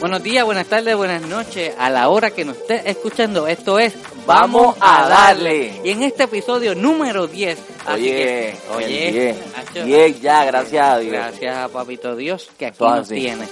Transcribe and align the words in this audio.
Buenos 0.00 0.22
días, 0.22 0.44
buenas 0.44 0.66
tardes, 0.68 0.96
buenas 0.96 1.22
noches. 1.22 1.74
A 1.76 1.90
la 1.90 2.08
hora 2.08 2.30
que 2.30 2.44
nos 2.44 2.56
esté 2.56 2.88
escuchando, 2.88 3.48
esto 3.48 3.78
es 3.80 3.94
Vamos 4.26 4.76
a 4.80 5.08
darle. 5.08 5.80
Y 5.82 5.90
en 5.90 6.02
este 6.02 6.24
episodio 6.24 6.74
número 6.74 7.26
10. 7.26 7.58
así 7.86 8.02
Oye, 8.02 8.12
que- 8.12 8.54
oye, 8.76 9.12
10. 9.12 9.36
Nacho, 9.56 9.84
10 9.84 10.20
ya, 10.20 10.44
gracias 10.44 10.86
a 10.86 10.98
Dios. 10.98 11.12
Gracias 11.14 11.56
a 11.56 11.68
Papito 11.68 12.14
Dios 12.14 12.48
que 12.58 12.66
aquí 12.66 12.84
nos 12.84 13.00
así. 13.00 13.14
tiene 13.16 13.48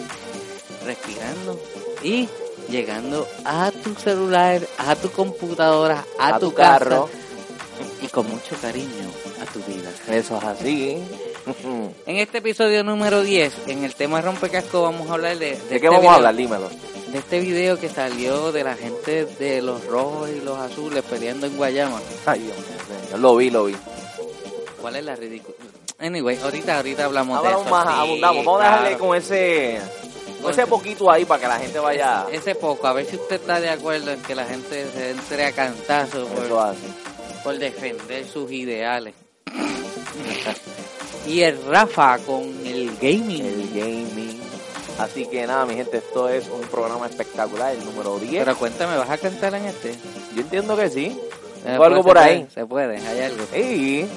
respirando 0.85 1.61
y 2.05 2.29
llegando 2.69 3.27
a 3.45 3.71
tu 3.71 3.95
celular, 3.95 4.61
a 4.79 4.95
tu 4.97 5.11
computadora, 5.11 6.05
a, 6.19 6.29
A 6.37 6.39
tu, 6.39 6.51
tu 6.51 6.55
casa, 6.55 6.79
carro. 6.79 7.09
y 8.03 8.07
con 8.09 8.29
mucho 8.29 8.57
cariño 8.61 9.11
a 9.43 9.53
tu 9.53 9.61
vida. 9.65 9.91
Eso 10.11 10.39
es 10.39 10.45
así. 10.45 10.99
En 12.07 12.17
este 12.17 12.39
episodio 12.39 12.83
número 12.83 13.23
10, 13.23 13.69
en 13.69 13.85
el 13.85 13.95
tema 13.95 14.21
rompecasco, 14.21 14.83
vamos 14.83 15.09
a 15.09 15.13
hablar 15.15 15.39
de... 15.39 15.47
¿De 15.47 15.53
este 15.53 15.81
qué 15.81 15.87
vamos 15.89 16.01
video- 16.03 16.11
a 16.13 16.17
hablar? 16.17 16.35
Dímelo. 16.35 16.69
De 17.13 17.19
este 17.19 17.39
video 17.39 17.79
que 17.79 17.89
salió 17.89 18.51
de 18.51 18.65
la 18.65 18.75
gente 18.75 19.27
de 19.27 19.63
los 19.63 19.85
rojos 19.87 20.29
y 20.31 20.41
los 20.41 20.59
azules 20.59 21.05
peleando 21.05 21.47
en 21.47 21.57
Guayama. 21.57 22.01
Ay, 22.27 22.41
Dios 22.41 22.57
mío. 22.57 23.17
Lo 23.19 23.37
vi, 23.37 23.51
lo 23.51 23.65
vi. 23.67 23.77
¿Cuál 24.81 24.97
es 24.97 25.05
la 25.05 25.15
ridícula? 25.15 25.55
Anyway, 26.01 26.37
ahorita, 26.43 26.77
ahorita 26.79 27.05
hablamos 27.05 27.41
de 27.45 27.49
eso. 27.51 27.65
más, 27.65 27.87
sí, 27.87 27.95
abundamos. 28.01 28.45
Vamos 28.45 28.61
a 28.61 28.65
dejarle 28.65 28.99
con 28.99 29.17
ese, 29.17 29.79
ese 30.51 30.67
poquito 30.67 31.11
ahí 31.11 31.25
para 31.25 31.41
que 31.41 31.49
la 31.49 31.59
gente 31.59 31.79
vaya. 31.79 32.27
Ese 32.31 32.55
poco, 32.55 32.87
a 32.87 32.93
ver 32.93 33.07
si 33.07 33.17
usted 33.17 33.37
está 33.37 33.61
de 33.61 33.71
acuerdo 33.71 34.13
en 34.13 34.23
que 34.23 34.35
la 34.35 34.45
gente 34.45 34.87
se 34.91 35.11
entre 35.11 35.45
a 35.45 35.53
cantazo 35.53 36.27
por, 36.27 36.75
por 37.43 37.59
defender 37.59 38.27
sus 38.27 38.51
ideales. 38.51 39.15
y 41.27 41.41
el 41.41 41.63
Rafa 41.67 42.19
con 42.19 42.43
el 42.67 42.97
gaming. 43.01 43.45
El 43.45 43.69
gaming. 43.75 44.41
Así 44.99 45.27
que 45.27 45.47
nada, 45.47 45.67
mi 45.67 45.75
gente, 45.75 45.99
esto 45.99 46.29
es 46.29 46.49
un 46.49 46.63
programa 46.63 47.07
espectacular, 47.07 47.75
el 47.75 47.85
número 47.85 48.19
10. 48.19 48.45
Pero 48.45 48.57
cuéntame, 48.57 48.97
¿vas 48.97 49.11
a 49.11 49.19
cantar 49.19 49.55
en 49.55 49.67
este? 49.67 49.95
Yo 50.35 50.41
entiendo 50.41 50.77
que 50.77 50.89
sí. 50.89 51.21
Tengo 51.63 51.85
algo 51.85 52.03
por 52.03 52.17
ahí. 52.17 52.47
Se 52.55 52.65
puede, 52.65 52.97
hay 52.99 53.21
algo. 53.21 53.45
Sí, 53.53 54.09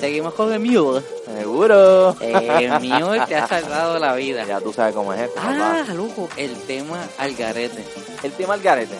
Seguimos 0.00 0.34
con 0.34 0.52
el 0.52 0.60
Mule. 0.60 1.02
seguro. 1.26 2.16
El 2.20 2.70
Mule 2.80 3.20
te 3.26 3.34
ha 3.36 3.46
salvado 3.48 3.98
la 3.98 4.14
vida. 4.14 4.44
Ya 4.46 4.60
tú 4.60 4.72
sabes 4.72 4.94
cómo 4.94 5.12
es 5.12 5.20
esto, 5.22 5.40
Ah, 5.42 5.82
papá. 5.82 5.94
loco, 5.94 6.28
el 6.36 6.54
tema 6.62 7.04
al 7.18 7.34
garete. 7.34 7.84
El 8.22 8.32
tema 8.32 8.54
al 8.54 8.60
garete. 8.60 8.94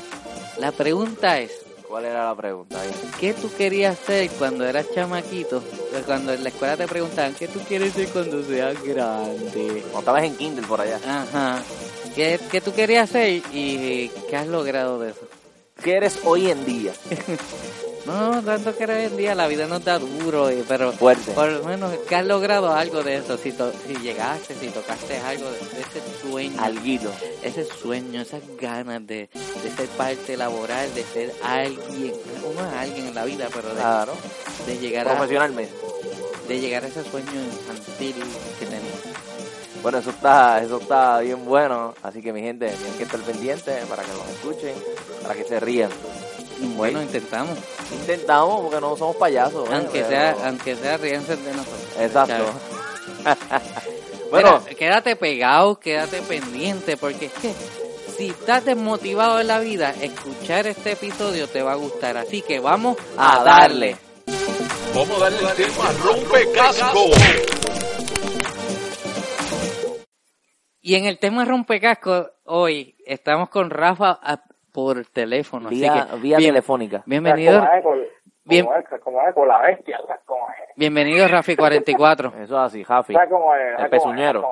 La 0.59 0.73
pregunta 0.73 1.39
es, 1.39 1.53
¿Cuál 1.89 2.05
era 2.05 2.27
la 2.27 2.35
pregunta? 2.35 2.79
ahí? 2.81 2.91
¿qué 3.19 3.33
tú 3.33 3.51
querías 3.57 3.97
ser 3.99 4.29
cuando 4.33 4.67
eras 4.67 4.87
chamaquito? 4.95 5.63
Eh, 5.95 6.03
Cuando 6.05 6.35
en 6.35 6.43
la 6.43 6.51
escuela 6.51 6.77
te 6.77 6.87
preguntaban, 6.87 7.33
¿qué 7.35 7.49
tú 7.49 7.61
quieres 7.61 7.95
ser 7.95 8.09
cuando 8.09 8.43
seas 8.43 8.75
grande? 8.83 9.83
Cuando 9.85 9.99
estabas 10.01 10.25
en 10.25 10.37
Kindle 10.37 10.67
por 10.67 10.81
allá. 10.83 10.99
Ajá. 11.07 11.63
¿Qué, 12.15 12.39
qué 12.51 12.61
tú 12.61 12.75
querías 12.75 13.09
ser 13.09 13.41
y 13.53 14.11
qué 14.29 14.37
has 14.37 14.47
logrado 14.49 14.99
de 14.99 15.11
eso? 15.13 15.21
¿Qué 15.83 15.95
eres 15.95 16.19
hoy 16.25 16.51
en 16.51 16.65
día? 16.67 16.93
No, 18.07 18.43
tanto 18.43 18.75
que 18.75 18.85
hoy 18.87 19.05
en 19.05 19.17
día 19.19 19.35
la 19.35 19.47
vida 19.49 19.67
nos 19.67 19.85
da 19.85 19.99
duro, 19.99 20.51
y- 20.51 20.65
pero 20.67 20.93
Fuerte. 20.93 21.33
por 21.33 21.49
lo 21.51 21.65
menos 21.65 21.93
que 22.09 22.15
has 22.17 22.25
logrado 22.25 22.73
algo 22.73 23.03
de 23.03 23.17
eso, 23.17 23.37
si, 23.37 23.53
to- 23.53 23.73
si 23.87 23.95
llegaste, 23.97 24.55
si 24.55 24.69
tocaste 24.69 25.19
algo 25.19 25.45
de, 25.51 25.59
de 25.59 25.81
ese 25.83 26.01
sueño, 26.23 26.57
Alguito. 26.63 27.11
ese 27.43 27.65
sueño, 27.67 28.23
esas 28.23 28.41
ganas 28.59 29.07
de, 29.07 29.29
de 29.63 29.71
ser 29.77 29.87
parte 29.89 30.37
laboral, 30.39 30.93
de 30.95 31.03
ser 31.05 31.35
alguien, 31.43 32.15
uno 32.51 32.67
es 32.67 32.75
alguien 32.79 33.09
en 33.09 33.15
la 33.15 33.25
vida, 33.27 33.49
pero 33.55 33.69
de, 33.69 33.75
Claro. 33.75 34.13
de 34.67 34.79
llegar 34.79 35.07
a, 35.09 35.11
Profesionalmente. 35.17 35.75
de 36.49 36.61
llegar 36.61 36.85
a 36.85 36.87
ese 36.89 37.05
sueño 37.05 37.31
infantil 37.35 38.15
que 38.59 38.65
tenía. 38.67 38.91
Bueno, 39.83 39.99
eso 39.99 40.11
está, 40.11 40.63
eso 40.63 40.79
está 40.81 41.21
bien 41.21 41.45
bueno. 41.45 41.95
Así 42.03 42.21
que 42.23 42.33
mi 42.33 42.41
gente, 42.41 42.69
tienen 42.71 42.97
que 42.97 43.05
estar 43.05 43.21
pendientes 43.21 43.85
para 43.87 44.03
que 44.03 44.09
nos 44.13 44.29
escuchen, 44.31 44.75
para 45.23 45.35
que 45.35 45.45
se 45.45 45.61
rían. 45.61 45.91
Bueno, 46.61 47.03
intentamos, 47.03 47.57
Intentamos 47.93 48.61
porque 48.63 48.81
no 48.81 48.97
somos 48.97 49.17
payasos. 49.17 49.69
¿eh? 49.69 49.73
aunque 49.75 50.01
Pero- 50.03 50.09
sea, 50.09 50.37
aunque 50.49 50.77
sea 50.77 50.97
ríense 50.97 51.37
de 51.37 51.53
nosotros. 51.55 51.97
Exacto. 51.99 52.45
Bueno, 54.31 54.61
bueno, 54.61 54.65
quédate 54.77 55.17
pegado, 55.17 55.79
quédate 55.79 56.21
pendiente, 56.23 56.97
porque 56.97 57.27
es 57.27 57.33
que 57.35 57.55
si 58.17 58.29
estás 58.29 58.65
desmotivado 58.65 59.41
en 59.41 59.47
la 59.47 59.61
vida, 59.61 59.95
escuchar 60.01 60.67
este 60.67 60.93
episodio 60.93 61.47
te 61.49 61.63
va 61.63 61.73
a 61.73 61.77
gustar. 61.77 62.17
Así 62.17 62.43
que 62.43 62.59
vamos 62.59 62.97
a 63.17 63.41
a 63.41 63.45
darle. 63.45 63.97
Vamos 64.95 65.17
a 65.23 65.31
darle 65.31 65.39
el 65.39 65.55
tema 65.57 65.93
rompe 66.03 66.53
casco. 66.53 67.05
Y 70.81 70.95
en 70.95 71.05
el 71.05 71.19
tema 71.19 71.45
rompecasco, 71.45 72.31
hoy 72.45 72.97
estamos 73.05 73.51
con 73.51 73.69
Rafa 73.69 74.19
por 74.79 75.05
teléfono. 75.07 75.69
Vía, 75.71 75.93
así 75.93 76.11
que 76.15 76.17
vía 76.21 76.37
bien- 76.37 76.51
telefónica. 76.51 77.03
bienvenido, 77.05 77.67
Como 77.83 77.97
Bien. 78.45 78.65
como 78.65 78.77
es, 78.79 78.85
como 79.03 79.19
con 79.35 79.49
la 79.49 79.79
bienvenido 80.77 81.27
Rafi 81.27 81.57
44. 81.57 82.29
Eso 82.43 82.43
es 82.43 82.53
así, 82.53 82.85
Jafi. 82.85 83.13
¿Sabes 83.13 83.29
cómo 83.29 83.57
es? 83.57 83.61
¿Sabes 83.73 83.85
El 83.85 83.91
pezuñero. 83.91 84.49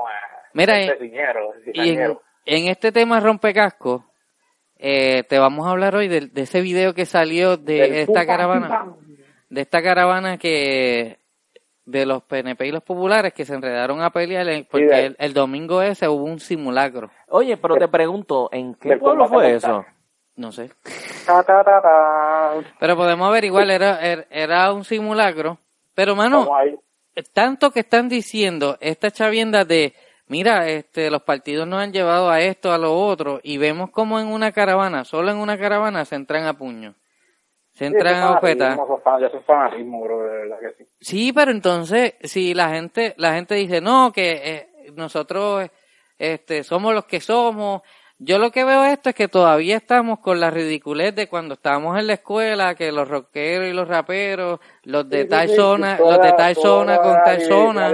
Mira, 0.53 0.81
el 0.81 0.91
pezuñero, 0.91 1.53
el 1.65 1.77
Y 1.77 1.97
en, 2.45 2.69
este 2.69 2.91
tema 2.91 3.21
rompecasco, 3.21 4.05
eh, 4.77 5.23
te 5.29 5.39
vamos 5.39 5.65
a 5.65 5.71
hablar 5.71 5.95
hoy 5.95 6.09
de, 6.09 6.23
de 6.27 6.43
ese 6.43 6.61
video 6.61 6.93
que 6.93 7.07
salió 7.07 7.57
de 7.57 7.75
Del 7.75 7.95
esta 7.95 8.27
caravana. 8.27 8.97
de 9.49 9.61
esta 9.61 9.81
caravana 9.81 10.39
que 10.39 11.21
de 11.85 12.05
los 12.05 12.25
PNP 12.25 12.67
y 12.67 12.73
los 12.73 12.83
populares 12.83 13.33
que 13.33 13.45
se 13.45 13.55
enredaron 13.55 14.03
a 14.03 14.11
pelear 14.11 14.45
porque 14.69 15.07
el, 15.07 15.17
el 15.21 15.33
domingo 15.33 15.83
ese 15.83 16.09
hubo 16.09 16.25
un 16.25 16.41
simulacro. 16.41 17.11
Oye, 17.29 17.57
pero 17.59 17.77
te 17.77 17.87
pregunto, 17.87 18.49
¿en 18.51 18.75
qué 18.75 18.97
pueblo 18.97 19.29
fue 19.29 19.55
eso? 19.55 19.85
No 20.37 20.53
sé. 20.53 20.71
Ta, 21.27 21.43
ta, 21.43 21.65
ta, 21.65 21.81
ta. 21.81 22.53
Pero 22.79 22.97
podemos 22.97 23.29
averiguar, 23.29 23.69
era, 23.71 24.01
era, 24.01 24.27
era 24.31 24.73
un 24.73 24.85
simulacro. 24.85 25.59
Pero, 25.95 26.15
mano, 26.15 26.47
tanto 27.33 27.71
que 27.71 27.81
están 27.81 28.09
diciendo 28.09 28.77
esta 28.81 29.11
chavienda 29.11 29.65
de, 29.65 29.95
mira, 30.27 30.69
este, 30.69 31.11
los 31.11 31.23
partidos 31.23 31.67
nos 31.67 31.83
han 31.83 31.93
llevado 31.93 32.31
a 32.31 32.41
esto, 32.41 32.71
a 32.71 32.79
lo 32.79 32.95
otro, 32.95 33.41
y 33.43 33.57
vemos 33.57 33.91
como 33.91 34.21
en 34.21 34.29
una 34.29 34.53
caravana, 34.53 35.05
solo 35.05 35.31
en 35.31 35.39
una 35.39 35.59
caravana 35.59 36.05
se 36.05 36.17
entran 36.17 36.45
a 36.45 36.53
puño. 36.53 36.95
Se 37.73 37.87
entran 37.87 38.23
a 38.23 38.41
que 38.41 38.57
sí. 40.79 40.87
Sí, 41.01 41.33
pero 41.33 41.51
entonces, 41.51 42.15
si 42.23 42.55
la 42.55 42.71
gente, 42.71 43.15
la 43.19 43.35
gente 43.35 43.55
dice, 43.55 43.83
no, 43.83 44.13
que 44.13 44.41
eh, 44.45 44.69
nosotros 44.95 45.69
este, 46.19 46.65
somos 46.65 46.95
los 46.95 47.05
que 47.05 47.21
somos, 47.21 47.83
yo 48.19 48.39
lo 48.39 48.51
que 48.51 48.65
veo 48.65 48.85
esto 48.85 49.11
es 49.11 49.15
que 49.15 49.29
todavía 49.29 49.77
estamos 49.77 50.21
con 50.21 50.41
la 50.41 50.51
ridiculez 50.51 51.15
de 51.15 51.29
cuando 51.29 51.55
estábamos 51.55 51.99
en 51.99 52.07
la 52.07 52.15
escuela, 52.15 52.75
que 52.75 52.91
los 52.93 53.07
rockeros 53.09 53.69
y 53.69 53.73
los 53.73 53.87
raperos, 53.89 54.59
los 54.85 55.09
de 55.09 55.23
Sí, 55.25 55.29
tal 55.29 55.49
sí, 55.49 55.55
zona, 55.57 55.97
toda- 55.99 56.17
los 56.17 56.27
de 56.27 56.33
tal 56.33 56.55
zona 56.55 56.97
con 56.99 57.15
tal 57.25 57.41
zona, 57.43 57.93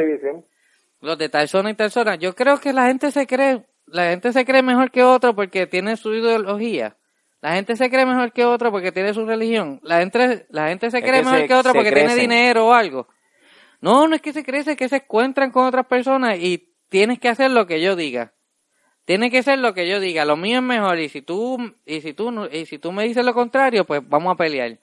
los 1.01 1.19
de 1.19 1.29
tal 1.29 1.49
zona 1.49 1.71
y 1.71 1.75
tal 1.75 1.91
zona. 1.91 2.15
Yo 2.17 2.35
creo 2.35 2.59
que 2.61 2.73
la 2.73 2.87
gente 2.87 3.11
se 3.11 3.27
cree, 3.27 3.65
la 3.87 4.11
gente 4.11 4.33
se 4.33 4.45
cree 4.45 4.63
mejor 4.63 4.91
que 4.91 5.03
otro 5.03 5.35
porque 5.35 5.67
tiene 5.67 5.97
su 5.97 6.15
ideología. 6.15 6.97
La 7.41 7.55
gente 7.55 7.75
se 7.75 7.91
cree 7.91 8.07
mejor 8.07 8.31
que 8.33 8.45
otro 8.45 8.71
porque 8.71 8.93
tiene 8.93 9.13
su 9.15 9.27
religión. 9.27 9.81
La 9.83 9.99
gente, 9.99 10.47
la 10.51 10.69
gente 10.69 10.93
se 10.93 10.99
Es 10.99 11.03
cree 11.05 11.19
que 11.19 11.25
mejor 11.25 11.41
se- 11.41 11.47
que 11.49 11.55
otro 11.55 11.73
porque 11.75 11.91
tiene 11.91 12.15
dinero 12.21 12.69
o 12.69 12.73
algo. 12.73 13.09
No, 13.81 14.07
no 14.07 14.15
es 14.15 14.23
que 14.23 14.33
se 14.33 14.45
crece, 14.45 14.73
es 14.73 14.77
que 14.77 14.89
se 14.89 14.97
encuentran 14.97 15.51
con 15.51 15.67
otras 15.67 15.87
personas 15.87 16.39
y 16.39 16.73
tienes 16.89 17.19
que 17.19 17.29
hacer 17.29 17.51
lo 17.51 17.67
que 17.67 17.81
yo 17.81 17.97
diga. 17.97 18.33
Tiene 19.05 19.31
que 19.31 19.43
ser 19.43 19.59
lo 19.59 19.75
que 19.75 19.89
yo 19.89 19.99
diga. 20.01 20.25
Lo 20.25 20.37
mío 20.37 20.59
es 20.59 20.63
mejor 20.63 20.99
y 20.99 21.09
si 21.09 21.23
tú 21.23 21.59
y 21.85 22.01
si 22.01 22.13
tú 22.15 22.31
no- 22.31 22.47
y 22.47 22.67
si 22.67 22.79
tú 22.79 22.93
me 22.93 23.05
dices 23.05 23.25
lo 23.25 23.35
contrario, 23.35 23.85
pues 23.85 24.01
vamos 24.09 24.33
a 24.33 24.37
pelear. 24.37 24.79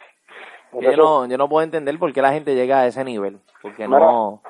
Yo 0.73 0.95
no, 0.97 1.25
yo 1.25 1.37
no 1.37 1.49
puedo 1.49 1.63
entender 1.63 1.97
por 1.97 2.11
qué 2.13 2.21
la 2.21 2.31
gente 2.33 2.53
llega 2.53 2.81
a 2.81 2.87
ese 2.87 3.03
nivel. 3.03 3.39
Porque 3.61 3.87
no, 3.87 4.41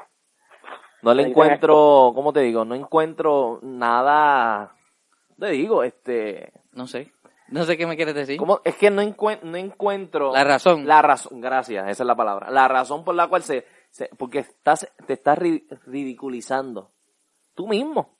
no 1.02 1.14
le 1.14 1.24
encuentro, 1.30 2.12
¿cómo 2.16 2.34
te 2.34 2.42
digo? 2.42 2.66
No 2.66 2.76
encuentro 2.76 3.60
nada, 3.62 4.76
te 5.40 5.48
digo, 5.52 5.84
este, 5.84 6.52
No 6.74 6.88
sé. 6.88 7.12
No 7.48 7.64
sé 7.64 7.78
qué 7.78 7.88
me 7.88 7.96
quieres 7.96 8.14
decir. 8.14 8.38
¿Cómo? 8.38 8.62
Es 8.64 8.76
que 8.76 8.92
no, 8.92 9.02
encuen- 9.02 9.42
no 9.42 9.58
encuentro... 9.58 10.32
La 10.34 10.44
razón. 10.44 10.86
La 10.86 11.02
razón, 11.02 11.42
gracias, 11.42 11.90
esa 11.90 12.04
es 12.04 12.08
la 12.08 12.16
palabra. 12.16 12.52
La 12.52 12.68
razón 12.68 13.04
por 13.04 13.16
la 13.16 13.28
cual 13.28 13.42
se... 13.42 13.66
se- 13.90 14.10
porque 14.20 14.40
estás, 14.40 14.88
te 15.08 15.14
estás 15.14 15.40
ri- 15.40 15.66
ridiculizando. 15.88 16.92
Tú 17.56 17.68
mismo. 17.68 18.19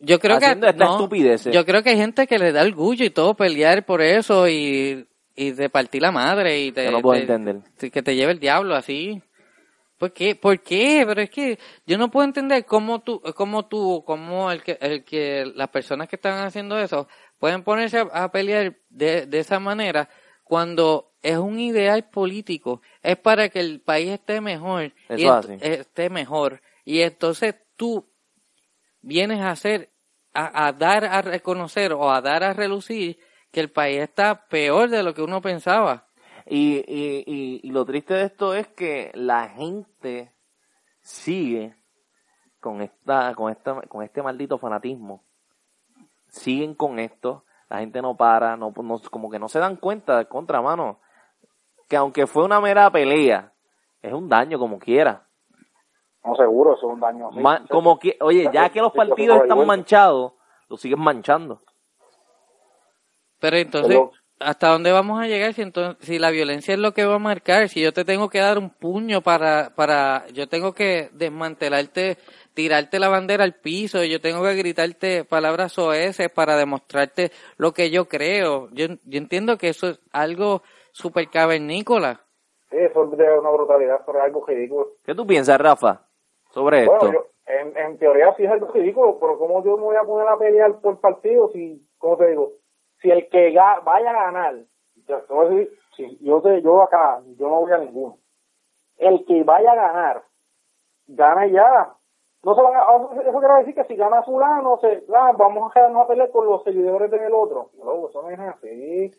Yo 0.00 0.18
creo 0.18 0.36
haciendo 0.36 0.66
que 0.66 0.70
esta 0.72 0.84
no, 0.86 0.92
estupidez. 0.92 1.44
Yo 1.44 1.64
creo 1.64 1.82
que 1.82 1.90
hay 1.90 1.96
gente 1.96 2.26
que 2.26 2.38
le 2.38 2.52
da 2.52 2.62
orgullo 2.62 3.04
y 3.04 3.10
todo 3.10 3.34
pelear 3.34 3.84
por 3.84 4.00
eso 4.02 4.48
y, 4.48 5.06
y 5.36 5.50
de 5.52 5.68
partir 5.68 6.02
la 6.02 6.10
madre 6.10 6.60
y 6.60 6.72
te, 6.72 6.84
Yo 6.86 6.90
no 6.92 7.02
puedo 7.02 7.16
te- 7.16 7.22
entender. 7.22 7.56
te- 7.76 7.90
que 7.90 8.02
te 8.02 8.14
lleve 8.16 8.32
el 8.32 8.40
diablo 8.40 8.74
así. 8.74 9.22
¿Por 9.98 10.12
qué? 10.14 10.34
¿Por 10.34 10.60
qué? 10.60 11.04
Pero 11.06 11.20
es 11.20 11.28
que 11.28 11.58
yo 11.86 11.98
no 11.98 12.10
puedo 12.10 12.24
entender 12.24 12.64
cómo 12.64 13.00
tú, 13.00 13.20
cómo 13.36 13.66
tú, 13.66 14.02
cómo 14.06 14.50
el 14.50 14.62
que, 14.62 14.78
el 14.80 15.04
que 15.04 15.44
las 15.54 15.68
personas 15.68 16.08
que 16.08 16.16
están 16.16 16.38
haciendo 16.46 16.78
eso 16.78 17.06
pueden 17.38 17.62
ponerse 17.62 17.98
a, 17.98 18.02
a 18.24 18.32
pelear 18.32 18.74
de, 18.88 19.26
de 19.26 19.38
esa 19.38 19.60
manera 19.60 20.08
cuando 20.44 21.12
es 21.22 21.36
un 21.36 21.60
ideal 21.60 22.08
político, 22.08 22.80
es 23.02 23.16
para 23.18 23.50
que 23.50 23.60
el 23.60 23.80
país 23.82 24.08
esté 24.10 24.40
mejor, 24.40 24.84
y 25.10 25.24
Eso 25.24 25.32
así. 25.34 25.52
esté 25.60 26.08
mejor. 26.08 26.62
Y 26.84 27.02
entonces 27.02 27.54
tú 27.76 28.09
vienes 29.02 29.40
a 29.40 29.50
hacer, 29.50 29.90
a, 30.34 30.66
a 30.66 30.72
dar 30.72 31.04
a 31.04 31.22
reconocer 31.22 31.92
o 31.92 32.10
a 32.10 32.20
dar 32.20 32.44
a 32.44 32.52
relucir 32.52 33.18
que 33.50 33.60
el 33.60 33.70
país 33.70 34.00
está 34.00 34.46
peor 34.48 34.88
de 34.90 35.02
lo 35.02 35.14
que 35.14 35.22
uno 35.22 35.40
pensaba. 35.40 36.06
Y, 36.46 36.78
y, 36.86 37.60
y, 37.62 37.70
lo 37.70 37.84
triste 37.84 38.14
de 38.14 38.24
esto 38.24 38.54
es 38.54 38.66
que 38.68 39.10
la 39.14 39.48
gente 39.48 40.32
sigue 41.00 41.76
con 42.60 42.80
esta, 42.82 43.34
con 43.34 43.52
esta, 43.52 43.80
con 43.82 44.02
este 44.02 44.22
maldito 44.22 44.58
fanatismo. 44.58 45.24
Siguen 46.28 46.74
con 46.74 46.98
esto, 46.98 47.44
la 47.68 47.78
gente 47.80 48.02
no 48.02 48.16
para, 48.16 48.56
no, 48.56 48.72
no- 48.76 49.00
como 49.10 49.30
que 49.30 49.38
no 49.38 49.48
se 49.48 49.58
dan 49.58 49.76
cuenta 49.76 50.18
de 50.18 50.26
contramano, 50.26 51.00
que 51.88 51.96
aunque 51.96 52.26
fue 52.26 52.44
una 52.44 52.60
mera 52.60 52.90
pelea, 52.90 53.52
es 54.02 54.12
un 54.12 54.28
daño 54.28 54.58
como 54.58 54.78
quiera. 54.78 55.28
No, 56.24 56.34
seguro, 56.36 56.74
eso 56.76 56.86
es 56.88 56.92
un 56.94 57.00
daño. 57.00 57.28
así. 57.28 57.38
Ma- 57.40 57.64
como 57.68 57.98
que, 57.98 58.16
oye, 58.20 58.48
ya 58.52 58.68
que 58.70 58.80
los 58.80 58.92
Sí, 58.92 58.98
sí, 59.00 59.06
partidos 59.08 59.36
sí, 59.38 59.42
están 59.44 59.60
sí. 59.60 59.64
manchados, 59.66 60.32
los 60.68 60.80
siguen 60.80 61.00
manchando. 61.00 61.60
Pero 63.40 63.56
entonces, 63.56 63.88
Pero- 63.96 64.12
¿hasta 64.38 64.68
dónde 64.68 64.92
vamos 64.92 65.20
a 65.20 65.26
llegar 65.26 65.54
si 65.54 65.62
entonces, 65.62 65.96
si 66.06 66.18
la 66.18 66.30
violencia 66.30 66.74
es 66.74 66.80
lo 66.80 66.92
que 66.92 67.06
va 67.06 67.14
a 67.14 67.18
marcar? 67.18 67.68
Si 67.68 67.80
yo 67.80 67.92
te 67.92 68.04
tengo 68.04 68.28
que 68.28 68.38
dar 68.40 68.58
un 68.58 68.70
puño 68.70 69.22
para, 69.22 69.70
para, 69.74 70.26
yo 70.32 70.46
tengo 70.48 70.74
que 70.74 71.08
desmantelarte, 71.14 72.18
tirarte 72.52 72.98
la 72.98 73.08
bandera 73.08 73.44
al 73.44 73.54
piso, 73.54 74.04
yo 74.04 74.20
tengo 74.20 74.42
que 74.42 74.54
gritarte 74.54 75.24
palabras 75.24 75.72
soeces 75.72 76.28
para 76.30 76.56
demostrarte 76.56 77.32
lo 77.56 77.72
que 77.72 77.90
yo 77.90 78.08
creo. 78.08 78.68
Yo, 78.72 78.86
yo 79.04 79.18
entiendo 79.18 79.56
que 79.56 79.68
eso 79.68 79.88
es 79.88 80.00
algo 80.12 80.62
súper 80.92 81.30
cavernícola. 81.30 82.20
Sí, 82.70 82.76
eso 82.76 83.04
es 83.04 83.38
una 83.40 83.50
brutalidad, 83.50 84.02
pero 84.04 84.18
es 84.18 84.24
algo 84.24 84.44
ridículo. 84.46 84.88
¿Qué 85.02 85.14
tú 85.14 85.26
piensas, 85.26 85.58
Rafa, 85.60 86.06
sobre 86.50 86.82
esto? 86.84 86.96
Bueno, 86.98 87.12
yo, 87.12 87.26
en, 87.46 87.76
en 87.76 87.98
teoría 87.98 88.34
sí 88.36 88.44
es 88.44 88.50
algo 88.50 88.68
ridículo, 88.72 89.18
pero 89.20 89.38
¿cómo 89.38 89.64
yo 89.64 89.76
me 89.76 89.84
voy 89.84 89.96
a 89.96 90.02
poner 90.04 90.28
a 90.28 90.38
pelear 90.38 90.80
por 90.80 91.00
partido 91.00 91.50
si, 91.52 91.84
¿cómo 91.98 92.16
te 92.16 92.28
digo? 92.28 92.52
Si 93.00 93.10
el 93.10 93.28
que 93.28 93.52
ga- 93.52 93.82
vaya 93.84 94.10
a 94.10 94.24
ganar, 94.30 94.56
ya, 95.06 95.20
te 95.22 95.32
voy 95.32 95.46
a 95.46 95.48
decir, 95.50 95.78
si 95.96 96.18
yo, 96.20 96.40
te, 96.42 96.60
yo 96.62 96.82
acá, 96.82 97.20
yo 97.38 97.48
no 97.48 97.60
voy 97.60 97.72
a 97.72 97.78
ninguno. 97.78 98.18
El 98.98 99.24
que 99.24 99.42
vaya 99.44 99.72
a 99.72 99.76
ganar, 99.76 100.22
gana 101.06 101.46
ya. 101.46 101.94
No 102.42 102.54
se 102.54 102.62
van 102.62 102.74
a, 102.74 103.20
eso 103.28 103.38
quiere 103.38 103.54
decir 103.58 103.74
que 103.74 103.84
si 103.84 103.96
gana 103.96 104.22
fulano, 104.22 104.78
se, 104.80 105.04
ah, 105.14 105.32
vamos 105.36 105.70
a 105.70 105.74
quedarnos 105.74 106.04
a 106.04 106.06
pelear 106.08 106.30
con 106.30 106.46
los 106.46 106.62
seguidores 106.64 107.10
del 107.10 107.34
otro. 107.34 107.70
No, 107.82 108.08
eso 108.08 108.22
no 108.22 108.30
es 108.30 108.38
así. 108.38 109.10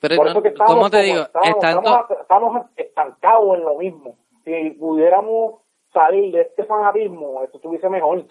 Pero 0.00 0.16
Por 0.16 0.26
no- 0.26 0.30
eso 0.32 0.42
que 0.42 0.48
estamos, 0.50 0.74
¿cómo 0.74 0.90
te 0.90 0.96
como 0.98 1.02
digo? 1.04 1.22
Estamos, 1.22 1.48
Estando- 1.48 1.80
estamos- 1.90 2.10
estamos 2.20 2.66
estancados 2.76 3.54
en 3.58 3.64
lo 3.64 3.74
mismo. 3.78 4.16
Si 4.44 4.70
pudiéramos 4.78 5.60
salir 5.92 6.32
de 6.32 6.42
este 6.42 6.64
fanatismo, 6.64 7.42
esto 7.44 7.58
estuviese 7.58 7.88
mejor. 7.88 8.26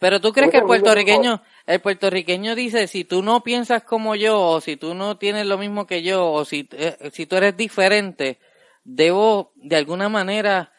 Pero 0.00 0.20
tú 0.20 0.32
crees 0.32 0.50
que 0.52 0.58
el 0.58 0.62
puertorriqueño, 0.68 1.42
el 1.66 1.80
puertorriqueño 1.80 2.54
dice, 2.54 2.86
si 2.86 3.04
tú 3.04 3.22
no 3.22 3.42
piensas 3.42 3.82
como 3.82 4.14
yo, 4.14 4.40
o 4.40 4.60
si 4.60 4.76
tú 4.76 4.94
no 4.94 5.18
tienes 5.18 5.46
lo 5.46 5.58
mismo 5.58 5.86
que 5.86 6.02
yo, 6.02 6.30
o 6.30 6.44
si, 6.44 6.68
eh, 6.72 7.10
si 7.12 7.26
tú 7.26 7.36
eres 7.36 7.56
diferente, 7.56 8.38
debo 8.84 9.50
de 9.56 9.74
alguna 9.74 10.08
manera, 10.08 10.70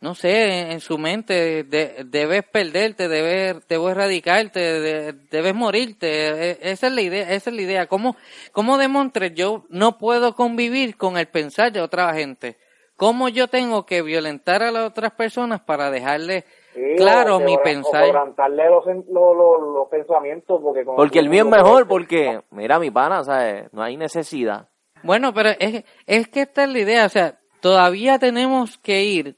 no 0.00 0.14
sé, 0.14 0.60
en, 0.62 0.70
en 0.72 0.80
su 0.80 0.96
mente, 0.96 1.64
de- 1.64 2.04
debes 2.06 2.44
perderte, 2.44 3.08
debes, 3.08 3.68
debo 3.68 3.90
erradicarte, 3.90 4.58
de- 4.58 5.12
debes 5.30 5.54
morirte. 5.54 6.08
E- 6.52 6.58
Esa 6.62 6.86
es 6.86 6.92
la 6.94 7.02
idea, 7.02 7.30
esa 7.30 7.50
es 7.50 7.56
la 7.56 7.62
idea. 7.62 7.86
¿Cómo, 7.88 8.16
cómo 8.52 8.78
demontre 8.78 9.32
yo 9.34 9.64
no 9.68 9.98
puedo 9.98 10.34
convivir 10.34 10.96
con 10.96 11.18
el 11.18 11.26
pensar 11.28 11.72
de 11.72 11.82
otra 11.82 12.14
gente? 12.14 12.56
¿Cómo 13.02 13.28
yo 13.28 13.48
tengo 13.48 13.84
que 13.84 14.00
violentar 14.00 14.62
a 14.62 14.70
las 14.70 14.84
otras 14.88 15.10
personas 15.14 15.60
para 15.60 15.90
dejarle 15.90 16.44
Sí, 16.72 16.80
claro 16.96 17.40
mi 17.40 17.46
quebra- 17.56 17.62
pensar? 17.64 18.02
O 18.04 18.06
quebrantarle 18.06 18.70
los, 18.70 18.86
en- 18.86 19.04
los, 19.08 19.36
los, 19.36 19.74
los 19.74 19.88
pensamientos. 19.88 20.60
Porque, 20.94 21.18
el 21.18 21.28
mío 21.28 21.42
es 21.42 21.50
mejor, 21.50 21.88
porque, 21.88 22.42
mira, 22.52 22.78
mi 22.78 22.92
pana, 22.92 23.24
¿sabes? 23.24 23.72
No 23.72 23.82
hay 23.82 23.96
necesidad. 23.96 24.68
Bueno, 25.02 25.34
pero 25.34 25.48
es, 25.58 25.82
es 26.06 26.28
que 26.28 26.42
esta 26.42 26.62
es 26.62 26.70
la 26.70 26.78
idea, 26.78 27.06
o 27.06 27.08
sea, 27.08 27.40
todavía 27.60 28.20
tenemos 28.20 28.78
que 28.78 29.02
ir 29.02 29.36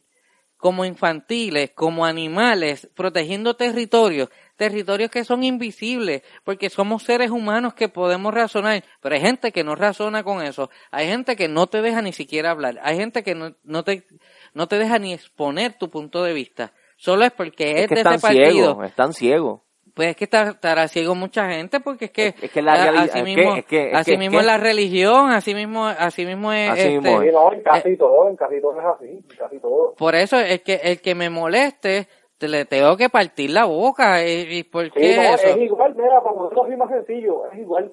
como 0.58 0.84
infantiles, 0.84 1.70
como 1.70 2.04
animales, 2.04 2.90
protegiendo 2.94 3.56
territorios, 3.56 4.28
territorios 4.56 5.10
que 5.10 5.24
son 5.24 5.42
invisibles, 5.44 6.22
porque 6.44 6.70
somos 6.70 7.02
seres 7.02 7.30
humanos 7.30 7.74
que 7.74 7.88
podemos 7.88 8.32
razonar, 8.32 8.82
pero 9.00 9.14
hay 9.14 9.20
gente 9.20 9.52
que 9.52 9.64
no 9.64 9.74
razona 9.74 10.22
con 10.22 10.42
eso, 10.42 10.70
hay 10.90 11.06
gente 11.08 11.36
que 11.36 11.48
no 11.48 11.66
te 11.66 11.82
deja 11.82 12.02
ni 12.02 12.12
siquiera 12.12 12.50
hablar, 12.50 12.78
hay 12.82 12.96
gente 12.96 13.22
que 13.22 13.34
no, 13.34 13.54
no 13.64 13.82
te, 13.84 14.04
no 14.52 14.68
te 14.68 14.78
deja 14.78 14.98
ni 14.98 15.12
exponer 15.12 15.74
tu 15.78 15.90
punto 15.90 16.22
de 16.22 16.32
vista, 16.32 16.72
solo 16.96 17.24
es 17.24 17.32
porque 17.32 17.72
es, 17.72 17.76
Es 17.82 17.88
que 17.88 17.94
de 17.96 18.00
están 18.00 18.14
ese 18.14 18.22
partido. 18.22 18.50
ciegos, 18.52 18.86
están 18.86 19.12
ciegos. 19.12 19.60
Pues 19.92 20.08
es 20.08 20.16
que 20.16 20.24
está- 20.24 20.48
estará 20.50 20.88
ciego 20.88 21.14
mucha 21.14 21.48
gente 21.50 21.78
porque 21.78 22.06
es 22.06 22.10
que, 22.10 22.26
Es- 22.28 22.42
es 22.42 22.50
que 22.50 22.62
la 22.62 22.72
a- 22.72 22.76
realidad- 22.82 23.04
así 23.04 23.18
es 23.20 23.24
que- 23.24 23.36
mismo, 23.36 23.54
es 23.56 23.64
que- 23.64 23.88
es 23.90 23.94
así 23.96 24.10
que- 24.10 24.18
mismo 24.18 24.38
es 24.40 24.40
es 24.40 24.50
que- 24.50 24.58
la 24.58 24.58
religión, 24.58 25.30
así 25.30 25.54
mismo, 25.54 25.86
así 25.86 26.26
mismo 26.26 26.52
es, 26.52 26.70
Así 26.70 26.80
este, 26.80 26.90
mismo 27.00 27.20
no, 27.20 27.52
en 27.52 27.62
casi 27.62 27.96
todo, 27.96 28.28
en 28.28 28.34
casi 28.34 28.60
todo 28.60 28.80
es 28.80 28.86
así, 28.86 29.06
en 29.06 29.36
casi 29.38 29.58
todo. 29.60 29.94
por 29.96 30.16
eso 30.16 30.40
el 30.40 30.62
que, 30.62 30.80
el 30.82 31.00
que 31.00 31.14
me 31.14 31.30
moleste, 31.30 32.08
te 32.44 32.48
le 32.50 32.64
tengo 32.66 32.96
que 32.96 33.08
partir 33.08 33.50
la 33.50 33.64
boca, 33.64 34.22
y, 34.26 34.58
y 34.58 34.62
¿por 34.64 34.84
Sí, 34.84 34.90
qué 34.94 35.16
no, 35.16 35.22
eso? 35.22 35.46
es 35.48 35.56
igual, 35.56 35.94
mira, 35.94 36.22
para 36.22 36.36
ponerlo 36.36 36.64
así 36.64 36.76
más 36.76 36.90
sencillo, 36.90 37.46
es 37.50 37.58
igual. 37.58 37.92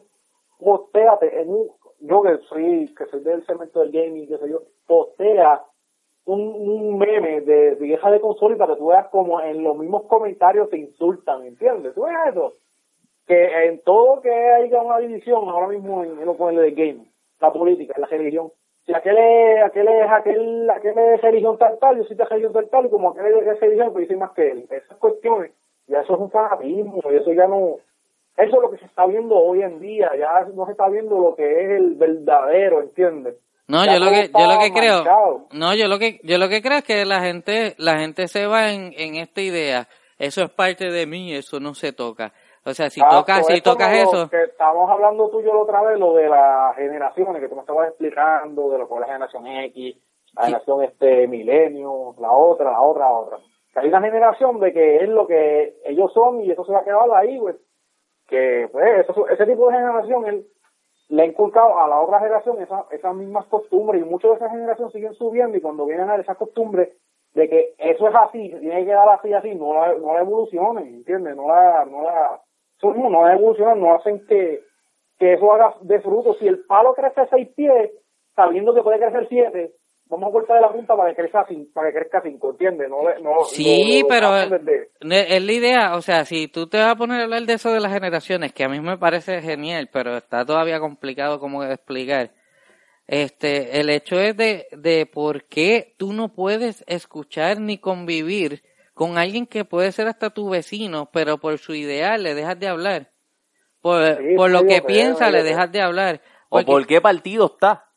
Postéate 0.60 1.42
en 1.42 1.50
un, 1.50 1.70
yo 2.02 2.22
que 2.22 2.38
soy, 2.50 2.94
que 2.96 3.06
soy 3.06 3.22
del 3.22 3.46
segmento 3.46 3.80
del 3.80 3.92
gaming, 3.92 4.28
que 4.28 4.38
sé 4.38 4.50
yo, 4.50 4.62
postea 4.88 5.62
un, 6.26 6.40
un 6.42 6.98
meme 6.98 7.42
de 7.42 7.76
vieja 7.76 8.12
de 8.12 8.20
consola 8.20 8.56
y 8.56 8.58
para 8.58 8.74
que 8.74 8.80
tú 8.80 8.88
veas 8.88 9.08
como 9.08 9.42
en 9.42 9.64
los 9.64 9.78
mismos 9.78 10.04
comentarios 10.04 10.70
te 10.70 10.78
insultan, 10.78 11.46
¿entiendes? 11.46 11.96
¿Tú 11.96 12.04
ves 12.04 12.14
eso? 12.30 12.54
Que 13.26 13.68
en 13.68 13.82
todo 13.84 14.22
que 14.22 14.30
haya 14.32 14.82
una 14.82 14.98
división 15.00 15.48
ahora 15.48 15.68
mismo 15.68 16.04
en, 16.04 16.20
en 16.20 16.26
lo 16.26 16.36
con 16.38 16.54
el 16.54 16.62
de 16.62 16.72
gaming, 16.72 17.12
la 17.40 17.54
política, 17.54 17.94
la 17.98 18.08
religión. 18.08 18.52
Si 18.86 18.94
aquel 18.94 19.18
es, 19.18 19.64
aquel 19.64 19.88
es, 19.88 20.10
aquel, 20.10 20.70
aquel 20.70 20.98
es 20.98 21.22
religión 21.22 21.58
tal 21.58 21.78
tal, 21.80 21.98
yo 21.98 22.04
soy 22.06 22.16
de 22.16 22.26
religión 22.26 22.54
tal 22.54 22.70
tal, 22.70 22.86
y 22.86 22.90
como 22.90 23.10
aquel 23.10 23.26
es 23.48 23.60
religión, 23.60 23.94
pues 23.94 24.06
yo 24.06 24.14
soy 24.14 24.18
más 24.18 24.32
que 24.32 24.52
él. 24.52 24.68
Esas 24.70 24.98
cuestiones, 24.98 25.52
ya 25.88 26.02
eso 26.02 26.14
es 26.16 26.20
un 26.20 26.32
fanatismo, 26.32 27.02
y 27.12 27.16
eso 27.16 27.32
ya 27.34 27.48
no, 27.48 27.76
eso 28.38 28.56
es 28.56 28.62
lo 28.62 28.72
que 28.72 28.78
se 28.78 28.86
está 28.86 29.06
viendo 29.06 29.36
hoy 29.36 29.62
en 29.62 29.80
día, 29.80 30.12
ya 30.18 30.48
no 30.54 30.66
se 30.66 30.72
está 30.72 30.90
viendo 30.90 31.20
lo 31.20 31.36
que 31.36 31.44
es 31.64 31.70
el 31.80 31.96
verdadero, 31.96 32.82
¿entiendes? 32.82 33.36
No, 33.68 33.86
Ya 33.86 33.94
yo 33.94 34.00
lo 34.00 34.12
que, 34.12 34.30
yo 34.38 34.48
lo 34.52 34.60
que 34.60 34.72
creo, 34.74 34.96
manchado. 34.96 35.48
no, 35.54 35.76
yo 35.76 35.88
lo 35.88 36.00
que, 36.00 36.20
yo 36.24 36.38
lo 36.38 36.50
que 36.50 36.62
creo 36.62 36.80
es 36.80 36.84
que 36.84 37.06
la 37.06 37.22
gente, 37.22 37.76
la 37.78 38.00
gente 38.00 38.28
se 38.28 38.46
va 38.48 38.72
en, 38.74 38.94
en 38.98 39.16
esta 39.16 39.42
idea, 39.42 39.88
eso 40.18 40.44
es 40.44 40.50
parte 40.50 40.90
de 40.92 41.06
mí, 41.06 41.34
eso 41.34 41.60
no 41.60 41.74
se 41.74 41.94
toca. 41.94 42.34
O 42.66 42.74
sea, 42.74 42.90
si 42.90 43.02
Ah, 43.04 43.08
tocas, 43.10 43.46
si 43.48 43.62
tocas 43.62 43.92
eso, 43.98 44.30
Que 44.30 44.44
estábamos 44.44 44.90
hablando 44.90 45.30
tú 45.30 45.40
y 45.42 45.44
yo 45.46 45.54
la 45.54 45.60
otra 45.62 45.82
vez, 45.82 46.00
lo 46.00 46.14
de 46.14 46.30
las 46.30 46.76
generaciones, 46.76 47.42
que 47.42 47.50
tú 47.50 47.56
me 47.56 47.62
estabas 47.62 47.88
explicando, 47.90 48.70
de 48.70 48.78
lo 48.78 48.88
que 48.88 48.94
es 48.94 49.00
la 49.00 49.06
generación 49.08 49.48
X, 49.48 49.98
la 50.36 50.44
generación 50.46 50.84
este 50.84 51.28
milenio, 51.28 52.14
la 52.20 52.32
otra, 52.32 52.72
la 52.72 52.82
otra, 52.82 53.06
la 53.06 53.14
otra. 53.18 53.38
Que 53.74 53.80
hay 53.80 53.88
una 53.88 54.02
generación 54.02 54.60
de 54.60 54.74
que 54.74 54.98
es 54.98 55.10
lo 55.10 55.26
que 55.28 55.76
ellos 55.86 56.14
son 56.14 56.42
y 56.42 56.52
eso 56.52 56.64
se 56.66 56.72
va 56.72 56.80
a 56.80 56.84
quedar 56.84 57.10
ahí, 57.16 57.40
pues. 57.40 57.56
Que, 58.28 58.70
pues, 58.72 59.10
eso- 59.10 59.28
ese 59.28 59.46
tipo 59.46 59.68
de 59.68 59.76
generación, 59.78 60.26
él 60.28 60.46
le 61.10 61.24
ha 61.24 61.26
inculcado 61.26 61.78
a 61.80 61.88
la 61.88 62.00
otra 62.00 62.20
generación 62.20 62.62
esa- 62.62 62.86
esas 62.92 63.16
mismas 63.16 63.46
costumbres 63.48 64.02
y 64.02 64.06
muchos 64.06 64.32
de 64.32 64.38
esa 64.38 64.50
generación 64.50 64.92
siguen 64.92 65.14
subiendo 65.16 65.58
y 65.58 65.62
cuando 65.62 65.86
vienen 65.86 66.10
a 66.10 66.16
esas 66.16 66.38
costumbres 66.38 66.90
de 67.34 67.50
que 67.50 67.74
eso 67.78 68.08
es 68.08 68.16
así, 68.16 68.50
se 68.52 68.60
tiene 68.60 68.86
que 68.86 68.92
dar 68.92 69.10
así, 69.10 69.34
así, 69.34 69.56
no 69.56 69.74
la, 69.74 69.94
no 69.96 70.14
la 70.14 70.22
evolucionen, 70.22 70.86
¿entiendes? 70.88 71.36
No 71.36 71.48
la, 71.48 71.86
no 71.86 72.04
la, 72.04 72.40
mismo, 72.90 73.10
no 73.10 73.30
evolucionan, 73.30 73.80
no 73.80 73.96
hacen 73.96 74.26
que, 74.28 74.62
que 75.18 75.34
eso 75.34 75.54
haga 75.54 75.76
de 75.82 76.00
fruto. 76.02 76.34
Si 76.36 76.48
el 76.48 76.66
palo 76.66 76.94
crece 76.94 77.22
seis 77.30 77.50
pies, 77.56 77.92
sabiendo 78.36 78.74
que 78.74 78.82
puede 78.82 79.00
crecer 79.00 79.28
siete, 79.30 79.74
vamos 80.12 80.30
a 80.30 80.32
cortar 80.34 80.62
la 80.62 80.72
punta 80.72 80.96
para 80.96 81.10
que 81.10 81.22
crezca 81.22 81.46
sin, 81.48 81.72
para 81.72 81.90
que 81.90 82.00
crezca 82.00 82.22
cinco, 82.22 82.52
¿entiendes? 82.52 82.90
No, 82.90 83.04
no, 83.22 83.44
Sí, 83.46 84.02
lo 84.02 84.08
pero 84.08 84.36
es 84.36 85.44
la 85.46 85.52
idea, 85.52 85.96
o 85.96 86.02
sea, 86.02 86.26
si 86.26 86.48
tú 86.48 86.68
te 86.68 86.78
vas 86.78 86.92
a 86.92 86.96
poner 86.96 87.22
a 87.22 87.24
hablar 87.24 87.44
de 87.44 87.54
eso 87.54 87.72
de 87.72 87.80
las 87.80 87.94
generaciones, 87.94 88.54
que 88.54 88.66
a 88.66 88.70
mí 88.70 88.80
me 88.82 88.98
parece 88.98 89.42
genial, 89.42 89.90
pero 89.92 90.18
está 90.18 90.46
todavía 90.46 90.80
complicado 90.80 91.40
como 91.40 91.64
explicar. 91.64 92.32
Este, 93.08 93.80
el 93.80 93.90
hecho 93.90 94.20
es 94.20 94.38
de, 94.38 94.68
de 94.72 95.06
por 95.06 95.46
qué 95.46 95.96
tú 95.98 96.14
no 96.14 96.34
puedes 96.34 96.84
escuchar 96.88 97.60
ni 97.60 97.78
convivir 97.78 98.64
con 98.94 99.18
alguien 99.18 99.46
que 99.48 99.66
puede 99.66 99.92
ser 99.92 100.08
hasta 100.08 100.30
tu 100.30 100.50
vecino, 100.50 101.10
pero 101.12 101.38
por 101.38 101.58
su 101.58 101.74
ideal 101.74 102.24
le 102.24 102.36
dejas 102.36 102.60
de 102.60 102.68
hablar. 102.68 103.12
Por, 103.82 104.18
Sí, 104.18 104.36
por 104.36 104.52
lo 104.52 104.66
que 104.66 104.82
piensa 104.82 105.28
yo 105.28 105.32
le 105.32 105.44
dejas 105.44 105.72
de 105.72 105.82
hablar. 105.82 106.22
¿O 106.50 106.62
por 106.64 106.86
qué 106.86 107.02
partido 107.02 107.48
está? 107.48 107.90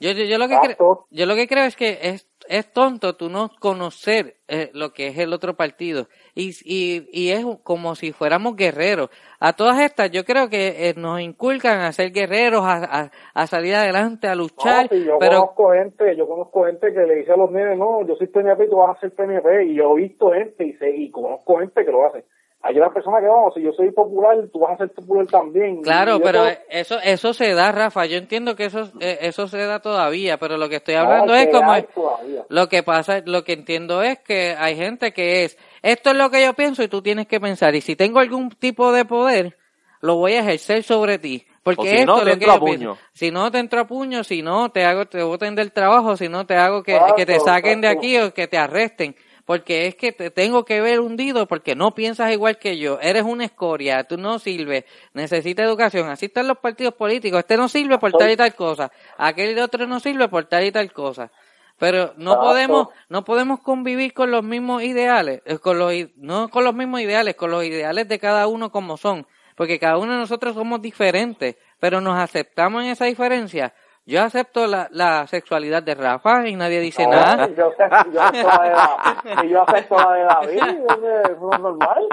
yo, 0.00 0.10
yo, 0.12 0.24
yo 0.24 0.38
lo 0.38 0.48
que 0.48 0.58
creo, 0.58 1.06
yo 1.10 1.26
lo 1.26 1.34
que 1.34 1.48
creo 1.48 1.64
es 1.64 1.76
que 1.76 1.98
es, 2.02 2.27
es 2.48 2.72
tonto 2.72 3.14
tú 3.16 3.28
no 3.28 3.50
conocer 3.60 4.36
eh, 4.48 4.70
lo 4.72 4.92
que 4.92 5.08
es 5.08 5.18
el 5.18 5.32
otro 5.32 5.54
partido 5.54 6.08
y, 6.34 6.50
y, 6.64 7.08
y 7.12 7.30
es 7.30 7.44
como 7.62 7.94
si 7.94 8.12
fuéramos 8.12 8.56
guerreros. 8.56 9.10
A 9.40 9.52
todas 9.52 9.80
estas 9.80 10.10
yo 10.10 10.24
creo 10.24 10.48
que 10.48 10.88
eh, 10.88 10.94
nos 10.96 11.20
inculcan 11.20 11.80
a 11.80 11.92
ser 11.92 12.12
guerreros, 12.12 12.62
a, 12.64 12.76
a, 12.84 13.10
a 13.34 13.46
salir 13.46 13.74
adelante, 13.74 14.26
a 14.26 14.34
luchar, 14.34 14.88
No, 14.90 14.96
si 14.96 15.04
yo 15.04 15.18
pero 15.18 15.40
conozco 15.40 15.72
gente, 15.72 16.16
yo 16.16 16.26
conozco 16.26 16.64
gente 16.64 16.92
que 16.92 17.00
le 17.00 17.16
dice 17.16 17.32
a 17.32 17.36
los 17.36 17.50
nenes, 17.50 17.78
no, 17.78 18.06
yo 18.06 18.16
soy 18.16 18.26
PNP 18.28 18.64
y 18.64 18.70
tú 18.70 18.76
vas 18.76 18.96
a 18.96 19.00
ser 19.00 19.12
PNP, 19.12 19.64
y 19.66 19.74
yo 19.74 19.92
he 19.96 20.02
visto 20.02 20.32
gente 20.32 20.64
y 20.64 20.72
sé, 20.74 20.90
y 20.96 21.10
conozco 21.10 21.58
gente 21.58 21.84
que 21.84 21.92
lo 21.92 22.06
hace. 22.06 22.24
Hay 22.68 22.76
una 22.76 22.92
persona 22.92 23.18
que, 23.18 23.26
vamos, 23.26 23.54
si 23.54 23.62
yo 23.62 23.72
soy 23.72 23.90
popular, 23.92 24.36
tú 24.52 24.58
vas 24.58 24.72
a 24.74 24.76
ser 24.76 24.90
popular 24.90 25.26
también. 25.26 25.80
Claro, 25.82 26.20
pero 26.22 26.44
eso- 26.44 26.60
eso 26.68 26.98
eso 27.02 27.32
se 27.32 27.54
da, 27.54 27.72
Rafa. 27.72 28.04
Yo 28.04 28.18
entiendo 28.18 28.54
que 28.54 28.66
eso 28.66 28.90
eh, 29.00 29.18
eso 29.22 29.48
se 29.48 29.56
da 29.64 29.80
todavía, 29.80 30.36
pero 30.36 30.58
lo 30.58 30.68
que 30.68 30.76
estoy 30.76 30.94
hablando 30.96 31.34
es 31.34 31.48
como 31.48 31.82
todavía. 31.94 32.44
lo 32.50 32.68
que 32.68 32.82
pasa, 32.82 33.22
lo 33.24 33.42
que 33.42 33.54
entiendo 33.54 34.02
es 34.02 34.18
que 34.18 34.54
hay 34.58 34.76
gente 34.76 35.12
que 35.14 35.44
es 35.44 35.56
esto 35.82 36.10
es 36.10 36.16
lo 36.16 36.28
que 36.30 36.42
yo 36.44 36.52
pienso 36.52 36.82
y 36.82 36.88
tú 36.88 37.00
tienes 37.00 37.26
que 37.26 37.40
pensar 37.40 37.74
y 37.74 37.80
si 37.80 37.96
tengo 37.96 38.18
algún 38.18 38.50
tipo 38.50 38.92
de 38.92 39.06
poder 39.06 39.56
lo 40.02 40.16
voy 40.16 40.34
a 40.34 40.40
ejercer 40.40 40.82
sobre 40.82 41.18
ti. 41.18 41.46
Porque 41.62 41.80
O 41.80 41.84
si 41.84 41.96
esto 41.96 42.06
no, 42.06 42.18
es 42.18 42.24
te 42.24 42.30
lo 42.30 42.38
que 42.38 42.44
entro 42.44 42.52
a 42.52 42.54
yo 42.58 42.64
pienso. 42.64 42.84
puño. 42.94 42.98
Si 43.12 43.30
no 43.30 43.50
te 43.50 43.58
entro 43.58 43.80
a 43.80 43.86
puño, 43.86 44.24
si 44.24 44.42
no 44.42 44.70
te 44.70 44.84
hago, 44.84 45.06
te 45.06 45.22
boten 45.22 45.54
del 45.54 45.72
trabajo, 45.72 46.16
si 46.16 46.28
no 46.28 46.46
te 46.46 46.54
hago 46.54 46.82
que, 46.82 46.98
que 47.16 47.26
te 47.26 47.40
saquen 47.40 47.80
de 47.80 47.88
aquí 47.88 48.18
o 48.18 48.32
que 48.32 48.46
te 48.46 48.56
arresten. 48.58 49.16
Porque 49.48 49.86
es 49.86 49.94
que 49.94 50.12
te 50.12 50.30
tengo 50.30 50.66
que 50.66 50.82
ver 50.82 51.00
hundido 51.00 51.48
porque 51.48 51.74
no 51.74 51.94
piensas 51.94 52.30
igual 52.32 52.58
que 52.58 52.76
yo. 52.76 52.98
Eres 53.00 53.22
una 53.22 53.46
escoria, 53.46 54.04
tú 54.04 54.18
no 54.18 54.38
sirves, 54.38 54.84
necesitas 55.14 55.64
educación. 55.64 56.10
Así 56.10 56.26
están 56.26 56.48
los 56.48 56.58
partidos 56.58 56.92
políticos. 56.92 57.38
Este 57.38 57.56
no 57.56 57.66
sirve 57.66 57.96
por 57.96 58.12
tal 58.12 58.30
y 58.30 58.36
tal 58.36 58.54
cosa. 58.54 58.92
Aquel 59.16 59.58
otro 59.60 59.86
no 59.86 60.00
sirve 60.00 60.28
por 60.28 60.44
tal 60.44 60.66
y 60.66 60.70
tal 60.70 60.92
cosa. 60.92 61.30
Pero 61.78 62.12
no 62.18 62.38
podemos, 62.38 62.88
no 63.08 63.24
podemos 63.24 63.60
convivir 63.60 64.12
con 64.12 64.30
los 64.30 64.44
mismos 64.44 64.82
ideales, 64.82 65.40
eh, 65.46 65.56
con 65.56 65.78
los, 65.78 65.94
no 66.16 66.50
con 66.50 66.62
los 66.62 66.74
mismos 66.74 67.00
ideales, 67.00 67.34
con 67.34 67.50
los 67.50 67.64
ideales 67.64 68.06
de 68.06 68.18
cada 68.18 68.48
uno 68.48 68.70
como 68.70 68.98
son. 68.98 69.26
Porque 69.56 69.78
cada 69.78 69.96
uno 69.96 70.12
de 70.12 70.18
nosotros 70.18 70.56
somos 70.56 70.82
diferentes, 70.82 71.56
pero 71.80 72.02
nos 72.02 72.18
aceptamos 72.18 72.84
en 72.84 72.90
esa 72.90 73.06
diferencia. 73.06 73.72
Yo 74.08 74.22
acepto 74.22 74.66
la, 74.66 74.88
la 74.90 75.26
sexualidad 75.26 75.82
de 75.82 75.94
Rafa 75.94 76.48
y 76.48 76.56
nadie 76.56 76.80
dice 76.80 77.04
No, 77.04 77.10
nada. 77.10 77.46
Yo 77.48 77.74
yo 78.10 78.22
acepto 78.22 78.48
la 78.48 78.62
de 78.62 78.70
la, 78.70 79.44
y 79.44 79.48
yo 79.50 79.62
acepto 79.68 79.96
la 79.96 80.12
de 80.14 80.22
David, 80.24 80.62
¿eso 80.88 81.22
eso 81.26 81.50
es 81.52 81.60
normal. 81.60 82.08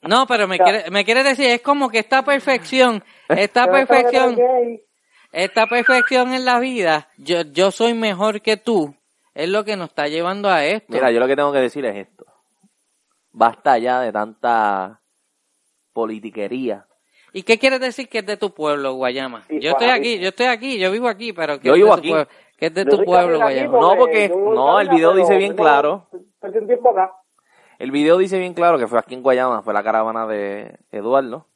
No, 0.00 0.26
pero 0.26 0.48
me 0.48 0.56
Ya. 0.56 0.64
quiere, 0.64 0.90
me 0.90 1.04
quiere 1.04 1.22
decir, 1.24 1.44
es 1.50 1.60
como 1.60 1.90
que 1.90 1.98
esta 1.98 2.22
perfección, 2.24 3.04
esta 3.28 3.66
perfección, 3.66 4.38
esta 5.30 5.66
perfección 5.66 6.32
en 6.32 6.46
la 6.46 6.58
vida, 6.58 7.08
yo, 7.18 7.42
yo 7.42 7.70
soy 7.70 7.92
mejor 7.92 8.40
que 8.40 8.56
tú, 8.56 8.96
es 9.34 9.50
lo 9.50 9.64
que 9.64 9.76
nos 9.76 9.90
está 9.90 10.08
llevando 10.08 10.48
a 10.48 10.64
esto. 10.64 10.86
Mira, 10.88 11.10
yo 11.10 11.20
lo 11.20 11.26
que 11.26 11.36
tengo 11.36 11.52
que 11.52 11.60
decir 11.60 11.84
es 11.84 11.96
esto. 11.96 12.24
Basta 13.30 13.76
ya 13.76 14.00
de 14.00 14.10
tanta 14.10 15.02
politiquería. 15.92 16.86
¿Y 17.32 17.42
qué 17.42 17.58
quieres 17.58 17.80
decir 17.80 18.08
que 18.08 18.18
es 18.18 18.26
de 18.26 18.36
tu 18.36 18.52
pueblo, 18.54 18.94
Guayama? 18.94 19.42
Sí, 19.48 19.60
yo 19.60 19.70
estoy 19.70 19.86
para 19.86 19.98
aquí, 19.98 20.18
yo 20.18 20.28
estoy 20.28 20.46
aquí, 20.46 20.78
yo 20.78 20.90
vivo 20.90 21.08
aquí, 21.08 21.32
pero 21.32 21.58
que 21.60 21.68
Yo 21.68 21.74
es 21.74 21.78
vivo 21.78 21.88
de 21.90 21.94
tu 21.94 21.98
aquí. 22.00 22.08
pueblo, 22.10 22.28
que 22.56 22.66
es 22.66 22.74
de 22.74 22.84
Yo 22.84 22.90
tu 22.90 23.04
pueblo, 23.04 23.38
Guayama. 23.38 23.78
No, 23.80 23.96
porque- 23.96 24.28
no, 24.28 24.80
el 24.80 24.88
video 24.88 25.14
dice 25.14 25.36
bien 25.36 25.54
claro. 25.54 26.06
El 27.78 27.90
video 27.90 28.18
dice 28.18 28.38
bien 28.38 28.54
claro 28.54 28.78
que 28.78 28.86
fue 28.88 28.98
aquí 28.98 29.14
en 29.14 29.22
Guayama, 29.22 29.62
fue 29.62 29.72
la 29.74 29.82
caravana 29.82 30.26
de 30.26 30.78
Eduardo, 30.90 31.46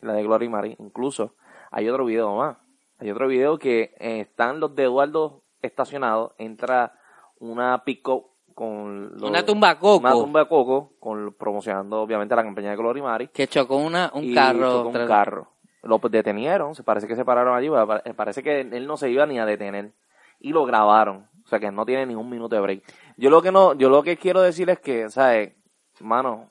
la 0.00 0.12
de 0.12 0.22
Gloria 0.22 0.46
y 0.46 0.48
Mari. 0.50 0.76
Incluso 0.78 1.34
hay 1.70 1.88
otro 1.88 2.04
video 2.04 2.34
más. 2.36 2.56
Hay 2.98 3.10
otro 3.10 3.26
video 3.26 3.58
que 3.58 3.94
eh, 3.98 4.20
están 4.20 4.60
los 4.60 4.74
de 4.76 4.84
Eduardo 4.84 5.42
estacionados, 5.62 6.32
entra 6.38 6.92
una 7.38 7.82
pick-up 7.84 8.26
con 8.54 9.12
los- 9.18 9.22
Una 9.30 9.44
tumba 9.44 9.78
coco. 9.78 9.98
una 10.00 10.12
tumba 10.12 10.48
coco, 10.48 10.92
con, 11.00 11.34
promocionando 11.34 12.00
obviamente 12.02 12.34
la 12.36 12.42
campaña 12.44 12.70
de 12.70 12.76
Gloria 12.76 13.00
y 13.00 13.04
Mari. 13.04 13.28
Que 13.28 13.46
chocó 13.48 13.76
una, 13.76 14.10
un 14.14 14.24
y 14.24 14.34
carro. 14.34 14.84
chocó 14.84 14.98
un 14.98 15.06
carro. 15.06 15.48
Lo 15.82 15.98
detenieron, 15.98 16.74
se 16.74 16.82
parece 16.84 17.08
que 17.08 17.16
se 17.16 17.24
pararon 17.24 17.56
allí, 17.56 17.68
pa- 17.68 18.02
parece 18.16 18.42
que 18.42 18.60
él 18.60 18.86
no 18.86 18.96
se 18.96 19.10
iba 19.10 19.26
ni 19.26 19.38
a 19.40 19.46
detener. 19.46 19.92
Y 20.38 20.50
lo 20.52 20.64
grabaron. 20.64 21.28
O 21.44 21.48
sea 21.48 21.58
que 21.58 21.70
no 21.72 21.84
tiene 21.84 22.06
ni 22.06 22.14
un 22.14 22.28
minuto 22.30 22.54
de 22.54 22.60
break. 22.60 22.82
Yo 23.16 23.30
lo 23.30 23.42
que 23.42 23.50
no, 23.52 23.74
yo 23.74 23.88
lo 23.90 24.02
que 24.04 24.16
quiero 24.16 24.40
decir 24.42 24.70
es 24.70 24.78
que, 24.80 25.08
¿sabes? 25.10 25.52
Mano, 26.00 26.50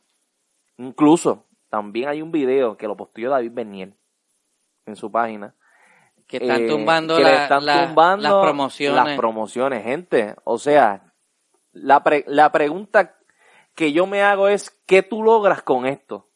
incluso 0.77 1.45
también 1.69 2.09
hay 2.09 2.21
un 2.21 2.31
video 2.31 2.75
que 2.77 2.87
lo 2.87 2.97
posteó 2.97 3.29
David 3.31 3.51
Bernier 3.53 3.93
en 4.85 4.95
su 4.95 5.11
página. 5.11 5.55
Que 6.27 6.37
están 6.37 6.61
eh, 6.63 6.67
tumbando, 6.67 7.17
que 7.17 7.23
le 7.23 7.31
la- 7.31 7.43
están 7.43 7.65
la- 7.65 7.85
tumbando 7.87 8.23
las 8.29 8.41
promociones. 8.41 8.95
Las 9.05 9.17
promociones, 9.17 9.83
gente. 9.83 10.35
O 10.45 10.57
sea, 10.57 11.10
la, 11.73 12.03
pre- 12.03 12.25
la 12.27 12.51
pregunta 12.51 13.15
que 13.75 13.91
yo 13.93 14.05
me 14.07 14.21
hago 14.21 14.47
es, 14.47 14.69
¿qué 14.85 15.01
tú 15.03 15.23
logras 15.23 15.61
con 15.61 15.85
esto? 15.85 16.27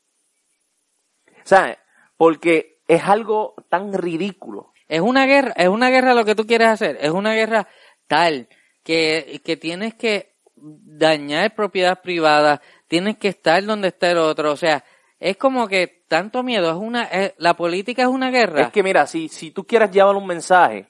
Sea, 1.44 1.77
porque 2.18 2.80
es 2.88 3.04
algo 3.04 3.56
tan 3.70 3.94
ridículo. 3.94 4.74
Es 4.88 5.01
una 5.01 5.25
guerra, 5.25 5.54
es 5.58 5.68
una 5.68 5.89
guerra 5.89 6.13
lo 6.13 6.25
que 6.25 6.36
tú 6.36 6.46
quieres 6.46 6.68
hacer, 6.70 6.98
es 7.01 7.12
una 7.12 7.34
guerra 7.34 7.68
tal 8.08 8.48
que, 8.84 9.42
que 9.44 9.58
tienes 9.58 9.96
que 9.96 10.36
dañar 10.56 11.54
propiedad 11.56 12.01
privada, 12.01 12.62
tienes 12.88 13.18
que 13.18 13.27
estar 13.30 13.63
donde 13.65 13.88
está 13.89 14.12
el 14.12 14.20
otro, 14.20 14.51
o 14.51 14.56
sea, 14.56 14.84
es 15.20 15.38
como 15.38 15.68
que 15.68 16.04
tanto 16.08 16.44
miedo, 16.44 16.70
es 16.70 16.75
una, 16.77 17.04
es- 17.06 17.34
la 17.38 17.56
política 17.56 18.04
es 18.04 18.08
una 18.08 18.30
guerra 18.30 18.62
Es 18.63 18.72
que 18.72 18.84
mira, 18.84 19.08
si, 19.08 19.27
si 19.27 19.50
tú 19.51 19.65
quieres 19.65 19.89
llevar 19.92 20.15
un 20.15 20.27
mensaje, 20.27 20.88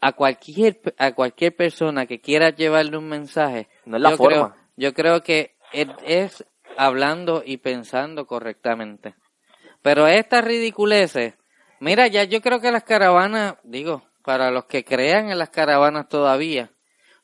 a 0.00 0.12
cualquier, 0.12 0.80
a 0.98 1.12
cualquier 1.12 1.54
persona 1.54 2.06
que 2.06 2.20
quiera 2.20 2.50
llevarle 2.50 2.96
un 2.96 3.08
mensaje, 3.08 3.68
No 3.84 3.96
es 3.96 4.02
la 4.02 4.10
yo 4.10 4.16
forma. 4.16 4.36
creo, 4.36 4.54
yo 4.76 4.94
creo 4.94 5.22
que 5.22 5.56
es, 5.72 5.88
es 6.06 6.44
hablando 6.76 7.42
y 7.44 7.58
pensando 7.58 8.26
correctamente. 8.26 9.14
Pero 9.82 10.06
estas 10.06 10.44
ridiculeces, 10.44 11.34
mira, 11.80 12.06
ya 12.06 12.24
yo 12.24 12.40
creo 12.40 12.60
que 12.60 12.72
las 12.72 12.84
caravanas, 12.84 13.56
digo, 13.62 14.02
para 14.22 14.50
los 14.50 14.64
que 14.66 14.84
crean 14.84 15.30
en 15.30 15.38
las 15.38 15.50
caravanas 15.50 16.08
todavía, 16.08 16.70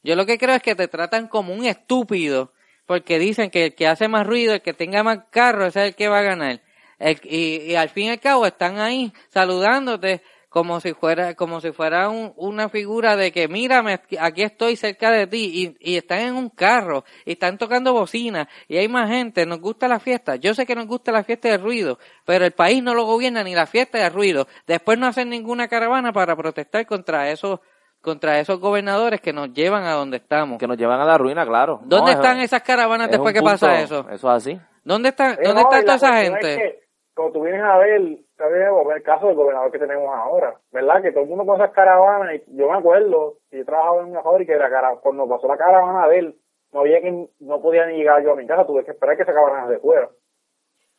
yo 0.03 0.15
lo 0.17 0.25
que 0.27 0.39
creo 0.39 0.55
es 0.55 0.63
que 0.63 0.75
te 0.75 0.89
tratan 0.89 1.29
como 1.29 1.53
un 1.55 1.65
estúpido, 1.67 2.53
porque 2.87 3.19
dicen 3.19 3.51
que 3.51 3.65
el 3.67 3.75
que 3.75 3.89
hace 3.89 4.07
más 4.09 4.27
ruido, 4.27 4.55
el 4.55 4.63
que 4.63 4.73
tenga 4.73 5.03
más 5.03 5.25
carro, 5.31 5.67
ese 5.67 5.81
es 5.83 5.89
el 5.89 5.95
que 5.97 6.09
va 6.09 6.19
a 6.21 6.23
ganar. 6.23 6.63
El- 6.99 7.21
y, 7.25 7.57
y 7.73 7.75
al 7.75 7.89
fin 7.89 8.05
y 8.07 8.11
al 8.11 8.21
cabo 8.21 8.47
están 8.47 8.79
ahí 8.79 9.13
saludándote 9.29 10.23
como 10.49 10.81
si 10.81 10.95
fuera, 10.95 11.35
como 11.35 11.61
si 11.61 11.73
fuera 11.73 12.09
un- 12.09 12.33
una 12.37 12.69
figura 12.69 13.17
de 13.17 13.31
que 13.33 13.49
mírame, 13.49 14.01
aquí 14.19 14.43
estoy 14.43 14.77
cerca 14.77 15.11
de 15.11 15.27
ti 15.27 15.77
y, 15.81 15.93
y 15.93 15.97
están 15.97 16.21
en 16.21 16.35
un 16.35 16.49
carro 16.51 17.05
y 17.25 17.33
están 17.33 17.59
tocando 17.59 17.93
bocina 17.93 18.49
y 18.69 18.77
hay 18.79 18.89
más 18.89 19.11
gente, 19.11 19.45
nos 19.45 19.61
gusta 19.61 19.87
la 19.89 19.99
fiesta. 20.01 20.37
Yo 20.37 20.55
sé 20.55 20.65
que 20.65 20.75
nos 20.75 20.87
gusta 20.87 21.13
la 21.13 21.25
fiesta 21.25 21.49
de 21.49 21.59
ruido, 21.59 21.99
pero 22.25 22.45
el 22.45 22.53
país 22.53 22.83
no 22.83 22.95
lo 22.95 23.05
gobierna 23.05 23.43
ni 23.45 23.55
la 23.55 23.67
fiesta 23.67 23.99
de 23.99 24.09
ruido. 24.09 24.47
Después 24.67 24.99
no 24.99 25.07
hacen 25.07 25.29
ninguna 25.29 25.69
caravana 25.69 26.13
para 26.13 26.35
protestar 26.37 26.87
contra 26.87 27.31
esos, 27.31 27.61
contra 28.01 28.39
esos 28.39 28.61
gobernadores 28.61 29.21
que 29.21 29.33
nos 29.33 29.53
llevan 29.53 29.85
a 29.85 29.93
donde 29.93 30.19
estamos. 30.19 30.59
que 30.59 30.67
nos 30.69 30.79
llevan 30.79 31.01
a 31.01 31.05
la 31.05 31.19
ruina, 31.19 31.45
claro. 31.45 31.81
¿Dónde 31.83 32.13
No, 32.15 32.21
es- 32.21 32.25
están 32.25 32.41
esas 32.41 32.63
caravanas 32.63 33.07
es 33.09 33.13
después 33.13 33.35
que 33.35 33.41
punto- 33.41 33.53
pasa 33.55 33.81
eso? 33.81 34.01
Eso 34.11 34.15
es 34.15 34.25
así. 34.47 34.61
¿Dónde 34.85 35.09
está, 35.09 35.33
Eh, 35.33 35.39
dónde 35.43 35.63
no, 35.63 35.71
está 35.71 35.81
toda 35.83 35.97
esa 35.97 36.17
gente? 36.23 36.86
Como 37.17 37.33
tú 37.33 37.45
vienes 37.45 37.63
a 37.63 37.79
ver, 37.79 37.93
el 37.93 39.03
caso 39.03 39.29
del 39.29 39.37
gobernador 39.37 39.73
que 39.73 39.79
tenemos 39.79 40.15
ahora, 40.15 40.61
¿verdad? 40.71 41.01
Que 41.01 41.13
todo 41.13 41.23
el 41.23 41.31
mundo 41.31 41.47
con 41.47 41.57
esas 41.57 41.73
caravanas, 41.73 42.35
y 42.35 42.59
yo 42.59 42.71
me 42.71 42.77
acuerdo, 42.77 43.39
yo 43.51 43.65
trabajaba 43.65 44.03
en 44.03 44.11
una 44.11 44.23
fábrica 44.23 44.55
y 44.55 44.59
la 44.59 44.97
cuando 45.01 45.27
pasó 45.27 45.49
la 45.49 45.57
caravana 45.57 46.07
de 46.09 46.19
él, 46.19 46.37
no 46.75 46.81
había 46.81 47.01
que, 47.01 47.29
no 47.41 47.63
podía 47.63 47.87
ni 47.87 47.97
llegar 47.97 48.23
yo 48.23 48.33
a 48.33 48.37
mi 48.37 48.47
casa, 48.47 48.67
tuve 48.67 48.85
que 48.85 48.91
esperar 48.91 49.17
que 49.17 49.25
se 49.25 49.31
acabaran 49.31 49.67
de 49.71 49.79
fuera. 49.79 50.11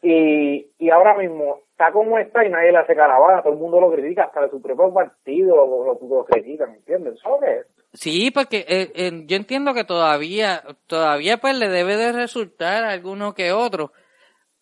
Y, 0.02 0.72
y 0.80 0.90
ahora 0.90 1.16
mismo 1.16 1.60
está 1.70 1.92
como 1.92 2.18
está 2.18 2.44
y 2.44 2.50
nadie 2.50 2.72
le 2.72 2.80
hace 2.80 2.96
caravana, 2.96 3.44
todo 3.44 3.54
el 3.54 3.60
mundo 3.60 3.80
lo 3.80 3.92
critica, 3.92 4.24
hasta 4.24 4.42
de 4.42 4.50
su 4.50 4.60
propio 4.60 4.92
partido 4.92 5.56
lo, 5.56 5.68
lo, 5.86 6.00
lo 6.02 6.26
critican, 6.26 6.74
¿entiendes? 6.74 7.20
¿Sabes 7.22 7.40
qué 7.42 7.58
es? 7.60 7.68
Sí, 7.94 8.32
porque 8.32 8.66
eh, 8.68 8.92
eh, 8.96 9.12
yo 9.28 9.38
entiendo 9.38 9.76
que 9.76 9.84
todavía, 9.84 10.64
todavía 10.88 11.38
pues 11.38 11.60
le 11.60 11.70
debe 11.70 11.96
de 11.96 12.12
resultar 12.12 12.86
alguno 12.86 13.36
que 13.36 13.52
otro, 13.52 13.92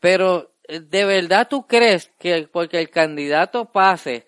pero 0.01 0.50
¿de 0.67 1.05
verdad 1.05 1.48
tú 1.50 1.65
crees 1.67 2.10
que 2.19 2.48
porque 2.51 2.79
el 2.79 2.89
candidato 2.89 3.65
pase, 3.65 4.25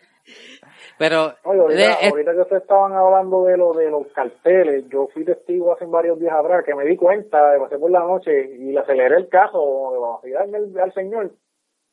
Pero 0.97 1.35
Oye, 1.43 1.59
ahorita, 1.59 1.79
de- 1.79 1.91
es- 2.07 2.11
ahorita 2.11 2.33
que 2.33 2.41
ustedes 2.41 2.61
estaban 2.63 2.93
hablando 2.93 3.43
de 3.45 3.55
lo 3.57 3.73
de 3.73 3.89
los 3.91 4.07
carteles, 4.07 4.85
yo 4.89 5.07
fui 5.13 5.23
testigo 5.23 5.73
hace 5.73 5.85
varios 5.85 6.19
días 6.19 6.33
atrás 6.33 6.63
que 6.65 6.73
me 6.73 6.85
di 6.85 6.95
cuenta, 6.97 7.55
pasé 7.59 7.77
por 7.77 7.91
la 7.91 7.99
noche 7.99 8.31
y 8.57 8.71
le 8.71 8.79
aceleré 8.79 9.15
el 9.17 9.29
caso 9.29 10.21
al, 10.81 10.93
señor. 10.93 11.31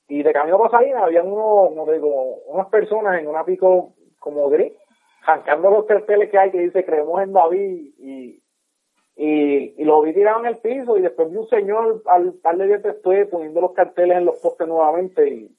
Y 0.09 0.23
de 0.23 0.33
camino 0.33 0.59
Salinas 0.71 1.03
habían 1.03 1.27
unos, 1.27 1.69
como 1.71 1.85
te 1.87 1.93
digo, 1.93 2.09
unas 2.47 2.69
personas 2.69 3.19
en 3.21 3.27
una 3.29 3.45
pico 3.45 3.93
como 4.19 4.49
gris, 4.49 4.73
jancando 5.21 5.71
los 5.71 5.85
carteles 5.87 6.31
que 6.31 6.39
hay 6.39 6.51
que 6.51 6.61
dice 6.61 6.85
creemos 6.85 7.23
en 7.23 7.33
David 7.33 7.93
y, 7.99 8.43
y, 9.17 9.81
y 9.81 9.85
lo 9.85 10.03
vi 10.03 10.13
tirado 10.13 10.41
en 10.41 10.47
el 10.47 10.57
piso 10.59 10.97
y 10.97 11.03
después 11.03 11.31
vi 11.31 11.37
un 11.37 11.49
señor 11.49 12.03
al 12.07 12.33
par 12.35 12.57
de 12.57 12.67
días 12.67 12.83
después 12.83 13.29
poniendo 13.29 13.61
los 13.61 13.73
carteles 13.73 14.17
en 14.19 14.25
los 14.25 14.39
postes 14.39 14.67
nuevamente 14.67 15.29
y 15.29 15.51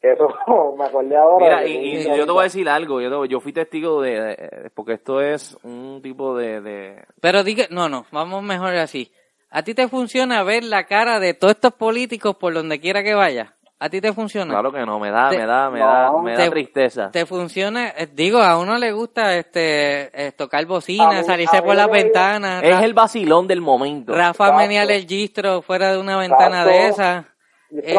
eso 0.00 0.28
me 0.78 0.84
acordé 0.84 1.16
ahora. 1.16 1.60
Mira, 1.62 1.66
y, 1.66 1.96
y 1.96 2.04
yo 2.16 2.24
te 2.24 2.32
voy 2.32 2.40
a 2.40 2.44
decir 2.44 2.68
algo, 2.68 3.00
yo, 3.00 3.22
te- 3.22 3.28
yo 3.28 3.40
fui 3.40 3.52
testigo 3.52 4.00
de, 4.00 4.20
de- 4.20 4.70
porque 4.74 4.92
esto 4.94 5.20
es 5.20 5.58
un 5.64 6.00
tipo 6.02 6.36
de, 6.36 6.60
de 6.60 7.04
pero 7.20 7.42
diga, 7.44 7.66
no, 7.70 7.88
no, 7.88 8.06
vamos 8.12 8.42
mejor 8.42 8.74
así. 8.76 9.10
¿A 9.50 9.62
ti 9.62 9.74
te 9.74 9.88
funciona 9.88 10.42
ver 10.42 10.62
la 10.62 10.84
cara 10.84 11.18
de 11.20 11.32
todos 11.34 11.54
estos 11.54 11.72
políticos 11.72 12.36
por 12.36 12.52
donde 12.54 12.80
quiera 12.80 13.02
que 13.02 13.14
vaya? 13.14 13.56
¿A 13.80 13.88
ti 13.88 14.00
te 14.00 14.12
funciona? 14.12 14.52
claro 14.54 14.72
que 14.72 14.84
no, 14.84 14.98
me 14.98 15.10
da, 15.10 15.28
Te- 15.30 15.38
me 15.38 15.46
da, 15.46 15.70
me 15.70 15.78
no, 15.78 15.86
da, 15.86 16.12
me 16.20 16.32
da 16.32 16.44
te- 16.44 16.50
tristeza. 16.50 17.10
Te 17.12 17.24
funciona, 17.26 17.90
eh, 17.90 18.08
digo, 18.12 18.40
a 18.42 18.58
uno 18.58 18.76
le 18.76 18.90
gusta 18.90 19.36
este 19.36 20.26
eh, 20.26 20.32
tocar 20.32 20.64
bocina, 20.66 21.10
mí- 21.10 21.24
salirse 21.24 21.62
por 21.62 21.76
las 21.76 21.88
ventanas. 21.88 22.62
Es 22.64 22.80
el 22.82 22.92
vacilón 22.92 23.46
del 23.46 23.60
momento. 23.60 24.12
Rafa 24.14 24.52
menear 24.52 24.90
el 24.90 25.06
gistro 25.06 25.62
fuera 25.62 25.92
de 25.92 25.98
una 25.98 26.16
ventana 26.16 26.62
Exacto. 26.64 27.30
de 27.70 27.80
esto 27.80 27.98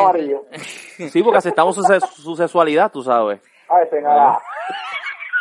Eh. 0.51 1.09
Sí, 1.09 1.23
porque 1.23 1.37
aceptamos 1.37 1.75
su, 1.75 1.83
su 2.21 2.35
sexualidad, 2.35 2.91
tú 2.91 3.01
sabes. 3.03 3.39
A 3.69 3.81
ese 3.81 4.01
nada. 4.01 4.37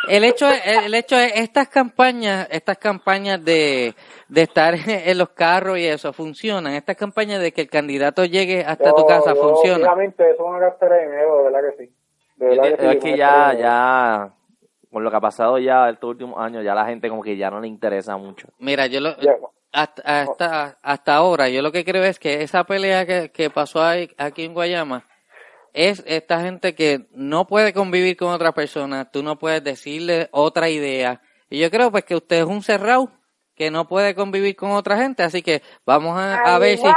El 0.07 0.23
hecho 0.23 0.49
es, 0.49 0.61
el 0.65 0.93
hecho 0.95 1.17
es, 1.17 1.33
estas 1.35 1.67
campañas, 1.67 2.47
estas 2.51 2.77
campañas 2.77 3.43
de, 3.43 3.93
de 4.27 4.41
estar 4.41 4.73
en 4.87 5.17
los 5.17 5.29
carros 5.29 5.77
y 5.77 5.85
eso 5.85 6.13
funcionan. 6.13 6.73
Estas 6.73 6.95
campañas 6.95 7.41
de 7.41 7.51
que 7.51 7.61
el 7.61 7.69
candidato 7.69 8.23
llegue 8.25 8.63
hasta 8.65 8.93
tu 8.93 9.05
casa 9.05 9.33
yo, 9.33 9.41
funcionan. 9.41 9.81
Obviamente, 9.89 10.23
eso 10.31 10.43
es 10.43 10.49
una 10.49 10.59
cartera 10.59 10.95
de 10.95 11.01
dinero, 11.05 11.37
de 11.37 11.43
verdad 11.43 11.59
que 11.77 11.83
sí. 11.85 11.93
De 12.37 12.45
verdad 12.47 12.65
Es 12.65 12.71
que, 12.71 12.77
que, 12.77 12.83
sí, 12.91 12.97
es 12.97 13.03
que 13.03 13.17
ya, 13.17 13.53
ya, 13.53 14.33
con 14.91 15.03
lo 15.03 15.11
que 15.11 15.17
ha 15.17 15.21
pasado 15.21 15.57
ya 15.57 15.89
estos 15.89 16.09
últimos 16.11 16.39
años, 16.43 16.63
ya 16.63 16.73
la 16.73 16.85
gente 16.85 17.09
como 17.09 17.21
que 17.21 17.35
ya 17.35 17.51
no 17.51 17.59
le 17.59 17.67
interesa 17.67 18.15
mucho. 18.17 18.47
Mira, 18.59 18.87
yo 18.87 19.01
lo, 19.01 19.15
hasta, 19.71 20.01
hasta, 20.21 20.77
hasta 20.81 21.13
ahora, 21.15 21.49
yo 21.49 21.61
lo 21.61 21.71
que 21.71 21.83
creo 21.85 22.03
es 22.03 22.17
que 22.17 22.41
esa 22.41 22.63
pelea 22.63 23.05
que, 23.05 23.29
que 23.31 23.49
pasó 23.49 23.83
ahí- 23.83 24.09
aquí 24.17 24.45
en 24.45 24.53
Guayama 24.53 25.05
es 25.73 26.03
esta 26.05 26.41
gente 26.41 26.75
que 26.75 27.07
no 27.11 27.47
puede 27.47 27.73
convivir 27.73 28.17
con 28.17 28.29
otra 28.29 28.53
persona, 28.53 29.09
tú 29.11 29.23
no 29.23 29.37
puedes 29.37 29.63
decirle 29.63 30.29
otra 30.31 30.69
idea. 30.69 31.21
Y 31.49 31.59
yo 31.59 31.69
creo 31.71 31.91
pues 31.91 32.03
que 32.05 32.15
usted 32.15 32.39
es 32.39 32.45
un 32.45 32.61
cerrado 32.61 33.11
que 33.55 33.71
no 33.71 33.87
puede 33.87 34.15
convivir 34.15 34.55
con 34.55 34.71
otra 34.71 34.97
gente, 34.97 35.23
así 35.23 35.41
que 35.41 35.61
vamos 35.85 36.17
a, 36.17 36.35
a 36.35 36.59
ver 36.59 36.77
si 36.77 36.87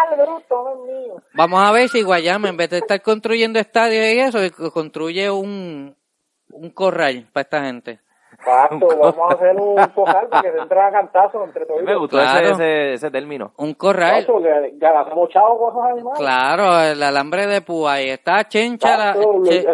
vamos 1.34 1.60
a 1.60 1.72
ver 1.72 1.88
si 1.88 2.02
Guayama 2.02 2.48
en 2.48 2.56
vez 2.56 2.70
de 2.70 2.78
estar 2.78 3.02
construyendo 3.02 3.58
estadios 3.58 4.04
y 4.04 4.20
eso, 4.20 4.38
construye 4.72 5.28
un 5.30 5.96
un 6.52 6.70
corral 6.70 7.28
para 7.32 7.42
esta 7.42 7.64
gente. 7.64 8.00
Exacto, 8.32 8.88
vamos 9.00 9.30
a 9.30 9.34
hacer 9.34 9.56
un 9.56 9.76
cojar 9.94 10.28
para 10.28 10.42
que 10.42 10.52
se 10.52 10.58
entren 10.58 10.82
a 10.82 10.90
cantazo 10.90 11.44
entre 11.44 11.66
todos. 11.66 11.82
Me 11.82 11.94
gustó 11.94 12.16
Claro. 12.18 12.40
ese, 12.48 12.52
ese, 12.52 12.92
ese 12.94 13.10
término. 13.10 13.52
Un 13.58 13.74
corral. 13.74 14.26
Chavos 14.26 15.58
con 15.58 15.70
esos 15.70 15.84
animales. 15.92 16.18
Claro, 16.18 16.80
el 16.80 17.02
alambre 17.02 17.46
de 17.46 17.60
púa 17.60 18.00
y 18.02 18.10
está 18.10 18.44
chencha 18.48 18.96
la, 18.96 19.14
che-. 19.44 19.64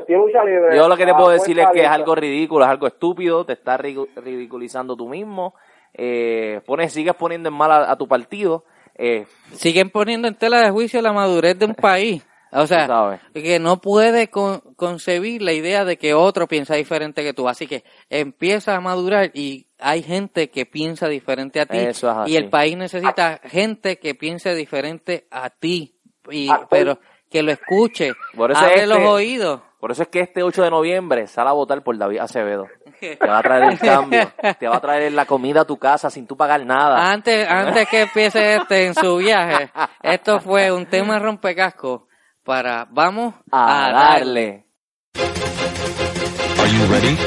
Yo 0.76 0.88
lo 0.88 0.96
que 0.96 1.06
te 1.06 1.14
puedo 1.14 1.30
decir 1.30 1.58
es 1.58 1.66
que 1.72 1.80
es 1.82 1.88
algo 1.88 2.14
ridículo, 2.14 2.64
es 2.64 2.70
algo 2.70 2.86
estúpido, 2.86 3.44
te 3.44 3.54
estás 3.54 3.80
ridicu- 3.80 4.08
ridiculizando 4.16 4.96
tú 4.96 5.08
mismo, 5.08 5.54
eh, 5.94 6.60
pones, 6.66 6.92
sigues 6.92 7.14
poniendo 7.14 7.48
en 7.48 7.54
mal 7.54 7.70
a, 7.72 7.90
a 7.92 7.96
tu 7.96 8.06
partido, 8.06 8.64
eh, 8.96 9.26
siguen 9.52 9.90
poniendo 9.90 10.28
en 10.28 10.34
tela 10.36 10.60
de 10.60 10.70
juicio 10.70 11.00
la 11.02 11.12
madurez 11.12 11.58
de 11.58 11.66
un 11.66 11.74
país. 11.74 12.24
O 12.52 12.66
sea, 12.66 13.20
que 13.34 13.58
no 13.58 13.80
puede 13.80 14.28
con- 14.28 14.60
concebir 14.76 15.42
la 15.42 15.52
idea 15.52 15.84
de 15.84 15.98
que 15.98 16.14
otro 16.14 16.46
piensa 16.46 16.74
diferente 16.76 17.22
que 17.22 17.34
tú. 17.34 17.48
Así 17.48 17.66
que 17.66 17.84
empieza 18.08 18.74
a 18.74 18.80
madurar 18.80 19.30
y 19.34 19.66
hay 19.78 20.02
gente 20.02 20.50
que 20.50 20.64
piensa 20.66 21.08
diferente 21.08 21.60
a 21.60 21.66
ti. 21.66 21.78
Es 21.78 22.04
y 22.26 22.36
el 22.36 22.48
país 22.48 22.76
necesita 22.76 23.40
gente 23.44 23.98
que 23.98 24.14
piense 24.14 24.54
diferente 24.54 25.26
a 25.30 25.50
ti. 25.50 25.94
Y, 26.30 26.48
Ah, 26.50 26.66
pero 26.70 26.98
que 27.30 27.42
lo 27.42 27.52
escuche, 27.52 28.12
Por 28.34 28.50
eso 28.50 28.64
este- 28.66 28.86
los 28.86 28.98
oídos. 29.00 29.60
Por 29.78 29.92
eso 29.92 30.02
es 30.02 30.08
que 30.08 30.18
este 30.20 30.42
8 30.42 30.64
de 30.64 30.70
noviembre 30.70 31.28
sale 31.28 31.50
a 31.50 31.52
votar 31.52 31.82
por 31.84 31.96
David 31.96 32.18
Acevedo. 32.18 32.66
Te 33.00 33.16
va 33.28 33.38
a 33.38 33.42
traer 33.42 33.62
el 33.72 33.78
cambio, 33.78 34.32
te 34.58 34.66
va 34.66 34.76
a 34.76 34.80
traer 34.80 35.12
la 35.12 35.24
comida 35.24 35.60
a 35.60 35.64
tu 35.64 35.76
casa 35.78 36.10
sin 36.10 36.26
tú 36.26 36.36
pagar 36.36 36.66
nada. 36.66 37.12
Antes, 37.12 37.48
antes 37.48 37.86
que 37.88 38.00
empiece 38.02 38.56
este 38.56 38.86
en 38.86 38.94
su 38.96 39.18
viaje, 39.18 39.70
esto 40.02 40.40
fue 40.40 40.72
un 40.72 40.86
tema 40.86 41.20
rompecasco 41.20 42.07
para 42.48 42.86
vamos 42.88 43.34
a 43.52 43.90
darle. 43.92 44.64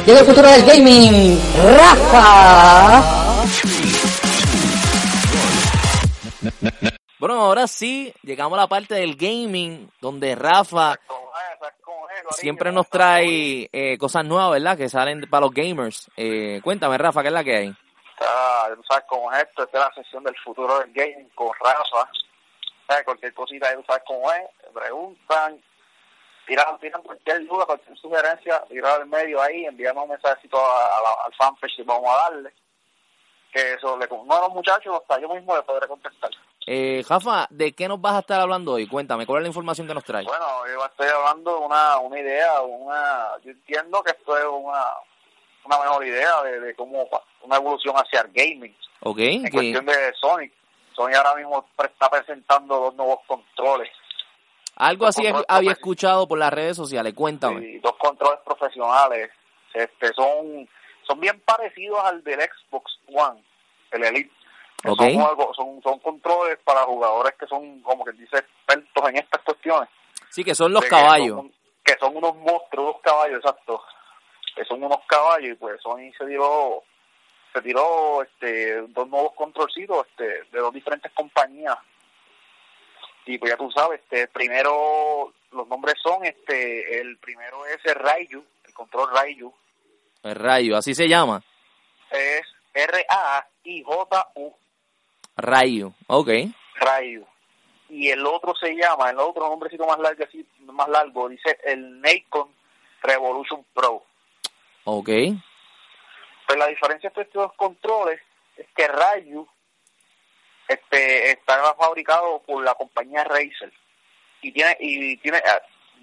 Llega 0.04 0.20
el 0.20 0.26
futuro 0.26 0.48
del 0.48 0.66
gaming, 0.66 1.40
Rafa. 1.78 3.04
Bueno, 7.20 7.36
ahora 7.40 7.68
sí, 7.68 8.12
llegamos 8.24 8.58
a 8.58 8.62
la 8.62 8.68
parte 8.68 8.96
del 8.96 9.16
gaming, 9.16 9.92
donde 10.02 10.34
Rafa 10.34 10.96
siempre 12.32 12.72
nos 12.72 12.90
trae 12.90 13.70
eh, 13.72 14.00
cosas 14.00 14.26
nuevas, 14.26 14.54
¿verdad? 14.54 14.76
Que 14.76 14.90
salen 14.90 15.30
para 15.30 15.42
los 15.42 15.54
gamers. 15.54 16.10
Eh, 16.18 16.62
cuéntame, 16.64 16.98
Rafa, 16.98 17.22
¿qué 17.22 17.28
es 17.28 17.34
la 17.34 17.44
que 17.44 17.56
hay? 17.58 17.76
Ah, 18.22 18.70
tú 18.76 18.82
sabes 18.90 19.06
cómo 19.08 19.32
es 19.32 19.44
esto, 19.44 19.66
esta 19.66 19.78
es 19.78 19.84
la 19.84 20.04
sesión 20.04 20.24
del 20.24 20.36
futuro 20.44 20.80
del 20.80 20.92
gaming 20.92 21.30
con 21.36 21.52
Rafa. 21.60 22.10
¿Sabes? 22.92 23.06
Cualquier 23.06 23.34
cosita, 23.34 23.74
tú 23.74 23.84
sabes 23.88 24.04
cómo 24.06 24.30
es, 24.34 24.42
te 24.62 24.68
preguntan, 24.72 25.62
tiran, 26.46 26.78
tiran 26.80 27.02
cualquier 27.04 27.48
duda, 27.48 27.66
cualquier 27.66 27.98
sugerencia, 27.98 28.64
tiran 28.68 29.02
al 29.02 29.08
medio 29.08 29.42
ahí, 29.42 29.64
enviamos 29.66 30.04
un 30.04 30.10
mensajito 30.10 30.58
a, 30.58 30.86
a 30.98 31.02
la- 31.02 31.26
al 31.26 31.34
fanpage 31.36 31.80
y 31.80 31.84
vamos 31.84 32.10
a 32.10 32.30
darle. 32.30 32.54
Que 33.54 33.74
eso, 33.74 33.98
le, 33.98 34.08
uno 34.10 34.36
de 34.36 34.42
los 34.42 34.54
muchachos, 34.54 34.94
hasta 35.02 35.20
yo 35.22 35.30
mismo 35.30 35.56
le 35.56 35.64
podré 35.64 35.88
contestar. 35.88 36.32
Eh, 36.68 37.04
Rafa, 37.08 37.48
¿de 37.50 37.72
qué 37.74 37.88
nos 37.88 38.00
vas 38.02 38.14
a 38.16 38.20
estar 38.20 38.40
hablando 38.42 38.74
hoy? 38.74 38.88
Cuéntame, 38.88 39.26
¿cuál 39.26 39.40
es 39.40 39.44
la 39.44 39.48
información 39.50 39.88
que 39.88 39.94
nos 39.94 40.04
trae? 40.04 40.24
Bueno, 40.26 40.46
yo 40.68 40.86
estoy 40.86 41.08
hablando 41.08 41.60
de 41.60 41.66
una, 41.66 41.98
una 42.00 42.20
idea, 42.20 42.62
una, 42.62 43.30
yo 43.44 43.52
entiendo 43.52 44.04
que 44.04 44.12
esto 44.12 44.38
es 44.38 44.46
una, 44.46 44.86
una 45.66 45.80
mejor 45.80 46.06
idea 46.06 46.44
de, 46.44 46.60
de 46.60 46.76
cómo 46.76 47.10
una 47.42 47.56
evolución 47.56 47.96
hacia 47.96 48.22
el 48.22 48.32
gaming. 48.34 48.76
Ok, 49.02 49.18
En 49.20 49.50
cuestión 49.50 49.86
de 49.86 50.14
Sonic, 50.20 50.54
Sony 51.04 51.16
ahora 51.16 51.36
mismo 51.36 51.66
está 51.84 52.10
presentando 52.10 52.76
dos 52.80 52.96
nuevos 52.96 53.20
controles. 53.28 53.90
algo 54.76 55.06
así 55.06 55.24
había 55.48 55.72
escuchado 55.74 56.28
por 56.28 56.38
las 56.40 56.52
redes 56.54 56.76
sociales, 56.78 57.14
cuéntame. 57.14 57.66
y 57.66 57.80
dos 57.80 57.96
controles 57.98 58.40
profesionales. 58.46 59.30
Este 59.74 60.14
son 60.14 60.68
son 61.08 61.20
bien 61.20 61.40
parecidos 61.42 62.00
al 62.04 62.24
del 62.24 62.40
Xbox 62.42 63.00
One, 63.08 63.44
el 63.92 64.04
Elite. 64.04 64.32
que 64.84 64.90
Ok. 64.90 65.00
Son, 65.00 65.22
algo- 65.22 65.54
son, 65.56 65.82
son 65.84 66.00
controles 66.00 66.58
para 66.64 66.82
jugadores 66.84 67.34
que 67.40 67.46
son, 67.48 67.82
como 67.82 68.04
que 68.04 68.14
dice, 68.14 68.38
expertos 68.38 69.10
en 69.10 69.18
estas 69.18 69.42
cuestiones. 69.44 69.90
Sí, 70.30 70.44
que 70.44 70.56
son 70.56 70.72
los 70.74 70.84
que 70.84 70.90
caballos. 70.90 71.36
son- 71.38 71.54
Que 71.84 71.98
son, 72.00 72.16
unos 72.18 72.36
monstruos, 72.36 72.90
unos 72.92 73.02
caballos, 73.02 73.38
exacto. 73.40 73.84
Que 74.56 74.64
son 74.66 74.82
unos 74.84 75.00
caballos 75.08 75.52
y 75.52 75.54
pues 75.56 75.80
Sony 75.82 76.12
se 76.18 76.26
tiró, 76.26 76.84
se 77.54 77.62
tiró 77.62 78.22
este, 78.24 78.82
dos 78.88 79.08
nuevos 79.10 79.34
controlcitos 79.36 80.08
este, 80.08 80.44
de 80.52 80.60
dos 80.60 80.74
diferentes 80.74 81.12
compañías. 81.12 81.78
Y 83.26 83.38
pues 83.38 83.52
ya 83.52 83.58
tú 83.58 83.70
sabes, 83.72 84.00
este, 84.02 84.28
primero, 84.28 85.34
los 85.52 85.68
nombres 85.68 85.96
son, 86.02 86.26
este, 86.26 87.00
el 87.00 87.18
primero 87.18 87.66
es 87.68 87.80
el 87.86 87.96
Raiju, 87.96 88.44
el 88.66 88.74
control 88.74 89.10
Raiju, 89.14 89.54
El 90.24 90.36
rayo, 90.36 90.78
así 90.78 90.96
se 90.96 91.08
llama. 91.08 91.44
es 92.10 92.42
R-A-I-J-U, 92.74 94.54
Rayo, 95.38 95.94
ok. 96.08 96.30
Raiju. 96.76 97.26
Y 97.90 98.10
el 98.10 98.26
otro 98.26 98.56
se 98.56 98.74
llama, 98.74 99.10
el 99.10 99.20
otro 99.20 99.48
nombrecito 99.50 99.86
más 99.86 100.00
largo, 100.00 100.24
así, 100.24 100.46
más 100.62 100.88
largo, 100.88 101.28
dice 101.30 101.60
el 101.66 102.00
Nacon 102.02 102.50
Revolution 103.04 103.66
Pro. 103.74 104.04
Ok. 104.86 105.10
Pues 106.52 106.60
la 106.60 106.68
diferencia 106.68 107.08
entre 107.08 107.24
estos 107.24 107.44
dos 107.44 107.54
controles 107.56 108.20
es 108.58 108.68
que 108.76 108.86
Rayu 108.86 109.48
este, 110.68 111.32
está 111.32 111.74
fabricado 111.76 112.42
por 112.46 112.62
la 112.62 112.76
compañía 112.76 113.24
Razer 113.24 113.72
y 114.42 114.52
tiene 114.52 114.76
y 114.82 115.16
tiene 115.18 115.38
eh, 115.38 115.42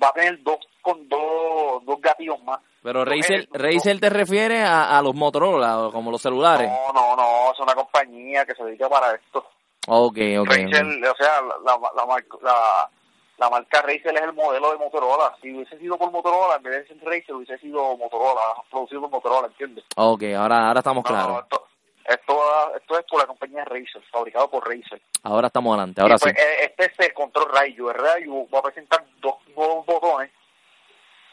va 0.02 0.08
a 0.08 0.12
tener 0.14 0.42
dos 0.42 0.56
con 0.80 1.06
dos, 1.06 1.84
dos 1.84 2.00
gatillos 2.00 2.42
más. 2.44 2.60
Pero 2.82 3.04
Razer, 3.04 3.46
Razer 3.52 4.00
te 4.00 4.08
refiere 4.08 4.62
a, 4.62 4.96
a 4.96 5.02
los 5.02 5.14
Motorola, 5.14 5.90
como 5.92 6.10
los 6.10 6.22
celulares. 6.22 6.70
No, 6.70 6.92
no, 6.94 7.14
no, 7.14 7.52
es 7.52 7.60
una 7.60 7.74
compañía 7.74 8.46
que 8.46 8.54
se 8.54 8.64
dedica 8.64 8.88
para 8.88 9.16
esto. 9.16 9.46
Ok, 9.86 10.16
ok. 10.40 10.48
Razer, 10.48 10.82
o 11.10 11.14
sea, 11.16 11.42
la, 11.42 11.76
la, 11.76 12.06
la, 12.06 12.24
la- 12.40 12.90
la 13.38 13.48
marca 13.50 13.80
Razer 13.82 14.14
es 14.16 14.22
el 14.22 14.32
modelo 14.32 14.72
de 14.72 14.78
Motorola. 14.78 15.34
Si 15.40 15.54
hubiese 15.54 15.78
sido 15.78 15.96
por 15.96 16.10
Motorola, 16.10 16.56
en 16.56 16.62
vez 16.64 16.88
de 16.88 16.88
ser 16.88 17.04
Razer, 17.04 17.34
hubiese 17.34 17.58
sido 17.58 17.96
Motorola, 17.96 18.40
producido 18.70 19.00
por 19.02 19.10
Motorola, 19.10 19.46
¿entiendes? 19.48 19.84
Ok, 19.96 20.22
ahora, 20.36 20.68
ahora 20.68 20.80
estamos 20.80 21.04
No, 21.04 21.10
no, 21.10 21.24
claros. 21.24 21.42
esto, 21.44 21.64
esto, 22.04 22.76
esto 22.76 22.98
es 22.98 23.04
por 23.06 23.20
la 23.20 23.26
compañía 23.26 23.64
Razer, 23.64 24.02
fabricado 24.10 24.50
por 24.50 24.66
Razer. 24.68 25.00
Ahora 25.22 25.46
estamos 25.46 25.72
adelante, 25.74 26.00
ahora 26.00 26.14
Y, 26.16 26.18
sí. 26.18 26.24
pues, 26.24 26.36
Este 26.62 26.84
es 26.86 26.98
el 27.08 27.14
control 27.14 27.48
Rayo. 27.52 27.90
El 27.90 27.96
Rayo 27.98 28.48
va 28.52 28.58
a 28.58 28.62
presentar 28.62 29.04
dos 29.20 29.36
nuevos 29.56 29.86
botones 29.86 30.30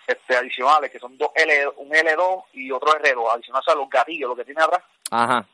este, 0.07 0.35
adicionales, 0.37 0.91
que 0.91 0.99
son 0.99 1.17
dos 1.17 1.29
L, 1.33 1.67
un 1.77 1.89
L2 1.89 2.43
y 2.53 2.71
otro 2.71 2.91
R2, 2.93 3.31
adicionales 3.33 3.67
a 3.67 3.75
los 3.75 3.89
gatillos, 3.89 4.29
lo 4.29 4.35
que 4.35 4.45
tiene 4.45 4.61
atrás. 4.61 4.83
Ajá. 5.09 5.45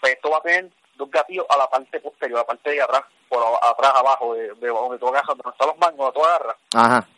Pues 0.00 0.14
esto 0.14 0.30
va 0.30 0.38
a 0.38 0.42
tener 0.42 0.70
dos 1.00 1.10
gatillos 1.10 1.46
a 1.48 1.56
la 1.56 1.68
parte 1.68 1.98
posterior, 2.00 2.38
a 2.38 2.42
la 2.42 2.46
parte 2.46 2.70
de 2.70 2.82
atrás, 2.82 3.02
por 3.28 3.42
atrás, 3.62 3.92
abajo, 3.96 4.34
de, 4.34 4.54
de 4.54 4.68
donde 4.68 4.98
tú 4.98 5.08
agarras, 5.08 5.28
donde 5.28 5.50
están 5.50 5.68
los 5.68 5.78
mangos, 5.78 5.98
donde 5.98 6.12
tú 6.12 6.24
agarras. 6.24 6.56
Ajá. 6.74 7.08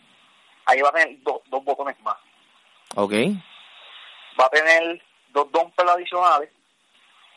Ahí 0.66 0.80
va 0.80 0.88
a 0.88 0.92
tener 0.92 1.22
dos, 1.22 1.40
dos 1.46 1.64
botones 1.64 1.98
más. 2.00 2.16
Ok. 2.96 3.12
Va 4.40 4.46
a 4.46 4.50
tener 4.50 5.02
dos 5.30 5.50
dumpers 5.52 5.90
adicionales 5.90 6.50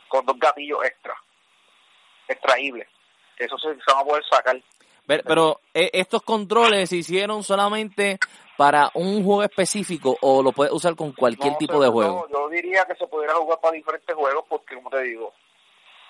con 0.08 0.26
dos 0.26 0.38
gatillos 0.40 0.84
extra, 0.86 1.16
extraíbles. 2.28 2.88
Eso 3.38 3.58
se, 3.58 3.70
se 3.74 3.92
van 3.94 4.02
a 4.02 4.06
poder 4.06 4.24
sacar. 4.30 4.62
Pero, 5.08 5.24
pero, 5.24 5.60
eh, 5.74 5.90
estos 5.94 6.22
controles 6.24 6.90
se 6.90 6.98
hicieron 6.98 7.44
solamente 7.44 8.18
para 8.58 8.90
un 8.96 9.24
juego 9.24 9.44
específico 9.44 10.18
o 10.22 10.42
lo 10.42 10.52
puedes 10.52 10.74
usar 10.74 10.96
con 10.96 11.12
cualquier 11.12 11.54
No, 11.54 11.58
tipo 11.60 11.80
de 11.80 11.88
no, 11.88 11.92
juego. 11.94 12.28
yo 12.32 12.50
diría 12.50 12.86
que 12.86 12.96
se 12.96 13.06
pudiera 13.06 13.34
jugar 13.36 13.60
para 13.60 13.74
diferentes 13.74 14.16
juegos 14.16 14.46
porque, 14.50 14.76
como 14.76 14.90
te 14.90 15.02
digo, 15.02 15.34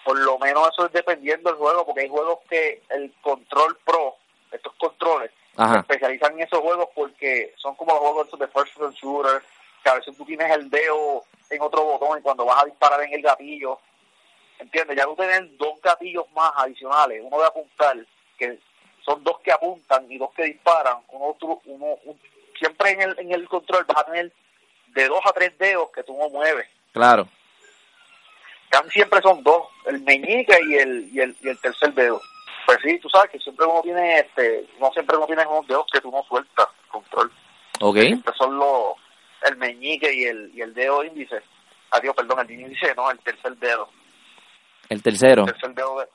por 0.05 0.17
lo 0.17 0.37
menos 0.39 0.69
eso 0.71 0.85
es 0.85 0.93
dependiendo 0.93 1.49
del 1.49 1.59
juego, 1.59 1.85
porque 1.85 2.01
hay 2.03 2.09
juegos 2.09 2.39
que 2.49 2.81
el 2.91 3.11
control 3.21 3.77
pro, 3.83 4.15
estos 4.51 4.73
controles, 4.75 5.31
se 5.73 5.79
especializan 5.79 6.33
en 6.33 6.41
esos 6.41 6.59
juegos 6.59 6.87
porque 6.95 7.53
son 7.57 7.75
como 7.75 7.91
los 7.93 7.99
juegos 8.01 8.39
de 8.39 8.47
first 8.47 8.73
person 8.77 8.93
shooter, 8.93 9.41
que 9.83 9.89
a 9.89 9.95
veces 9.95 10.15
tú 10.15 10.23
tienes 10.25 10.49
el 10.51 10.69
dedo 10.69 11.23
en 11.49 11.61
otro 11.61 11.83
botón 11.83 12.19
y 12.19 12.21
cuando 12.21 12.45
vas 12.45 12.61
a 12.61 12.65
disparar 12.65 13.01
en 13.03 13.13
el 13.13 13.21
gatillo, 13.21 13.79
¿entiendes? 14.59 14.95
Ya 14.97 15.05
tú 15.05 15.15
tienes 15.15 15.57
dos 15.57 15.81
gatillos 15.81 16.25
más 16.33 16.51
adicionales, 16.55 17.21
uno 17.23 17.39
de 17.39 17.45
apuntar, 17.47 17.97
que 18.37 18.59
son 19.03 19.23
dos 19.23 19.39
que 19.41 19.51
apuntan 19.51 20.11
y 20.11 20.17
dos 20.17 20.31
que 20.33 20.43
disparan, 20.43 20.97
uno, 21.09 21.25
otro- 21.25 21.61
uno, 21.65 21.85
un- 22.05 22.19
siempre 22.59 22.91
en 22.91 23.01
el, 23.01 23.19
en 23.19 23.31
el 23.31 23.47
control 23.47 23.83
vas 23.85 23.97
a 23.97 24.05
tener 24.05 24.31
de 24.87 25.07
dos 25.07 25.19
a 25.25 25.33
tres 25.33 25.57
dedos 25.57 25.89
que 25.91 26.03
tú 26.03 26.17
no 26.17 26.29
mueves. 26.29 26.67
Claro. 26.93 27.27
Casi 28.75 28.89
siempre 28.89 29.21
son 29.21 29.41
dos, 29.43 29.67
el 29.85 30.01
meñique 30.01 30.57
y 30.67 30.75
el, 30.75 31.09
y 31.13 31.19
el, 31.21 31.35
y 31.41 31.47
el 31.49 31.57
tercer 31.59 31.93
dedo. 31.93 32.19
Pues 32.65 32.79
sí, 32.83 32.99
tú 32.99 33.07
sabes 33.09 33.29
que 33.31 33.39
siempre 33.39 33.65
uno 33.65 33.81
tiene, 33.81 34.19
este, 34.19 34.67
no 34.79 34.91
siempre 34.91 35.15
uno 35.15 35.27
tiene 35.27 35.45
unos 35.45 35.67
dedos 35.67 35.85
que 35.93 36.01
tú 36.01 36.11
no 36.11 36.23
sueltas, 36.23 36.67
control. 36.89 37.31
Ok. 37.79 37.97
Siempre 37.97 38.33
son 38.37 38.57
los, 38.57 38.95
el 39.43 39.55
meñique 39.57 40.11
y 40.13 40.25
el, 40.25 40.51
y 40.53 40.61
el 40.61 40.73
dedo 40.73 41.03
índice. 41.03 41.41
Adiós, 41.91 42.15
perdón, 42.15 42.39
el 42.41 42.51
índice 42.51 42.93
no, 42.95 43.09
el 43.11 43.19
tercer 43.19 43.55
dedo. 43.57 43.87
El 44.89 45.01
tercero. 45.01 45.43
El 45.45 45.51
tercer 45.53 45.73
dedo, 45.73 45.99
de- 45.99 46.09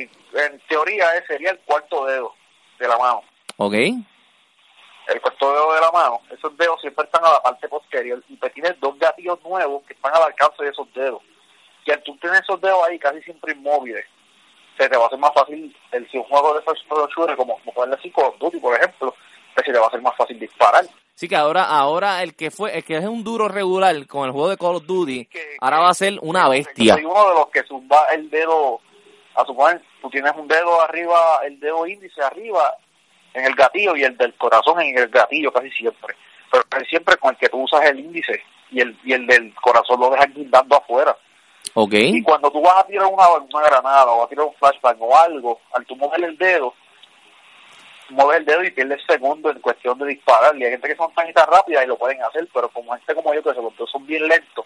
el- 0.00 0.10
en 0.44 0.60
teoría 0.68 1.14
ese 1.16 1.26
sería 1.26 1.50
el 1.50 1.58
cuarto 1.60 2.06
dedo 2.06 2.34
de 2.78 2.88
la 2.88 2.96
mano. 2.98 3.22
Ok. 3.56 3.74
el 3.74 5.20
cuarto 5.22 5.50
dedo 5.52 5.74
de 5.74 5.80
la 5.80 5.90
mano, 5.90 6.20
esos 6.30 6.56
dedos 6.58 6.80
siempre 6.80 7.04
están 7.06 7.24
a 7.24 7.32
la 7.32 7.42
parte 7.42 7.66
posterior 7.68 8.22
y 8.28 8.36
pues 8.36 8.52
tienes 8.52 8.78
dos 8.78 8.98
gatillos 8.98 9.42
nuevos 9.42 9.82
que 9.84 9.94
están 9.94 10.14
al 10.14 10.22
alcance 10.22 10.62
de 10.62 10.70
esos 10.70 10.92
dedos. 10.94 11.22
Y 11.88 11.90
al 11.90 12.02
tú 12.02 12.14
tener 12.18 12.42
esos 12.42 12.60
dedos 12.60 12.80
ahí 12.86 12.98
casi 12.98 13.22
siempre 13.22 13.54
inmóviles, 13.54 14.04
se 14.76 14.86
te 14.90 14.96
va 14.98 15.04
a 15.04 15.06
hacer 15.06 15.18
más 15.18 15.32
fácil, 15.32 15.74
el, 15.90 16.10
si 16.10 16.18
un 16.18 16.24
juego 16.24 16.52
de 16.54 16.60
first 16.60 16.82
shooter 17.16 17.34
como, 17.34 17.58
ponerle 17.74 17.96
así 17.98 18.10
Call 18.10 18.26
of 18.26 18.38
Duty, 18.38 18.58
por 18.60 18.76
ejemplo, 18.76 19.14
pues 19.54 19.64
se 19.66 19.72
te 19.72 19.78
va 19.78 19.86
a 19.86 19.88
hacer 19.88 20.02
más 20.02 20.14
fácil 20.14 20.38
disparar. 20.38 20.84
Sí 21.14 21.26
que 21.28 21.34
ahora, 21.34 21.64
ahora 21.64 22.22
el 22.22 22.36
que 22.36 22.50
fue, 22.50 22.76
el 22.76 22.84
que 22.84 22.98
es 22.98 23.06
un 23.06 23.24
duro 23.24 23.48
regular 23.48 24.06
con 24.06 24.26
el 24.26 24.32
juego 24.32 24.50
de 24.50 24.58
Call 24.58 24.76
of 24.76 24.84
Duty, 24.86 25.24
Que- 25.24 25.56
ahora 25.62 25.78
que- 25.78 25.82
va 25.82 25.88
a 25.88 25.94
ser 25.94 26.18
una 26.20 26.46
bestia. 26.50 26.92
soy 26.94 27.04
uno 27.06 27.26
de 27.30 27.34
los 27.36 27.48
que 27.48 27.62
zumba 27.62 28.04
el 28.12 28.28
dedo, 28.28 28.80
a 29.34 29.44
suponer, 29.46 29.80
tú 30.02 30.10
tienes 30.10 30.32
un 30.36 30.46
dedo 30.46 30.82
arriba, 30.82 31.40
el 31.46 31.58
dedo 31.58 31.86
índice 31.86 32.20
arriba 32.22 32.74
en 33.32 33.46
el 33.46 33.54
gatillo 33.54 33.96
y 33.96 34.04
el 34.04 34.14
del 34.18 34.34
corazón 34.34 34.78
en 34.82 34.98
el 34.98 35.08
gatillo 35.08 35.50
casi 35.50 35.70
siempre. 35.70 36.14
Pero 36.52 36.64
casi 36.68 36.84
siempre 36.84 37.16
con 37.16 37.30
el 37.30 37.38
que 37.38 37.48
tú 37.48 37.62
usas 37.62 37.82
el 37.86 37.98
índice 37.98 38.42
y 38.70 38.80
el, 38.82 38.94
y 39.04 39.14
el 39.14 39.26
del 39.26 39.54
corazón 39.54 39.98
lo 40.00 40.10
dejas 40.10 40.32
guindando 40.34 40.76
afuera. 40.76 41.16
Ok. 41.74 41.94
Y 41.94 42.22
cuando 42.22 42.50
tú 42.50 42.60
vas 42.60 42.78
a 42.78 42.86
tirar 42.86 43.06
una, 43.06 43.28
una 43.30 43.62
granada 43.66 44.06
o 44.06 44.24
a 44.24 44.28
tirar 44.28 44.46
un 44.46 44.54
flashbang 44.54 44.96
o 45.00 45.16
algo, 45.16 45.60
al 45.72 45.84
tú 45.86 45.96
mover 45.96 46.24
el 46.24 46.36
dedo, 46.36 46.74
mueves 48.10 48.38
el 48.38 48.44
dedo 48.44 48.64
y 48.64 48.70
pierdes 48.70 49.00
segundo 49.06 49.50
en 49.50 49.60
cuestión 49.60 49.98
de 49.98 50.06
disparar. 50.06 50.56
Y 50.56 50.64
hay 50.64 50.70
gente 50.72 50.88
que 50.88 50.96
son 50.96 51.12
tan 51.14 51.28
y 51.28 51.32
tan 51.32 51.46
rápidas 51.46 51.84
y 51.84 51.88
lo 51.88 51.98
pueden 51.98 52.22
hacer, 52.22 52.48
pero 52.52 52.68
como 52.70 52.92
gente 52.92 53.14
como 53.14 53.34
yo, 53.34 53.42
que 53.42 53.54
se 53.54 53.62
los 53.62 53.72
dedos 53.74 53.90
son 53.90 54.06
bien 54.06 54.26
lentos, 54.26 54.64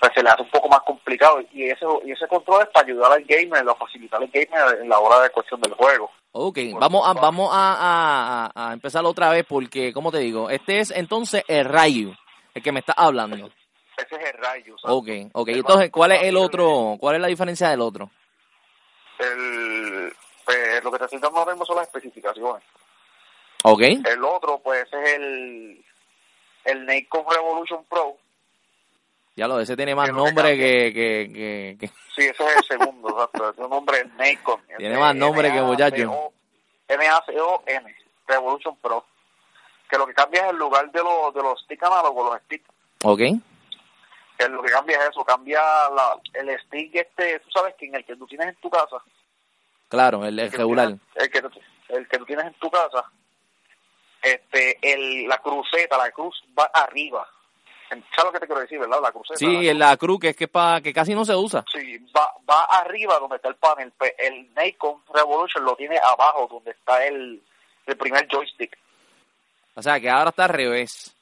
pues 0.00 0.12
se 0.14 0.22
le 0.22 0.30
hace 0.30 0.42
un 0.42 0.50
poco 0.50 0.68
más 0.68 0.80
complicado. 0.80 1.40
Y 1.52 1.64
ese, 1.64 1.86
y 2.04 2.12
ese 2.12 2.26
control 2.28 2.62
es 2.62 2.68
para 2.68 2.86
ayudar 2.86 3.12
al 3.12 3.24
gamer, 3.24 3.68
a 3.68 3.74
facilitar 3.74 4.20
al 4.20 4.28
gamer 4.28 4.80
en 4.82 4.88
la 4.88 4.98
hora 4.98 5.20
de 5.20 5.30
cuestión 5.30 5.60
del 5.60 5.74
juego. 5.74 6.10
Ok, 6.32 6.58
vamos 6.78 7.08
a, 7.08 7.14
vamos 7.14 7.50
a, 7.50 8.50
a, 8.54 8.72
empezar 8.74 9.04
otra 9.06 9.30
vez 9.30 9.46
porque, 9.48 9.94
como 9.94 10.12
te 10.12 10.18
digo, 10.18 10.50
este 10.50 10.80
es 10.80 10.90
entonces 10.90 11.42
el 11.48 11.64
rayo, 11.64 12.10
el 12.54 12.62
que 12.62 12.72
me 12.72 12.80
está 12.80 12.92
hablando. 12.92 13.48
Ese 13.96 14.14
es 14.16 14.34
el 14.34 14.38
rayo. 14.42 14.76
¿sabes? 14.78 14.96
Ok, 14.96 15.08
ok. 15.32 15.48
El 15.48 15.56
Entonces, 15.58 15.90
¿cuál 15.90 16.12
es 16.12 16.22
el 16.22 16.36
otro? 16.36 16.96
¿Cuál 17.00 17.16
es 17.16 17.20
la 17.22 17.28
diferencia 17.28 17.68
del 17.70 17.80
otro? 17.80 18.10
El, 19.18 20.12
pues, 20.44 20.84
lo 20.84 20.92
que 20.92 20.98
te 20.98 21.04
estoy 21.04 21.18
dando 21.18 21.38
ahora 21.38 21.52
mismo 21.52 21.64
son 21.64 21.76
las 21.76 21.86
especificaciones. 21.86 22.62
Ok. 23.64 23.80
El 23.80 24.24
otro, 24.24 24.58
pues, 24.58 24.86
es 24.92 25.14
el, 25.14 25.84
el 26.64 26.86
Nikon 26.86 27.24
Revolution 27.30 27.84
Pro. 27.84 28.16
Ya 29.34 29.46
lo, 29.48 29.60
ese 29.60 29.76
tiene 29.76 29.94
más 29.94 30.10
nombre 30.10 30.56
que, 30.56 30.92
que, 30.92 31.32
que, 31.32 31.76
que- 31.80 31.88
Sí, 32.16 32.22
ese 32.22 32.46
es 32.46 32.56
el 32.56 32.64
segundo, 32.64 33.08
exacto. 33.10 33.52
Su 33.62 33.68
nombre 33.68 33.98
es 34.00 34.06
Nikon. 34.14 34.60
Tiene 34.78 34.96
más 34.98 35.14
nombre 35.14 35.52
que 35.52 35.60
muchacho. 35.60 36.32
N-A-C-O-N, 36.88 37.96
Revolution 38.26 38.76
Pro. 38.76 39.04
Que 39.90 39.98
lo 39.98 40.06
que 40.06 40.14
cambia 40.14 40.44
es 40.44 40.50
el 40.50 40.56
lugar 40.56 40.90
de 40.90 41.02
los, 41.02 41.34
de 41.34 41.42
los 41.42 41.60
stick 41.62 41.82
análogos, 41.82 42.32
los 42.32 42.42
sticks. 42.44 42.64
Ok. 43.04 43.20
Que 44.38 44.48
lo 44.48 44.62
que 44.62 44.70
cambia 44.70 44.98
es 45.02 45.10
eso, 45.10 45.24
cambia 45.24 45.60
la, 45.90 46.18
el 46.34 46.58
stick 46.60 46.94
este, 46.94 47.38
tú 47.40 47.50
sabes 47.50 47.74
que 47.76 47.86
en 47.86 47.94
el 47.94 48.04
que 48.04 48.16
tú 48.16 48.26
tienes 48.26 48.48
en 48.48 48.56
tu 48.56 48.68
casa. 48.70 48.96
Claro, 49.88 50.24
el, 50.24 50.38
el 50.38 50.52
regular. 50.52 50.88
tienes- 50.88 51.00
El 51.14 51.30
que, 51.30 51.38
el 51.94 52.08
que 52.08 52.18
tú 52.18 52.24
tienes 52.26 52.46
en 52.46 52.54
tu 52.54 52.70
casa. 52.70 53.04
Este, 54.22 54.78
el, 54.82 55.28
la 55.28 55.38
cruceta, 55.38 55.96
la 55.96 56.10
cruz 56.10 56.42
va 56.58 56.64
arriba. 56.74 57.26
¿Sabes 57.88 58.24
lo 58.24 58.32
que 58.32 58.40
te 58.40 58.46
quiero 58.46 58.60
decir, 58.62 58.80
verdad? 58.80 58.98
La 59.00 59.12
cruceta. 59.12 59.38
Sí, 59.38 59.62
la 59.64 59.70
en 59.70 59.78
la 59.78 59.96
cruz 59.96 60.18
que 60.18 60.28
es 60.30 60.36
que, 60.36 60.48
pa, 60.48 60.80
que 60.80 60.92
casi 60.92 61.14
no 61.14 61.24
se 61.24 61.36
usa. 61.36 61.64
Sí, 61.72 61.98
va, 62.16 62.32
va 62.48 62.64
arriba 62.64 63.18
donde 63.20 63.36
está 63.36 63.48
el 63.48 63.54
panel. 63.56 63.92
El 64.18 64.52
Nikon 64.56 65.02
Revolution 65.14 65.64
lo 65.64 65.76
tiene 65.76 65.96
abajo 65.98 66.48
donde 66.50 66.72
está 66.72 67.06
el, 67.06 67.40
el 67.86 67.96
primer 67.96 68.26
joystick. 68.28 68.76
O 69.76 69.82
sea, 69.82 70.00
que 70.00 70.10
ahora 70.10 70.30
está 70.30 70.44
al 70.44 70.50
revés. 70.50 71.15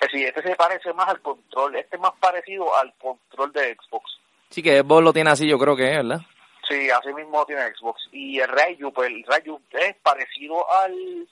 Es 0.00 0.12
decir, 0.12 0.26
este 0.28 0.42
se 0.42 0.54
parece 0.56 0.92
más 0.92 1.08
al 1.08 1.20
control. 1.20 1.76
Este 1.76 1.96
es 1.96 2.02
más 2.02 2.12
parecido 2.20 2.74
al 2.76 2.92
control 2.94 3.52
de 3.52 3.74
Xbox. 3.74 4.18
Sí, 4.50 4.62
que 4.62 4.80
Xbox 4.80 5.02
lo 5.04 5.12
tiene 5.12 5.30
así, 5.30 5.46
yo 5.48 5.58
creo 5.58 5.74
que 5.76 5.90
es, 5.90 5.96
¿verdad? 5.96 6.20
Sí, 6.68 6.88
así 6.90 7.12
mismo 7.14 7.44
tiene 7.46 7.62
Xbox. 7.74 8.08
Y 8.12 8.38
el 8.40 8.48
Rayu, 8.48 8.92
pues 8.92 9.08
el 9.10 9.24
Rayu 9.24 9.60
es 9.72 9.96
parecido 9.96 10.70
al 10.72 11.28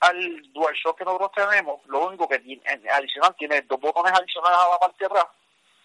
al 0.00 0.52
DualShock 0.52 0.98
que 0.98 1.04
nosotros 1.04 1.30
tenemos. 1.34 1.80
Lo 1.86 2.06
único 2.08 2.28
que 2.28 2.38
tiene, 2.38 2.60
en- 2.66 2.90
adicional 2.90 3.34
tiene 3.38 3.62
dos 3.62 3.80
botones 3.80 4.12
adicionales 4.12 4.58
a 4.58 4.70
la 4.72 4.78
parte 4.78 4.96
de 5.00 5.06
atrás 5.06 5.26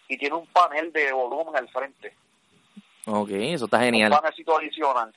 y 0.08 0.18
tiene 0.18 0.34
un 0.36 0.46
panel 0.48 0.92
de 0.92 1.10
volumen 1.12 1.56
al 1.56 1.68
frente. 1.70 2.14
Ok, 3.06 3.30
eso 3.30 3.64
está 3.64 3.78
un 3.78 3.84
genial. 3.84 4.10
panelcito 4.12 4.58
adicional. 4.58 5.14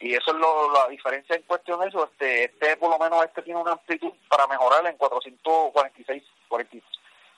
Y 0.00 0.14
eso 0.14 0.30
es 0.30 0.36
lo, 0.38 0.72
la 0.72 0.88
diferencia 0.88 1.36
en 1.36 1.42
cuestión 1.42 1.78
de 1.80 1.88
eso. 1.88 2.04
Este, 2.04 2.44
este, 2.44 2.76
por 2.78 2.90
lo 2.90 2.98
menos, 2.98 3.22
este 3.24 3.42
tiene 3.42 3.60
una 3.60 3.72
amplitud 3.72 4.12
para 4.28 4.46
mejorar 4.46 4.86
en 4.86 4.96
446, 4.96 6.22
40 6.48 6.78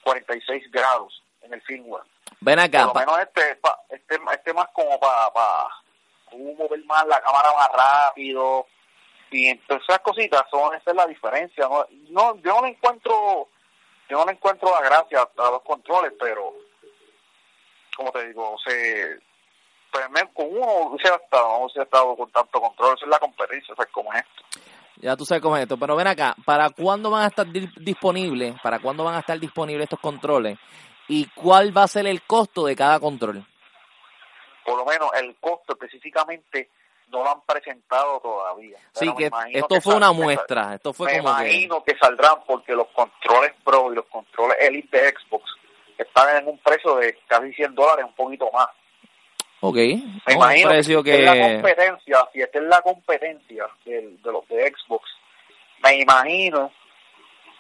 46 0.05 0.70
grados 0.70 1.22
en 1.42 1.55
el 1.55 1.62
firmware. 1.62 2.05
Ven 2.40 2.59
acá. 2.59 2.87
Por 2.87 2.94
lo 2.94 3.01
menos 3.01 3.18
este, 3.20 3.59
este, 3.90 4.20
este 4.33 4.53
más 4.53 4.68
como 4.72 4.98
para 4.98 5.33
pa, 5.33 5.68
mover 6.33 6.85
más 6.85 7.07
la 7.07 7.20
cámara 7.20 7.53
más 7.53 7.68
rápido. 7.72 8.66
Y 9.31 9.48
entonces 9.48 9.88
esas 9.88 10.01
cositas 10.01 10.44
son, 10.51 10.75
esa 10.75 10.90
es 10.90 10.96
la 10.96 11.07
diferencia. 11.07 11.66
No, 11.68 11.87
no 12.11 12.37
yo 12.37 12.55
no 12.57 12.62
le 12.62 12.68
encuentro, 12.68 13.48
yo 14.09 14.18
no 14.18 14.27
le 14.27 14.33
encuentro 14.33 14.70
la 14.70 14.83
gracia 14.83 15.29
a 15.37 15.51
los 15.51 15.62
controles, 15.62 16.12
pero 16.18 16.55
como 17.96 18.12
te 18.12 18.29
digo, 18.29 18.57
se, 18.64 19.18
me- 20.11 20.33
con 20.33 20.46
uno 20.50 20.96
se 21.02 21.09
ha 21.09 21.16
estado, 21.16 21.61
no 21.61 21.68
se 21.68 21.81
ha 21.81 21.83
estado 21.85 22.16
con 22.16 22.31
tanto 22.31 22.61
control, 22.61 22.94
esa 22.96 23.05
es 23.05 23.11
la 23.11 23.18
competencia, 23.18 23.74
o 23.76 23.92
como 23.92 24.12
es 24.12 24.20
esto. 24.20 24.61
Ya 24.96 25.16
tú 25.16 25.24
sabes 25.24 25.42
cómo 25.42 25.57
es 25.57 25.62
esto. 25.62 25.76
Pero 25.76 25.96
ven 25.96 26.07
acá, 26.07 26.35
¿para 26.44 26.70
cuándo 26.70 27.11
van 27.11 27.24
a 27.24 27.26
estar 27.28 27.46
di- 27.46 27.68
disponibles? 27.76 28.55
¿Para 28.62 28.78
cuándo 28.78 29.02
van 29.05 29.14
a 29.16 29.20
estar 29.20 29.38
disponibles 29.38 29.85
estos 29.85 29.98
controles? 30.00 30.59
¿Y 31.09 31.26
cuál 31.35 31.76
va 31.76 31.83
a 31.83 31.88
ser 31.88 32.07
el 32.07 32.22
costo 32.22 32.64
de 32.66 32.76
cada 32.76 33.00
control? 33.00 33.44
Por 34.64 34.78
lo 34.78 34.85
menos 34.85 35.11
el 35.14 35.35
costo 35.40 35.72
específicamente 35.72 36.70
no 37.09 37.24
lo 37.24 37.31
han 37.31 37.40
presentado 37.42 38.20
todavía. 38.20 38.78
Sí, 38.92 39.12
que 39.16 39.26
imagino 39.26 39.59
esto 39.59 39.74
que 39.74 39.81
fue 39.81 39.96
una 39.96 40.12
muestra. 40.12 40.74
Esto 40.74 40.92
fue 40.92 41.11
me 41.12 41.18
como 41.20 41.37
que... 41.37 41.42
imagino 41.42 41.85
que... 41.85 41.98
saldrán 41.98 42.37
porque 42.46 42.72
los 42.72 42.87
controles 42.88 43.52
Pro 43.64 43.92
y 43.92 43.96
los 43.96 44.07
controles 44.07 44.57
Elite 44.61 44.96
de 45.02 45.11
Xbox 45.18 45.44
están 45.98 46.37
en 46.37 46.48
un 46.48 46.59
precio 46.59 46.94
de 46.96 47.18
casi 47.26 47.52
100 47.52 47.74
dólares, 47.74 48.05
un 48.07 48.14
poquito 48.14 48.48
más. 48.52 48.68
Ok. 49.64 49.77
Me 49.77 50.03
No, 50.27 50.33
imagino 50.35 50.70
que, 50.70 50.83
si 50.83 50.92
esta 50.92 51.14
es 51.14 51.25
la 51.25 51.53
competencia, 51.55 52.29
si 52.33 52.40
esta 52.42 52.59
es 52.59 52.64
la 52.64 52.83
competencia 52.83 53.66
del- 53.85 54.20
de, 54.22 54.33
los 54.33 54.46
de 54.48 54.72
Xbox, 54.77 55.09
me 55.85 55.94
imagino 56.01 56.72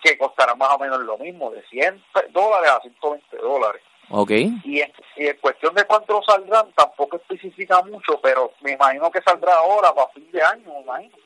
que 0.02 0.18
costará 0.18 0.54
más 0.56 0.70
o 0.74 0.78
menos 0.80 0.98
lo 1.02 1.16
mismo, 1.18 1.50
de 1.52 1.62
100 1.68 2.02
pe- 2.12 2.26
dólares 2.30 2.70
a 2.70 2.80
120 2.80 3.36
dólares. 3.36 3.80
Ok. 4.10 4.30
Y 4.64 4.80
en, 4.80 4.92
y 5.16 5.26
en 5.28 5.36
cuestión 5.36 5.74
de 5.76 5.84
cuánto 5.84 6.20
saldrán, 6.24 6.72
tampoco 6.72 7.16
especifica 7.18 7.80
mucho, 7.82 8.20
pero 8.20 8.52
me 8.62 8.72
imagino 8.72 9.08
que 9.12 9.22
saldrá 9.22 9.54
ahora 9.54 9.94
para 9.94 10.08
fin 10.08 10.28
de 10.32 10.42
año, 10.42 10.72
me 10.74 10.80
imagino. 10.80 11.16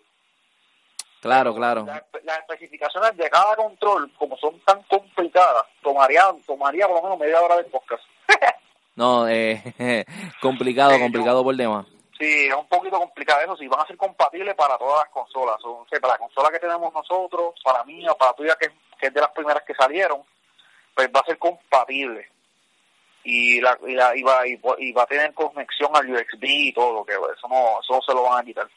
Claro, 1.22 1.54
claro. 1.54 1.84
Las, 1.86 2.02
las 2.22 2.38
especificaciones 2.40 3.16
de 3.16 3.30
cada 3.30 3.56
control, 3.56 4.12
como 4.18 4.36
son 4.36 4.60
tan 4.60 4.82
complicadas, 4.82 5.64
tomaría, 5.82 6.22
tomaría 6.46 6.86
por 6.86 6.96
lo 6.96 7.02
menos 7.02 7.18
media 7.18 7.40
hora 7.40 7.56
de 7.56 7.64
podcast. 7.64 8.04
No, 8.96 9.28
eh, 9.28 9.62
complicado, 10.40 10.94
Sí, 10.94 11.00
complicado 11.00 11.44
por 11.44 11.54
demás. 11.54 11.86
Sí, 12.18 12.46
es 12.46 12.54
un 12.54 12.66
poquito 12.66 12.98
complicado 12.98 13.42
eso, 13.42 13.56
si 13.58 13.68
van 13.68 13.80
a 13.80 13.86
ser 13.86 13.96
compatibles 13.98 14.54
para 14.54 14.78
todas 14.78 15.04
las 15.04 15.12
consolas. 15.12 15.56
O 15.64 15.86
sea, 15.90 16.00
para 16.00 16.14
la 16.14 16.18
consola 16.18 16.50
que 16.50 16.58
tenemos 16.58 16.92
nosotros, 16.94 17.54
para 17.62 17.84
mí 17.84 18.08
o 18.08 18.16
para 18.16 18.32
tuya, 18.32 18.56
que, 18.58 18.70
que 18.98 19.08
es 19.08 19.14
de 19.14 19.20
las 19.20 19.30
primeras 19.32 19.62
que 19.64 19.74
salieron, 19.74 20.22
pues 20.94 21.10
va 21.14 21.20
a 21.20 21.26
ser 21.26 21.38
compatible. 21.38 22.26
Y, 23.22 23.60
la, 23.60 23.78
y, 23.86 23.92
la, 23.92 24.16
y, 24.16 24.22
va, 24.22 24.46
y, 24.46 24.56
va- 24.56 24.76
y 24.78 24.92
va 24.92 25.02
a 25.02 25.06
tener 25.06 25.34
conexión 25.34 25.90
al 25.94 26.08
USB 26.10 26.44
y 26.44 26.72
todo, 26.72 27.04
que 27.04 27.12
eso 27.12 27.48
no, 27.48 27.80
eso 27.80 27.92
no 27.96 28.00
se 28.00 28.14
lo 28.14 28.22
van 28.22 28.40
a 28.40 28.44
quitar. 28.44 28.68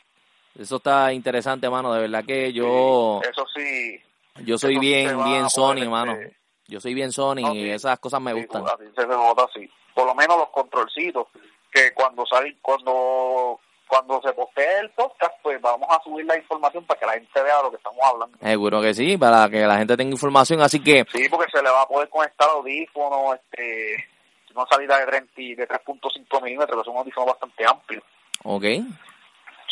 Eso 0.59 0.75
está 0.77 1.13
interesante, 1.13 1.69
mano. 1.69 1.93
De 1.93 2.01
verdad 2.01 2.25
que 2.25 2.51
yo, 2.51 3.21
Eso 3.23 3.45
sí, 3.55 4.01
yo 4.43 4.57
soy 4.57 4.73
sí 4.73 4.79
bien, 4.79 5.23
bien 5.23 5.49
Sony, 5.49 5.75
poder, 5.75 5.89
mano. 5.89 6.11
este, 6.13 6.35
Yo 6.67 6.81
soy 6.81 6.93
bien 6.93 7.11
Sony 7.13 7.35
No, 7.43 7.53
y 7.55 7.61
sí. 7.61 7.69
esas 7.69 7.99
cosas 7.99 8.19
me 8.19 8.33
Sí, 8.33 8.41
gustan. 8.41 8.63
así 8.67 8.83
se 8.95 9.07
nota 9.07 9.43
así. 9.45 9.71
Por 9.99 10.07
lo 10.07 10.15
menos 10.15 10.37
los 10.37 10.49
controlcitos, 10.51 11.27
que 11.69 11.93
cuando 11.93 12.25
sale, 12.25 12.55
cuando 12.61 13.59
cuando 13.85 14.21
se 14.21 14.31
postee 14.33 14.79
el 14.79 14.89
podcast, 14.91 15.33
pues 15.41 15.59
vamos 15.59 15.89
a 15.89 16.01
subir 16.03 16.23
la 16.25 16.37
información 16.37 16.85
para 16.85 16.97
que 16.99 17.05
la 17.05 17.13
gente 17.13 17.41
vea 17.43 17.61
lo 17.61 17.69
que 17.69 17.75
estamos 17.75 17.99
hablando. 18.03 18.37
Seguro 18.39 18.81
que 18.81 18.93
sí, 18.93 19.17
para 19.17 19.49
que 19.49 19.59
la 19.65 19.77
gente 19.77 19.97
tenga 19.97 20.11
información. 20.13 20.61
Así 20.61 20.81
que, 20.81 21.03
Sí, 21.11 21.27
porque 21.27 21.51
se 21.51 21.61
le 21.61 21.69
va 21.69 21.81
a 21.81 21.87
poder 21.87 22.07
conectar 22.07 22.47
audífonos, 22.49 23.35
este, 23.35 24.07
una 24.55 24.65
salida 24.71 24.99
de 24.99 25.05
30 25.07 25.31
y- 25.41 25.55
de 25.55 25.67
3.5 25.67 26.39
milímetros, 26.39 26.79
que 26.81 26.85
son 26.85 26.97
audífonos 26.97 27.27
bastante 27.31 27.65
amplios. 27.67 28.03
ok. 28.45 28.63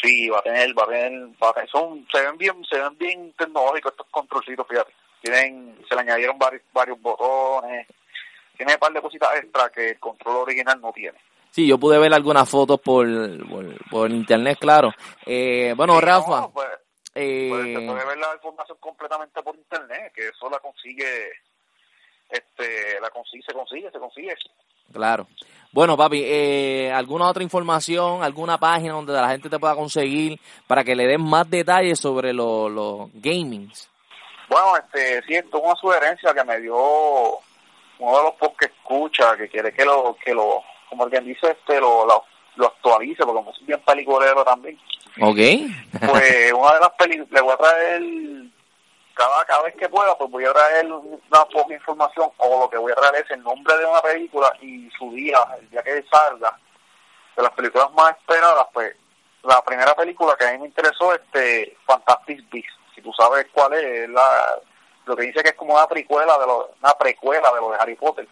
Sí, 0.01 0.27
va 0.29 0.39
a 0.39 0.43
tener, 0.43 0.77
va 0.77 0.83
a 0.83 0.87
tener, 0.87 1.11
va 1.41 1.49
a 1.49 1.53
tener- 1.53 1.69
son, 1.69 2.05
se 2.11 2.21
ven 2.21 2.37
bien, 2.37 2.65
se 2.69 2.77
ven 2.79 2.97
bien 2.97 3.33
tecnológicos 3.37 3.91
estos 3.93 4.07
controlcitos, 4.11 4.67
fíjate. 4.67 4.93
Tienen, 5.21 5.77
se 5.87 5.95
le 5.95 6.01
añadieron 6.01 6.37
varios, 6.37 6.61
varios 6.73 7.01
botones, 7.01 7.87
tiene 8.57 8.73
un 8.73 8.79
par 8.79 8.91
de 8.91 9.01
cositas 9.01 9.29
extra 9.35 9.69
que 9.69 9.91
el 9.91 9.99
control 9.99 10.37
original 10.37 10.81
no 10.81 10.91
tiene. 10.91 11.17
Sí, 11.51 11.65
yo 11.65 11.77
pude 11.77 11.97
ver 11.97 12.13
algunas 12.13 12.49
fotos 12.49 12.79
por, 12.79 13.07
por, 13.47 13.89
por 13.89 14.11
internet, 14.11 14.57
claro. 14.59 14.91
Eh, 15.25 15.73
bueno, 15.75 15.95
Sí, 15.95 16.05
Rafa, 16.05 16.41
no, 16.41 16.51
pues, 16.51 16.67
eh, 17.15 17.47
pues, 17.49 17.65
se 17.65 17.73
puede 17.73 18.05
ver 18.05 18.17
la 18.17 18.35
información 18.35 18.77
completamente 18.79 19.41
por 19.41 19.55
internet, 19.55 20.11
que 20.13 20.27
eso 20.27 20.49
la 20.49 20.59
consigue, 20.59 21.31
este, 22.29 22.99
la 23.01 23.09
consigue, 23.09 23.43
se 23.47 23.53
consigue, 23.53 23.91
se 23.91 23.99
consigue. 23.99 24.35
claro. 24.91 25.27
Bueno, 25.71 25.97
papi, 25.97 26.23
eh, 26.23 26.91
¿alguna 26.93 27.27
otra 27.27 27.43
información, 27.43 28.23
alguna 28.23 28.57
página 28.57 28.93
donde 28.93 29.13
la 29.13 29.29
gente 29.29 29.49
te 29.49 29.59
pueda 29.59 29.75
conseguir 29.75 30.39
para 30.65 30.83
que 30.83 30.95
le 30.95 31.05
den 31.05 31.21
más 31.21 31.49
detalles 31.49 31.99
sobre 31.99 32.33
los 32.33 32.71
los 32.71 33.09
gamings? 33.13 33.89
Bueno, 34.49 34.77
este, 34.77 35.21
sí, 35.23 35.35
esto 35.35 35.57
es 35.57 35.63
una 35.63 35.75
sugerencia 35.75 36.33
que 36.33 36.43
me 36.45 36.61
dio 36.61 36.77
uno 37.99 38.17
de 38.17 38.23
los 38.23 38.33
posts 38.35 38.57
que 38.59 38.65
escucha, 38.65 39.35
que 39.37 39.49
quiere 39.49 39.73
que 39.73 39.85
lo, 39.85 40.15
que 40.23 40.33
lo, 40.33 40.63
como 40.89 41.09
quien 41.09 41.25
dice, 41.25 41.51
este, 41.51 41.79
lo, 41.79 42.05
lo, 42.05 42.23
lo 42.55 42.67
actualice, 42.67 43.23
porque 43.23 43.33
como 43.39 43.53
soy 43.53 43.65
bien 43.65 43.81
peliculero 43.85 44.43
también, 44.43 44.79
Ok. 45.21 45.37
pues 46.09 46.53
una 46.53 46.73
de 46.73 46.79
las 46.79 46.91
películas, 46.97 47.31
le 47.31 47.41
voy 47.41 47.53
a 47.53 47.57
traer, 47.57 48.01
cada, 49.13 49.45
cada 49.45 49.63
vez 49.63 49.75
que 49.75 49.89
pueda, 49.89 50.15
pues 50.17 50.29
voy 50.29 50.45
a 50.45 50.53
traer 50.53 50.91
una 50.91 51.45
poca 51.45 51.73
información, 51.73 52.29
o 52.37 52.59
lo 52.61 52.69
que 52.69 52.77
voy 52.77 52.91
a 52.91 52.95
traer 52.95 53.25
es 53.25 53.31
el 53.31 53.43
nombre 53.43 53.75
de 53.77 53.85
una 53.85 54.01
película 54.01 54.53
y 54.61 54.89
su 54.97 55.11
día, 55.11 55.37
el 55.59 55.69
día 55.69 55.81
que 55.83 56.03
salga, 56.11 56.57
de 57.35 57.43
las 57.43 57.51
películas 57.51 57.91
más 57.93 58.11
esperadas, 58.17 58.67
pues 58.73 58.95
la 59.43 59.61
primera 59.63 59.95
película 59.95 60.35
que 60.37 60.45
a 60.45 60.51
mí 60.51 60.59
me 60.59 60.67
interesó, 60.67 61.13
este, 61.13 61.77
Fantastic 61.85 62.49
Beasts, 62.51 62.73
si 62.93 63.01
tú 63.01 63.11
sabes 63.13 63.47
cuál 63.53 63.73
es, 63.73 63.83
es 63.83 64.09
la, 64.09 64.59
lo 65.07 65.15
que 65.15 65.23
dice 65.23 65.41
que 65.41 65.49
es 65.49 65.55
como 65.55 65.73
una 65.73 65.87
precuela 65.87 66.37
de 66.37 66.45
lo, 66.45 66.71
una 66.81 66.93
precuela 66.93 67.51
de 67.53 67.61
lo 67.61 67.71
de 67.71 67.77
Harry 67.79 67.95
Potter. 67.95 68.27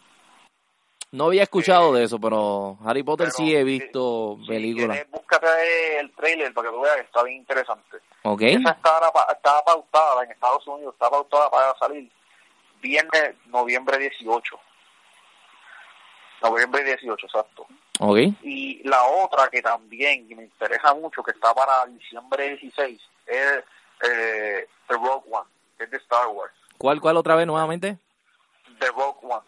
No 1.11 1.25
había 1.27 1.43
escuchado 1.43 1.93
de 1.93 2.03
eso, 2.03 2.19
pero 2.19 2.77
Harry 2.85 3.03
Potter 3.03 3.27
Pero, 3.27 3.37
sí 3.37 3.55
he 3.55 3.63
visto 3.63 4.37
Si 4.41 4.47
películas. 4.47 4.97
quieres, 4.97 5.11
búscate 5.11 5.99
el 5.99 6.13
trailer 6.13 6.53
para 6.53 6.67
que 6.69 6.75
tú 6.75 6.81
veas 6.81 6.95
que 6.95 7.01
está 7.03 7.23
bien 7.23 7.37
interesante. 7.37 7.97
Ok. 8.23 8.41
Esa 8.41 8.71
estaba, 8.71 9.11
estaba 9.31 9.63
pautada 9.63 10.23
en 10.23 10.31
Estados 10.31 10.67
Unidos, 10.67 10.93
está 10.93 11.09
pautada 11.09 11.49
para 11.49 11.73
salir 11.77 12.11
viernes, 12.81 13.35
noviembre 13.45 13.97
18. 13.97 14.59
Noviembre 16.41 16.83
18, 16.83 17.25
exacto. 17.25 17.65
Ok. 17.99 18.17
Y 18.43 18.87
la 18.87 19.03
otra 19.05 19.47
que 19.49 19.61
también 19.61 20.27
me 20.35 20.43
interesa 20.43 20.93
mucho, 20.95 21.23
que 21.23 21.31
está 21.31 21.53
para 21.53 21.85
diciembre 21.85 22.57
16, 22.57 23.01
es 23.27 23.63
eh, 24.01 24.67
The 24.87 24.93
Rogue 24.95 25.23
One, 25.31 25.49
que 25.77 25.85
es 25.85 25.91
de 25.91 25.97
Star 25.97 26.27
Wars. 26.27 26.53
¿Cuál, 26.77 26.99
cuál 27.01 27.17
otra 27.17 27.35
vez 27.35 27.47
nuevamente? 27.47 27.97
The 28.79 28.87
Rogue 28.87 29.19
One, 29.23 29.45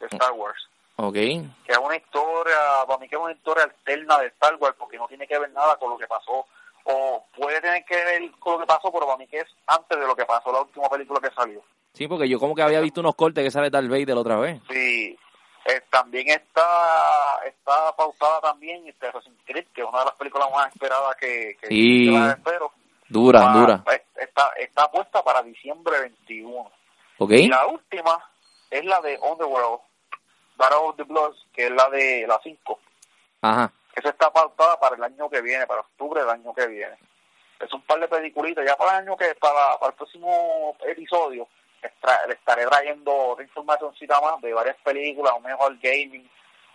de 0.00 0.06
Star 0.06 0.32
Wars. 0.32 0.68
Ok. 0.96 1.14
Que 1.14 1.42
es 1.68 1.78
una 1.78 1.96
historia, 1.96 2.56
para 2.86 2.98
mí 2.98 3.08
que 3.08 3.14
es 3.16 3.20
una 3.22 3.32
historia 3.32 3.64
alterna 3.64 4.18
de 4.18 4.26
Star 4.28 4.56
Wars, 4.56 4.74
porque 4.78 4.98
no 4.98 5.06
tiene 5.08 5.26
que 5.26 5.38
ver 5.38 5.50
nada 5.52 5.76
con 5.76 5.90
lo 5.90 5.98
que 5.98 6.06
pasó, 6.06 6.46
o 6.84 7.24
puede 7.36 7.60
tener 7.60 7.84
que 7.84 7.94
ver 7.96 8.30
con 8.38 8.54
lo 8.54 8.60
que 8.60 8.66
pasó, 8.66 8.90
pero 8.92 9.06
para 9.06 9.18
mí 9.18 9.26
que 9.26 9.38
es 9.38 9.46
antes 9.66 9.98
de 9.98 10.06
lo 10.06 10.16
que 10.16 10.24
pasó 10.26 10.52
la 10.52 10.62
última 10.62 10.88
película 10.88 11.20
que 11.20 11.34
salió. 11.34 11.62
Sí, 11.94 12.06
porque 12.06 12.28
yo 12.28 12.38
como 12.38 12.54
que 12.54 12.62
había 12.62 12.80
visto 12.80 13.00
unos 13.00 13.14
cortes 13.14 13.44
que 13.44 13.50
sale 13.50 13.70
Vader 13.70 14.08
la 14.14 14.20
otra 14.20 14.36
vez. 14.36 14.60
Sí, 14.68 15.18
eh, 15.66 15.82
también 15.90 16.28
está 16.28 17.40
está 17.46 17.94
pausada 17.96 18.40
también 18.40 18.86
este 18.86 19.06
Assassin's 19.08 19.40
Creed, 19.44 19.66
que 19.74 19.82
es 19.82 19.88
una 19.88 20.00
de 20.00 20.04
las 20.06 20.14
películas 20.14 20.48
más 20.50 20.72
esperadas 20.72 21.16
que, 21.16 21.56
que, 21.60 21.66
Sí. 21.68 22.06
que 22.06 22.10
las 22.12 22.36
espero. 22.38 22.72
Dura, 23.08 23.40
dura. 23.52 23.84
Está, 24.16 24.50
está 24.58 24.90
puesta 24.90 25.22
para 25.22 25.42
diciembre 25.42 26.00
21. 26.00 26.70
Ok. 27.18 27.30
Y 27.32 27.48
la 27.48 27.66
última 27.66 28.18
es 28.70 28.84
la 28.84 29.00
de 29.00 29.18
Underworld, 29.18 29.80
Battle 30.56 30.78
of 30.78 30.96
the 30.96 31.02
Bloods, 31.04 31.46
que 31.52 31.66
es 31.66 31.70
la 31.72 31.88
de 31.90 32.26
la 32.26 32.38
5. 32.42 32.80
Ajá. 33.42 33.72
Esa 33.94 34.10
está 34.10 34.30
pautada 34.30 34.78
para 34.78 34.96
el 34.96 35.02
año 35.02 35.28
que 35.28 35.40
viene, 35.40 35.66
para 35.66 35.80
octubre 35.80 36.20
del 36.20 36.30
año 36.30 36.54
que 36.54 36.66
viene. 36.66 36.96
Es 37.58 37.72
un 37.72 37.82
par 37.82 37.98
de 37.98 38.06
peliculitas. 38.08 38.64
Ya 38.64 38.76
para 38.76 38.92
el 38.98 39.06
año 39.06 39.16
que, 39.16 39.34
para, 39.36 39.76
para 39.78 39.90
el 39.90 39.96
próximo 39.96 40.76
episodio, 40.86 41.48
extra- 41.82 42.26
le 42.26 42.34
estaré 42.34 42.66
trayendo 42.66 43.12
otra 43.12 43.44
informacióncita 43.44 44.20
más 44.20 44.40
de 44.40 44.52
varias 44.52 44.76
películas, 44.84 45.32
un 45.36 45.42
mejor 45.42 45.76
gaming. 45.78 46.28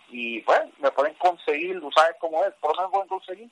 Y 0.08 0.40
pues, 0.40 0.60
me 0.80 0.90
pueden 0.90 1.14
conseguir, 1.14 1.80
tú 1.80 1.90
sabes 1.92 2.16
cómo 2.18 2.44
es, 2.44 2.52
por 2.54 2.76
menos 2.76 2.90
pueden 2.90 3.08
conseguir, 3.08 3.50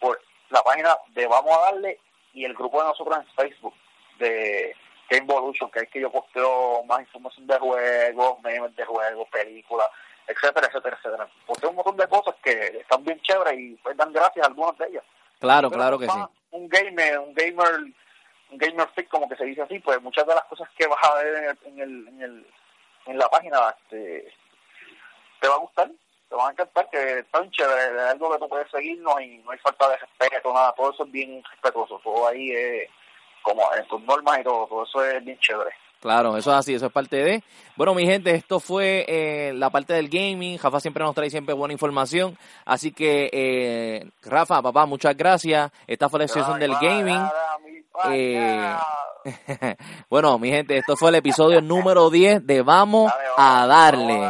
pues 0.00 0.18
la 0.50 0.62
página 0.62 0.96
de 1.08 1.26
Vamos 1.26 1.56
a 1.56 1.60
Darle 1.72 2.00
y 2.32 2.44
el 2.44 2.54
grupo 2.54 2.80
de 2.80 2.88
nosotros 2.88 3.16
en 3.16 3.26
Facebook 3.34 3.74
de 4.18 4.74
Game 5.10 5.24
Evolution, 5.24 5.70
que 5.70 5.80
es 5.80 5.88
que 5.90 6.00
yo 6.00 6.10
posteo 6.10 6.82
más 6.84 7.00
información 7.00 7.46
de 7.46 7.58
juegos, 7.58 8.42
memes 8.42 8.74
de 8.76 8.84
juegos, 8.84 9.28
películas, 9.28 9.88
etcétera, 10.26 10.68
etcétera, 10.68 10.96
etcétera. 10.98 11.28
Posteo 11.46 11.70
un 11.70 11.76
montón 11.76 11.96
de 11.96 12.08
cosas 12.08 12.34
que 12.42 12.78
están 12.80 13.04
bien 13.04 13.20
chéveres 13.20 13.58
y 13.58 13.74
pues 13.82 13.96
dan 13.96 14.12
gracias 14.12 14.44
a 14.44 14.48
algunas 14.48 14.76
de 14.78 14.86
ellas. 14.86 15.04
Claro, 15.38 15.68
Pero 15.68 15.78
claro 15.78 15.98
que 15.98 16.08
sí. 16.08 16.18
Un 16.52 16.68
gamer, 16.68 17.18
un 17.18 17.34
gamer, 17.34 17.80
un 18.50 18.58
gamer 18.58 18.88
fit, 18.94 19.08
como 19.08 19.28
que 19.28 19.36
se 19.36 19.44
dice 19.44 19.62
así, 19.62 19.78
pues 19.80 20.00
muchas 20.00 20.26
de 20.26 20.34
las 20.34 20.44
cosas 20.44 20.68
que 20.76 20.86
vas 20.86 21.02
a 21.02 21.14
ver 21.16 21.56
en 21.64 21.80
el, 21.80 22.08
en 22.08 22.22
el, 22.22 22.46
en 23.06 23.18
la 23.18 23.28
página, 23.28 23.58
este, 23.70 24.32
te 25.40 25.48
va 25.48 25.54
a 25.54 25.58
gustar, 25.58 25.90
te 26.32 26.36
van 26.36 26.48
a 26.48 26.52
encantar, 26.52 26.88
que 26.88 27.18
está 27.18 27.40
bien 27.40 27.52
chévere, 27.52 27.94
es 27.94 28.10
algo 28.10 28.32
que 28.32 28.38
tú 28.38 28.48
puedes 28.48 28.70
seguirnos 28.70 29.20
y 29.20 29.36
no 29.44 29.50
hay 29.50 29.58
falta 29.58 29.86
de 29.90 29.96
respeto, 29.98 30.54
nada, 30.54 30.72
todo 30.74 30.90
eso 30.90 31.04
es 31.04 31.12
bien 31.12 31.42
respetuoso, 31.50 32.00
todo 32.02 32.26
ahí 32.26 32.50
es 32.52 32.88
como 33.42 33.62
en 33.76 33.86
tus 33.86 34.00
normas 34.04 34.38
y 34.40 34.44
todo, 34.44 34.66
todo 34.66 34.84
eso 34.84 35.04
es 35.04 35.22
bien 35.22 35.38
chévere. 35.40 35.72
Claro, 36.00 36.34
eso 36.38 36.50
es 36.50 36.56
así, 36.56 36.74
eso 36.74 36.86
es 36.86 36.92
parte 36.92 37.16
de. 37.16 37.44
Bueno, 37.76 37.94
mi 37.94 38.06
gente, 38.06 38.34
esto 38.34 38.60
fue 38.60 39.04
eh, 39.06 39.52
la 39.54 39.70
parte 39.70 39.92
del 39.92 40.08
gaming. 40.08 40.58
Rafa 40.58 40.80
siempre 40.80 41.04
nos 41.04 41.14
trae 41.14 41.30
siempre 41.30 41.54
buena 41.54 41.74
información. 41.74 42.36
Así 42.64 42.90
que, 42.90 43.30
eh, 43.32 44.10
Rafa, 44.22 44.60
papá, 44.62 44.84
muchas 44.84 45.16
gracias. 45.16 45.70
Esta 45.86 46.08
fue 46.08 46.18
la 46.18 46.26
sesión 46.26 46.58
del 46.58 46.74
gaming. 46.74 47.22
Eh, 48.10 48.74
bueno, 50.10 50.40
mi 50.40 50.50
gente, 50.50 50.76
esto 50.76 50.96
fue 50.96 51.10
el 51.10 51.16
episodio 51.16 51.60
número 51.60 52.10
10 52.10 52.44
de 52.44 52.62
vamos, 52.62 53.12
a 53.36 53.66
darle. 53.68 54.28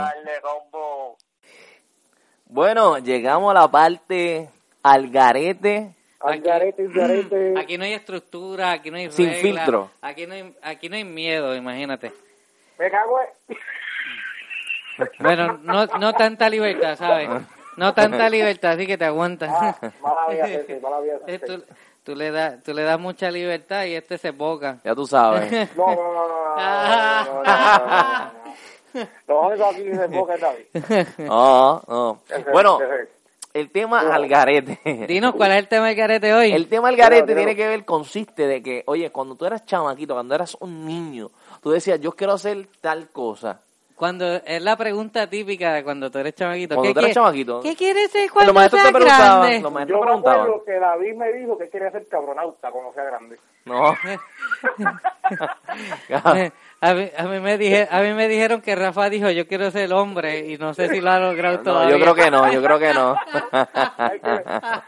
Bueno, 2.52 2.98
llegamos 2.98 3.50
a 3.50 3.60
la 3.60 3.68
parte 3.68 4.50
al 4.82 5.08
garete. 5.08 5.94
Al 6.20 6.34
aquí, 6.34 6.42
garete, 6.42 6.86
garete. 6.88 7.54
Aquí 7.58 7.78
no 7.78 7.84
hay 7.84 7.94
estructura, 7.94 8.72
aquí 8.72 8.90
no 8.90 8.98
hay 8.98 9.10
Sin 9.10 9.30
filtro. 9.30 9.90
Aquí 10.02 10.26
no 10.26 10.34
hay, 10.34 10.54
aquí 10.60 10.90
no 10.90 10.96
hay 10.96 11.04
miedo, 11.04 11.56
imagínate. 11.56 12.12
Me 12.78 12.90
cago 12.90 13.20
en... 13.48 13.56
Bueno, 15.18 15.60
no, 15.62 15.86
no 15.86 16.12
tanta 16.12 16.50
libertad, 16.50 16.98
¿sabes? 16.98 17.30
No 17.78 17.94
tanta 17.94 18.28
libertad, 18.28 18.72
así 18.72 18.86
que 18.86 18.98
te 18.98 19.06
aguantas. 19.06 19.50
Ah, 19.50 19.90
mala 20.02 20.28
vida, 20.28 21.38
Tú, 22.04 22.14
le 22.14 22.30
das, 22.32 22.62
tú 22.62 22.74
le 22.74 22.82
das 22.82 23.00
mucha 23.00 23.30
libertad 23.30 23.84
y 23.86 23.94
este 23.94 24.18
se 24.18 24.30
boca. 24.30 24.78
Ya 24.84 24.94
tú 24.94 25.06
sabes. 25.06 25.50
No, 25.74 25.86
no, 25.86 25.94
no, 25.94 26.28
no. 26.28 26.56
no, 27.24 27.42
no, 27.44 27.44
no 27.44 28.31
lo 29.28 29.52
aquí 29.52 29.88
David. 29.90 31.06
No, 31.18 31.82
no. 31.88 32.18
Ese- 32.28 32.50
Bueno, 32.50 32.78
el 33.54 33.70
tema 33.70 34.00
al 34.00 34.28
garete. 34.28 34.80
Dinos, 35.06 35.34
¿cuál 35.34 35.52
es 35.52 35.58
el 35.58 35.68
tema 35.68 35.88
del 35.88 35.96
carete 35.96 36.32
hoy? 36.34 36.52
El 36.52 36.68
tema 36.68 36.88
del 36.88 36.96
garete 36.96 37.34
tiene 37.34 37.54
que 37.56 37.66
ver, 37.68 37.84
consiste 37.84 38.46
de 38.46 38.62
que, 38.62 38.82
oye, 38.86 39.10
cuando 39.10 39.34
tú 39.34 39.44
eras 39.46 39.64
chamaquito, 39.66 40.14
cuando 40.14 40.34
eras 40.34 40.56
un 40.60 40.86
niño, 40.86 41.30
tú 41.62 41.70
decías, 41.70 42.00
yo 42.00 42.12
quiero 42.12 42.34
hacer 42.34 42.66
tal 42.80 43.08
cosa. 43.10 43.60
Cuando 43.94 44.26
es 44.26 44.62
la 44.62 44.74
pregunta 44.76 45.28
típica 45.28 45.74
de 45.74 45.84
cuando 45.84 46.10
tú 46.10 46.18
eres 46.18 46.34
chamaquito. 46.34 46.74
Cuando 46.74 46.88
¿Qué 46.88 46.94
tú 46.94 47.00
eres 47.00 47.10
quie- 47.12 47.14
chamaquito. 47.14 47.60
¿Qué 47.60 47.76
quieres 47.76 48.10
ser 48.10 48.22
Los 48.24 48.32
cuando 48.32 48.52
te 48.68 48.70
seas 48.70 48.92
grande? 48.92 49.60
los 49.60 49.72
maestros 49.72 49.88
Yo 49.88 50.00
me 50.00 50.06
preguntaban. 50.06 50.40
acuerdo 50.40 50.64
que 50.64 50.72
David 50.72 51.14
me 51.14 51.32
dijo 51.34 51.56
que 51.58 51.68
quería 51.68 51.90
ser 51.92 52.08
cabronauta 52.08 52.70
cuando 52.72 52.92
sea 52.94 53.04
grande. 53.04 53.38
No. 53.64 53.94
a, 56.82 56.94
mí, 56.94 57.10
a, 57.16 57.22
mí 57.24 57.38
me 57.40 57.56
dije, 57.58 57.88
a 57.90 58.00
mí 58.00 58.12
me 58.12 58.28
dijeron 58.28 58.60
que 58.60 58.74
Rafa 58.74 59.08
dijo 59.08 59.30
yo 59.30 59.46
quiero 59.46 59.70
ser 59.70 59.92
hombre 59.92 60.40
y 60.50 60.58
no 60.58 60.74
sé 60.74 60.88
si 60.88 61.00
lo 61.00 61.10
ha 61.12 61.18
logrado 61.20 61.58
No, 61.58 61.62
todavía. 61.62 61.96
yo 61.96 62.00
creo 62.02 62.14
que 62.14 62.30
no, 62.30 62.52
yo 62.52 62.62
creo 62.62 62.78
que 62.78 62.92
no. 62.92 63.16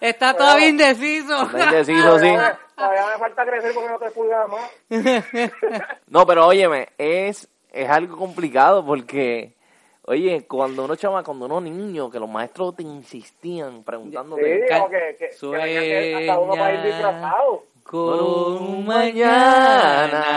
Está 0.00 0.34
todavía 0.36 0.68
indeciso. 0.68 1.42
Está 1.42 1.64
indeciso, 1.64 2.18
sí. 2.18 2.28
Todavía, 2.76 3.06
me 3.06 3.18
falta 3.18 3.46
crecer 3.46 3.72
porque 3.74 3.88
no 3.90 3.98
te 3.98 4.10
pulgadas 4.10 4.48
más. 4.50 4.70
No, 6.08 6.26
pero 6.26 6.46
óyeme, 6.46 6.88
es, 6.98 7.48
es 7.72 7.88
algo 7.88 8.16
complicado 8.16 8.84
porque, 8.84 9.54
oye, 10.02 10.46
cuando 10.46 10.84
uno 10.84 10.96
chama, 10.96 11.22
cuando 11.22 11.46
uno 11.46 11.60
niño, 11.60 12.10
que 12.10 12.18
los 12.20 12.28
maestros 12.28 12.76
te 12.76 12.82
insistían 12.82 13.78
Sí, 13.78 13.82
preguntándote. 13.84 14.66
Cal- 14.68 14.78
como 14.80 14.90
que, 14.90 15.16
que, 15.18 15.30
que 15.30 15.46
venía 15.48 15.80
que 15.80 16.14
hasta 16.28 16.38
uno 16.40 16.54
para 16.56 16.74
ir 16.74 16.82
disfrazado. 16.82 17.62
Con 17.88 18.84
mañana. 18.84 20.32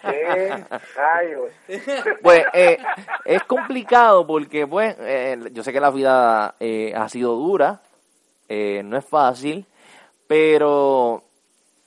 Sí, 0.00 0.08
rayos. 0.96 1.50
Pues 2.22 2.44
eh, 2.54 2.78
es 3.26 3.44
complicado 3.44 4.26
porque, 4.26 4.66
pues, 4.66 4.96
eh, 5.00 5.38
yo 5.52 5.62
sé 5.62 5.70
que 5.72 5.80
la 5.80 5.90
vida 5.90 6.54
eh, 6.58 6.94
ha 6.96 7.08
sido 7.10 7.34
dura, 7.34 7.82
eh, 8.48 8.82
no 8.84 8.96
es 8.96 9.04
fácil, 9.04 9.66
pero, 10.26 11.22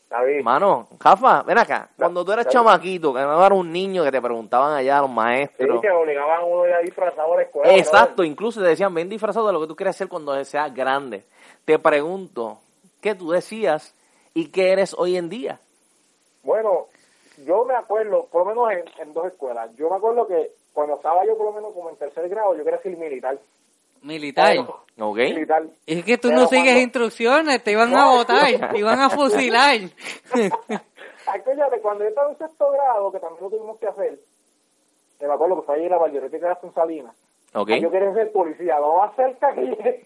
David, 0.08 0.43
mano, 0.43 0.88
Jafa, 1.00 1.41
ven 1.41 1.58
acá, 1.58 1.89
cuando 1.98 2.24
tú 2.24 2.32
eras 2.32 2.45
David. 2.45 2.54
chamaquito, 2.54 3.12
que 3.12 3.21
no 3.21 3.43
eras 3.43 3.58
un 3.58 3.71
niño 3.71 4.04
que 4.04 4.12
te 4.12 4.21
preguntaban 4.21 4.76
allá 4.76 5.00
los 5.02 5.10
sí, 5.10 5.15
maestros. 5.15 5.82
que 5.82 5.89
obligaban 5.89 6.41
a 6.41 6.43
uno 6.43 6.67
ya 6.67 6.78
disfrazado 6.80 7.34
a 7.34 7.38
la 7.38 7.41
escuela. 7.41 7.74
Exacto, 7.76 8.24
incluso 8.24 8.62
te 8.62 8.67
decían, 8.67 8.93
ven 8.93 9.10
disfrazado 9.10 9.48
de 9.48 9.54
lo 9.54 9.62
que 9.62 9.67
tú 9.67 9.76
quieres 9.76 9.95
ser 9.95 10.08
cuando 10.08 10.45
seas 10.45 10.71
grande. 10.74 11.24
Te 11.65 11.80
pregunto, 11.80 12.60
¿qué 13.02 13.15
tú 13.15 13.32
decías 13.32 13.95
y 14.36 14.50
qué 14.52 14.71
eres 14.71 14.93
hoy 14.95 15.17
en 15.17 15.30
día? 15.30 15.60
Bueno, 16.43 16.88
yo 17.45 17.65
me 17.65 17.74
acuerdo, 17.74 18.28
por 18.28 18.45
lo 18.45 18.50
menos 18.54 18.71
en, 18.71 19.02
en 19.08 19.13
dos 19.13 19.26
escuelas, 19.26 19.74
yo 19.76 19.89
me 19.89 19.95
acuerdo 19.95 20.28
que 20.28 20.52
cuando 20.74 20.95
estaba 20.98 21.26
yo 21.26 21.36
por 21.38 21.48
lo 21.48 21.54
menos 21.54 21.74
como 21.74 21.89
en 21.89 21.95
tercer 21.95 22.30
grado, 22.30 22.56
yo 22.56 22.63
quería 22.63 22.80
ser 22.82 22.95
militar. 22.98 23.39
Militar. 24.02 24.58
¿Ok? 25.00 25.17
Militar. 25.17 25.63
Es 25.88 26.04
que 26.06 26.17
tú 26.17 26.28
Pero 26.28 26.41
no 26.41 26.48
sigues 26.48 26.65
cuando- 26.65 26.82
instrucciones, 26.82 27.63
te 27.63 27.71
iban 27.71 27.95
a 27.95 28.12
botar, 28.12 28.45
te 28.71 28.78
iban 28.78 29.00
a 29.00 29.10
fusilar. 29.10 29.80
Acuérdate, 31.28 31.80
cuando 31.82 32.04
yo 32.04 32.10
estaba 32.10 32.30
en 32.32 32.38
sexto 32.38 32.71
grado, 32.71 33.12
que 33.12 33.19
también 33.19 33.41
lo 33.43 33.50
tuvimos 33.50 33.80
que 33.80 33.88
hacer, 33.88 34.19
me 35.19 35.34
acuerdo 35.34 35.56
que 35.62 35.65
fue 35.65 35.76
ahí 35.76 35.86
en 35.86 35.89
la 35.89 35.98
Vallareta 35.98 36.38
que 36.60 36.67
en 36.67 36.74
Salinas, 36.74 37.15
¿Ok? 37.56 37.69
yo 37.82 37.89
quería 37.89 38.13
ser 38.13 38.32
policía, 38.32 38.80
lo 38.80 38.98
más 38.98 39.15
cerca 39.15 39.54
que 39.56 40.06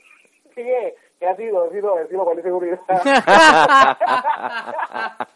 llegué, 0.55 0.95
que 1.19 1.27
ha 1.27 1.35
sido, 1.35 1.65
he 1.65 1.71
sido, 1.71 1.99
he 1.99 2.07
sido 2.07 2.23
policía 2.23 2.43
de 2.43 2.49
seguridad. 2.49 2.79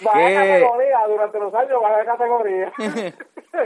¿Qué? 0.00 0.34
categoría, 0.34 1.06
durante 1.08 1.38
los 1.38 1.54
años 1.54 1.82
bajé 1.82 2.04
categoría. 2.04 2.72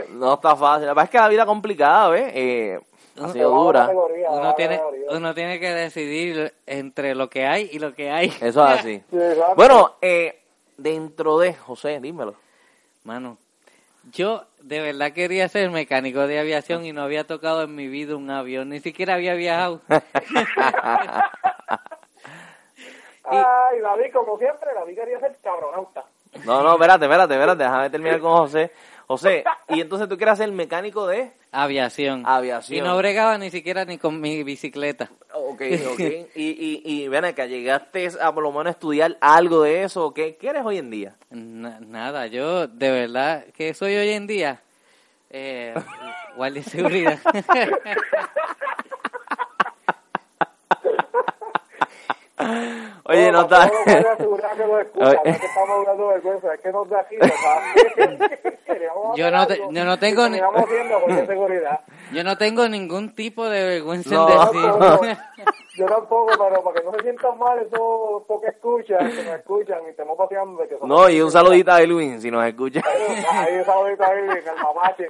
No 0.09 0.33
está 0.33 0.55
fácil. 0.55 0.87
La 0.87 0.93
verdad 0.93 1.05
es 1.05 1.09
que 1.11 1.17
la 1.17 1.27
vida 1.27 1.43
es 1.43 1.47
complicada, 1.47 2.09
¿ves? 2.09 2.31
Eh, 2.33 2.79
ha 3.21 3.27
sido 3.29 3.51
dura. 3.51 3.87
Uno 4.29 4.55
tiene, 4.55 4.81
uno 5.09 5.33
tiene 5.35 5.59
que 5.59 5.69
decidir 5.69 6.55
entre 6.65 7.13
lo 7.13 7.29
que 7.29 7.45
hay 7.45 7.69
y 7.71 7.77
lo 7.77 7.93
que 7.93 8.09
hay. 8.09 8.33
Eso 8.41 8.67
es 8.67 8.79
así. 8.79 9.03
Sí. 9.11 9.17
Bueno, 9.55 9.93
eh, 10.01 10.41
dentro 10.77 11.37
de, 11.37 11.53
José, 11.53 11.99
dímelo. 11.99 12.33
Mano, 13.03 13.37
yo 14.11 14.45
de 14.65 14.81
verdad 14.81 15.11
quería 15.11 15.47
ser 15.47 15.69
mecánico 15.69 16.25
de 16.25 16.39
aviación 16.39 16.85
y 16.85 16.91
no 16.91 17.03
había 17.03 17.27
tocado 17.27 17.61
en 17.61 17.75
mi 17.75 17.87
vida 17.87 18.15
un 18.15 18.31
avión, 18.31 18.69
ni 18.69 18.79
siquiera 18.79 19.13
había 19.13 19.35
viajado. 19.35 19.81
Ay, 23.23 23.79
David, 23.79 24.11
como 24.11 24.39
siempre, 24.39 24.71
David 24.73 24.95
quería 24.95 25.19
ser 25.19 25.37
cabronauta. 25.43 26.05
No, 26.45 26.63
no, 26.63 26.73
espérate, 26.73 27.05
espérate, 27.05 27.33
espérate. 27.35 27.63
Déjame 27.63 27.89
terminar 27.91 28.19
con 28.19 28.37
José. 28.37 28.71
José, 29.07 29.43
y 29.69 29.81
entonces 29.81 30.09
tú 30.09 30.17
quieres 30.17 30.37
ser 30.37 30.51
mecánico 30.51 31.07
de 31.07 31.31
Aviación. 31.51 32.23
aviación. 32.25 32.79
Y 32.79 32.81
no 32.81 32.97
bregaba 32.97 33.37
ni 33.37 33.49
siquiera 33.51 33.85
ni 33.85 33.97
con 33.97 34.19
mi 34.19 34.43
bicicleta. 34.43 35.09
Ok, 35.33 35.61
ok. 35.91 35.99
y, 36.35 36.37
y, 36.43 36.81
y 36.83 37.07
ven 37.07 37.23
acá, 37.25 37.45
¿llegaste 37.45 38.09
a 38.19 38.33
por 38.33 38.43
lo 38.43 38.51
menos 38.51 38.67
a 38.67 38.71
estudiar 38.71 39.17
algo 39.21 39.61
de 39.61 39.83
eso? 39.83 40.13
¿Qué, 40.13 40.35
qué 40.37 40.49
eres 40.49 40.63
hoy 40.65 40.79
en 40.79 40.89
día? 40.89 41.15
Na- 41.29 41.79
nada, 41.79 42.27
yo 42.27 42.67
de 42.67 42.91
verdad 42.91 43.45
que 43.55 43.73
soy 43.73 43.95
hoy 43.95 44.09
en 44.09 44.27
día 44.27 44.61
eh, 45.29 45.73
guardia 46.35 46.61
de 46.63 46.69
seguridad. 46.69 47.19
Oye, 53.07 53.31
no 53.31 53.41
está... 53.41 53.67
no 53.67 53.73
Yo 59.15 59.31
no 59.31 59.47
te- 59.47 59.61
yo 59.71 59.85
no 59.85 59.99
tengo 59.99 60.27
ni-. 60.29 60.39
Yo 62.11 62.23
no 62.23 62.37
tengo 62.37 62.67
ningún 62.69 63.13
tipo 63.15 63.47
de 63.49 63.63
vergüenza 63.63 64.09
No. 64.13 64.27
en 64.29 64.35
Yo 64.35 64.39
decir. 64.45 64.61
tampoco, 64.61 65.05
yo 65.75 65.85
tampoco, 65.87 66.31
pero 66.37 66.63
para 66.63 66.79
que 66.79 66.85
no 66.85 66.91
se 66.93 67.01
sientan 67.01 67.37
mal 67.37 67.59
esos 67.59 68.41
que 68.41 68.47
escuchan, 68.47 69.09
que 69.09 69.23
nos 69.23 69.35
escuchan 69.35 69.79
y 69.85 69.89
estemos 69.89 70.17
paseando. 70.17 70.67
Que 70.67 70.77
No, 70.83 71.09
y 71.09 71.21
un 71.21 71.31
saludito 71.31 71.71
a 71.71 71.81
Elwin, 71.81 72.21
si 72.21 72.29
nos 72.31 72.45
escucha. 72.45 72.81
Ahí 73.31 73.57
un 73.57 73.65
saludito 73.65 74.03
a 74.03 74.15
Irving, 74.15 74.29
el 74.47 74.55
mamache. 74.63 75.07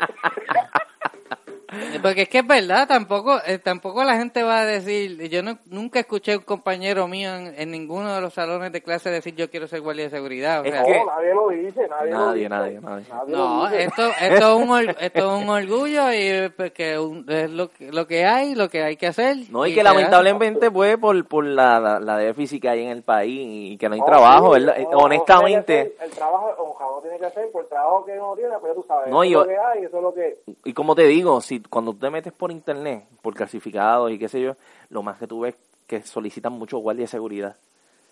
Porque 2.01 2.23
es 2.23 2.29
que 2.29 2.39
es 2.39 2.47
verdad, 2.47 2.88
tampoco 2.88 3.38
eh, 3.45 3.57
tampoco 3.59 4.03
la 4.03 4.17
gente 4.17 4.43
va 4.43 4.59
a 4.59 4.65
decir, 4.65 5.29
yo 5.29 5.41
no, 5.43 5.57
nunca 5.65 5.99
escuché 5.99 6.33
a 6.33 6.38
un 6.38 6.43
compañero 6.43 7.07
mío 7.07 7.33
en, 7.35 7.53
en 7.57 7.71
ninguno 7.71 8.13
de 8.13 8.21
los 8.21 8.33
salones 8.33 8.71
de 8.71 8.81
clase 8.81 9.09
decir 9.09 9.35
yo 9.35 9.49
quiero 9.49 9.67
ser 9.67 9.81
guardia 9.81 10.05
de 10.05 10.09
seguridad. 10.09 10.59
O 10.61 10.63
que- 10.63 10.71
nadie 10.71 11.33
lo 11.33 11.49
dice, 11.49 11.88
nadie, 11.88 12.11
lo 12.11 12.17
Nadie, 12.19 12.38
dice. 12.43 12.49
nadie, 12.49 12.79
nadie. 12.81 13.05
lo 13.27 13.38
no, 13.38 13.63
dice. 13.69 13.83
esto, 13.83 14.07
esto, 14.21 14.57
es 14.57 14.63
un, 14.63 14.69
or- 14.69 14.95
esto 14.99 15.19
es 15.38 15.43
un 15.43 15.49
orgullo 15.49 16.13
y 16.13 16.49
pues, 16.49 16.71
que 16.71 16.99
un- 16.99 17.25
es 17.29 17.49
lo, 17.49 17.69
que- 17.69 17.91
lo 17.91 18.05
que 18.07 18.25
hay, 18.25 18.55
lo 18.55 18.69
que 18.69 18.83
hay 18.83 18.97
que 18.97 19.07
hacer. 19.07 19.38
No, 19.49 19.65
y 19.65 19.73
que 19.73 19.83
lamentablemente, 19.83 20.69
pues, 20.71 20.97
por, 20.97 21.25
por 21.27 21.45
la, 21.45 21.79
la, 21.79 21.99
la 21.99 22.17
déficit 22.17 22.61
que 22.61 22.69
hay 22.69 22.83
en 22.83 22.89
el 22.89 23.03
país 23.03 23.73
y 23.73 23.77
que 23.77 23.88
no 23.89 23.95
hay 23.95 24.01
No, 24.01 24.05
trabajo, 24.05 24.53
sí, 24.55 24.59
¿verdad? 24.61 24.77
no, 24.77 24.83
Eh, 24.83 24.88
Honestamente, 24.93 25.95
el 26.01 26.11
trabajo, 26.11 26.53
ojalá 26.57 26.91
no 26.91 27.01
tiene 27.01 27.17
que 27.19 27.25
hacer 27.25 27.51
por 27.51 27.63
el 27.63 27.69
trabajo 27.69 28.05
que 28.05 28.11
uno 28.13 28.35
tiene, 28.35 28.51
pues 28.59 28.71
ya 28.71 28.75
tú 28.81 28.85
sabes. 28.88 29.07
No, 29.09 29.23
eso 29.23 29.31
yo- 29.31 29.41
es 29.41 29.47
lo 29.47 29.53
que 29.53 29.59
hay, 29.59 29.83
eso 29.85 29.97
es 29.97 30.03
lo 30.03 30.13
que. 30.13 30.38
y 30.65 30.73
como 30.73 30.95
te 30.95 31.03
digo, 31.03 31.41
si 31.41 31.59
cuando 31.69 31.91
tú 31.93 31.99
te 31.99 32.10
metes 32.10 32.34
por 32.34 32.51
internet, 32.51 33.06
por 33.21 33.34
clasificados 33.34 34.12
y 34.12 34.19
qué 34.19 34.30
sé 34.30 34.41
yo, 34.41 34.56
lo 34.89 35.04
más 35.04 35.17
que 35.17 35.28
tú 35.28 35.41
ves 35.41 35.56
que 35.88 36.01
solicitan 36.01 36.54
muchos 36.54 36.82
guardias 36.82 37.10
de 37.10 37.17
seguridad. 37.17 37.56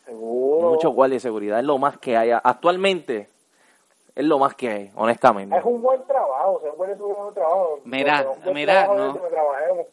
Seguro. 0.06 0.70
Muchos 0.72 0.94
guardias 0.94 1.24
de 1.24 1.28
seguridad, 1.28 1.60
es 1.60 1.66
lo 1.66 1.78
más 1.78 1.98
que 1.98 2.18
hay. 2.18 2.32
Actualmente, 2.32 3.30
es 4.16 4.26
lo 4.26 4.38
más 4.38 4.54
que 4.56 4.70
hay, 4.70 4.92
honestamente. 4.96 5.58
Es 5.58 5.64
un 5.64 5.82
buen 5.82 6.04
trabajo, 6.04 6.62
se 6.64 6.72
puede 6.72 6.94
un 6.94 7.16
buen 7.16 7.34
trabajo. 7.34 7.80
Mira, 7.86 8.24
Porque 8.24 8.38
un 8.38 8.44
buen 8.44 8.56
mira, 8.56 8.84
trabajo 8.86 8.96
no. 8.98 9.86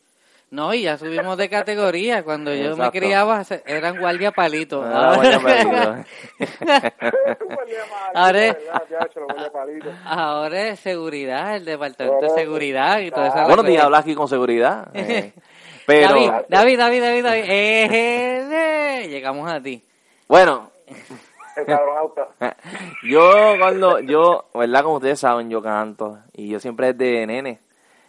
No, 0.50 0.74
y 0.74 0.82
ya 0.82 0.98
subimos 0.98 1.36
de 1.36 1.48
categoría. 1.48 2.24
Cuando 2.24 2.52
yo 2.52 2.76
me 2.76 2.90
criaba 2.90 3.42
eran 3.66 4.00
guardia 4.00 4.32
palito. 4.32 4.82
Ah, 4.84 5.12
guardia 5.14 5.38
palito. 5.40 6.04
Ahora 10.04 10.68
es- 10.68 10.80
seguridad, 10.80 11.56
el 11.56 11.64
departamento 11.64 12.26
de 12.26 12.30
seguridad 12.30 12.98
y 12.98 13.10
todo 13.10 13.26
eso. 13.26 13.44
Bueno, 13.46 13.62
te 13.62 13.78
hablas 13.78 14.00
aquí 14.00 14.14
con 14.14 14.28
seguridad. 14.28 14.88
eh, 14.94 15.32
pero, 15.86 16.08
David, 16.08 16.30
David, 16.48 16.78
David, 16.78 17.02
David, 17.02 17.24
David. 17.24 17.44
Eh, 17.44 17.84
eh, 17.84 19.02
eh, 19.04 19.08
llegamos 19.08 19.50
a 19.50 19.60
ti. 19.60 19.82
bueno, 20.26 20.70
yo 23.04 23.30
cuando, 23.58 24.00
yo, 24.00 24.46
¿verdad? 24.54 24.82
Como 24.82 24.96
ustedes 24.96 25.20
saben, 25.20 25.50
yo 25.50 25.62
canto 25.62 26.18
y 26.32 26.48
yo 26.48 26.58
siempre 26.58 26.92
desde 26.92 27.26
nene 27.26 27.60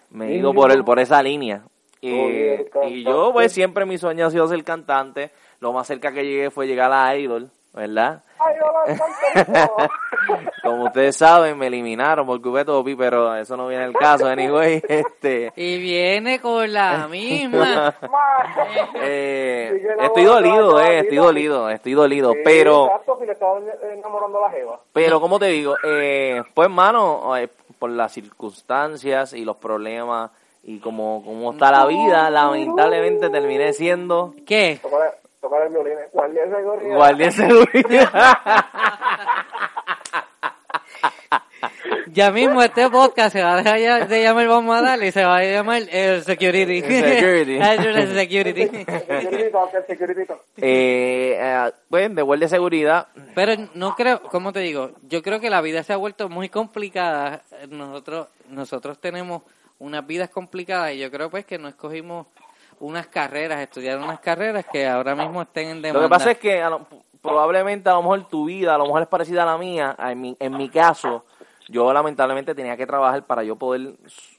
me 0.10 0.28
he 0.28 0.36
ido 0.36 0.54
por 0.54 0.72
el, 0.72 0.84
por 0.84 1.00
esa 1.00 1.22
línea. 1.22 1.64
Y, 2.02 2.12
Oye, 2.12 2.72
y 2.88 3.04
yo, 3.04 3.32
pues, 3.32 3.54
siempre 3.54 3.86
mi 3.86 4.00
sueño 4.00 4.26
ha 4.26 4.32
sido 4.32 4.48
ser 4.48 4.64
cantante. 4.64 5.30
lo 5.60 5.72
más 5.72 5.86
cerca 5.86 6.12
que 6.12 6.26
llegué 6.26 6.50
fue 6.50 6.66
llegar 6.66 6.92
a 6.92 7.16
Idol, 7.16 7.52
¿verdad? 7.74 8.24
Como 10.64 10.86
ustedes 10.86 11.16
saben, 11.16 11.58
me 11.58 11.68
eliminaron 11.68 12.26
por 12.26 12.42
Cubeto 12.42 12.84
pero 12.98 13.36
eso 13.36 13.56
no 13.56 13.68
viene 13.68 13.86
el 13.86 13.94
caso, 13.94 14.28
anyway. 14.28 14.82
Este, 14.88 15.52
Y 15.56 15.80
viene 15.80 16.40
con 16.40 16.72
la 16.72 17.08
misma. 17.08 17.94
eh, 18.96 19.88
estoy 20.00 20.24
dolido, 20.24 20.82
eh, 20.82 21.00
estoy 21.00 21.18
dolido, 21.18 21.70
estoy 21.70 21.94
dolido, 21.94 22.34
pero... 22.44 22.86
Exacto, 22.86 23.18
si 23.20 23.26
le 23.26 23.34
estaba 23.34 23.60
enamorando 23.92 24.40
a 24.40 24.48
la 24.48 24.56
jeva. 24.56 24.80
Pero, 24.94 25.22
como 25.22 25.40
te 25.40 25.48
digo, 25.48 25.76
eh, 25.84 26.44
pues, 26.54 26.66
hermano, 26.66 27.36
eh, 27.38 27.50
por 27.78 27.90
las 27.90 28.12
circunstancias 28.12 29.34
y 29.34 29.46
los 29.46 29.58
problemas 29.58 30.32
y 30.64 30.80
como, 30.80 31.24
como 31.24 31.54
está 31.54 31.72
la 31.72 31.86
vida, 31.86 32.30
lamentablemente 32.30 33.30
terminé 33.30 33.74
siendo 33.74 34.34
¿Qué? 34.46 34.80
Tocar, 35.42 35.64
el 35.64 35.70
violín. 35.70 35.96
Guardia 36.14 36.46
de 36.46 36.52
seguridad. 36.52 36.96
guardia 36.96 37.26
de 37.26 37.32
seguridad. 37.32 38.38
Ya 42.14 42.30
mismo 42.30 42.62
este 42.62 42.90
podcast 42.90 43.32
se 43.32 43.42
va 43.42 43.54
a 43.54 43.58
dejar 43.64 44.08
de 44.08 44.22
llamar 44.22 44.48
Vamos 44.48 44.78
a 44.78 44.82
darle 44.82 45.08
y 45.08 45.12
se 45.12 45.24
va 45.24 45.38
a 45.38 45.44
llamar 45.44 45.84
el 45.90 46.24
Security. 46.24 46.80
El 46.80 47.04
security. 47.04 47.56
El 47.62 48.16
security. 48.16 48.68
Security 49.88 50.22
eh, 50.58 51.38
eh, 51.40 51.72
pues, 51.90 52.14
de 52.14 52.22
guardia 52.22 52.46
de 52.46 52.50
seguridad, 52.50 53.08
Pero 53.34 53.54
no 53.76 53.96
creo, 53.96 54.22
¿cómo 54.24 54.52
te 54.52 54.60
digo? 54.60 54.92
Yo 55.04 55.22
creo 55.22 55.40
que 55.40 55.50
la 55.50 55.62
vida 55.62 55.84
se 55.84 55.94
ha 55.94 55.98
vuelto 55.98 56.28
muy 56.28 56.50
complicada. 56.50 57.44
Nosotros 57.70 58.28
nosotros 58.50 59.00
tenemos 59.00 59.44
unas 59.82 60.06
vidas 60.06 60.30
complicadas 60.30 60.94
y 60.94 61.00
yo 61.00 61.10
creo 61.10 61.30
pues 61.30 61.44
que 61.46 61.58
no 61.58 61.68
escogimos 61.68 62.28
unas 62.80 63.08
carreras, 63.08 63.60
estudiar 63.60 63.98
unas 63.98 64.20
carreras 64.20 64.66
que 64.72 64.88
ahora 64.88 65.16
mismo 65.16 65.42
estén 65.42 65.70
en 65.70 65.82
demanda. 65.82 66.00
Lo 66.00 66.06
que 66.08 66.10
pasa 66.10 66.32
es 66.32 66.38
que 66.38 66.62
a 66.62 66.70
lo- 66.70 66.86
probablemente 67.22 67.90
a 67.90 67.94
lo 67.94 68.02
mejor 68.04 68.28
tu 68.28 68.46
vida, 68.46 68.76
a 68.76 68.78
lo 68.78 68.86
mejor 68.86 69.02
es 69.02 69.08
parecida 69.08 69.44
a 69.44 69.46
la 69.48 69.58
mía. 69.58 69.96
En 70.00 70.22
mi, 70.22 70.38
en 70.40 70.56
mi 70.56 70.70
caso, 70.70 71.26
yo 71.68 71.92
lamentablemente 71.92 72.54
tenía 72.54 72.78
que 72.78 72.86
trabajar 72.86 73.24
para 73.26 73.44
yo 73.44 73.56
poder 73.56 73.94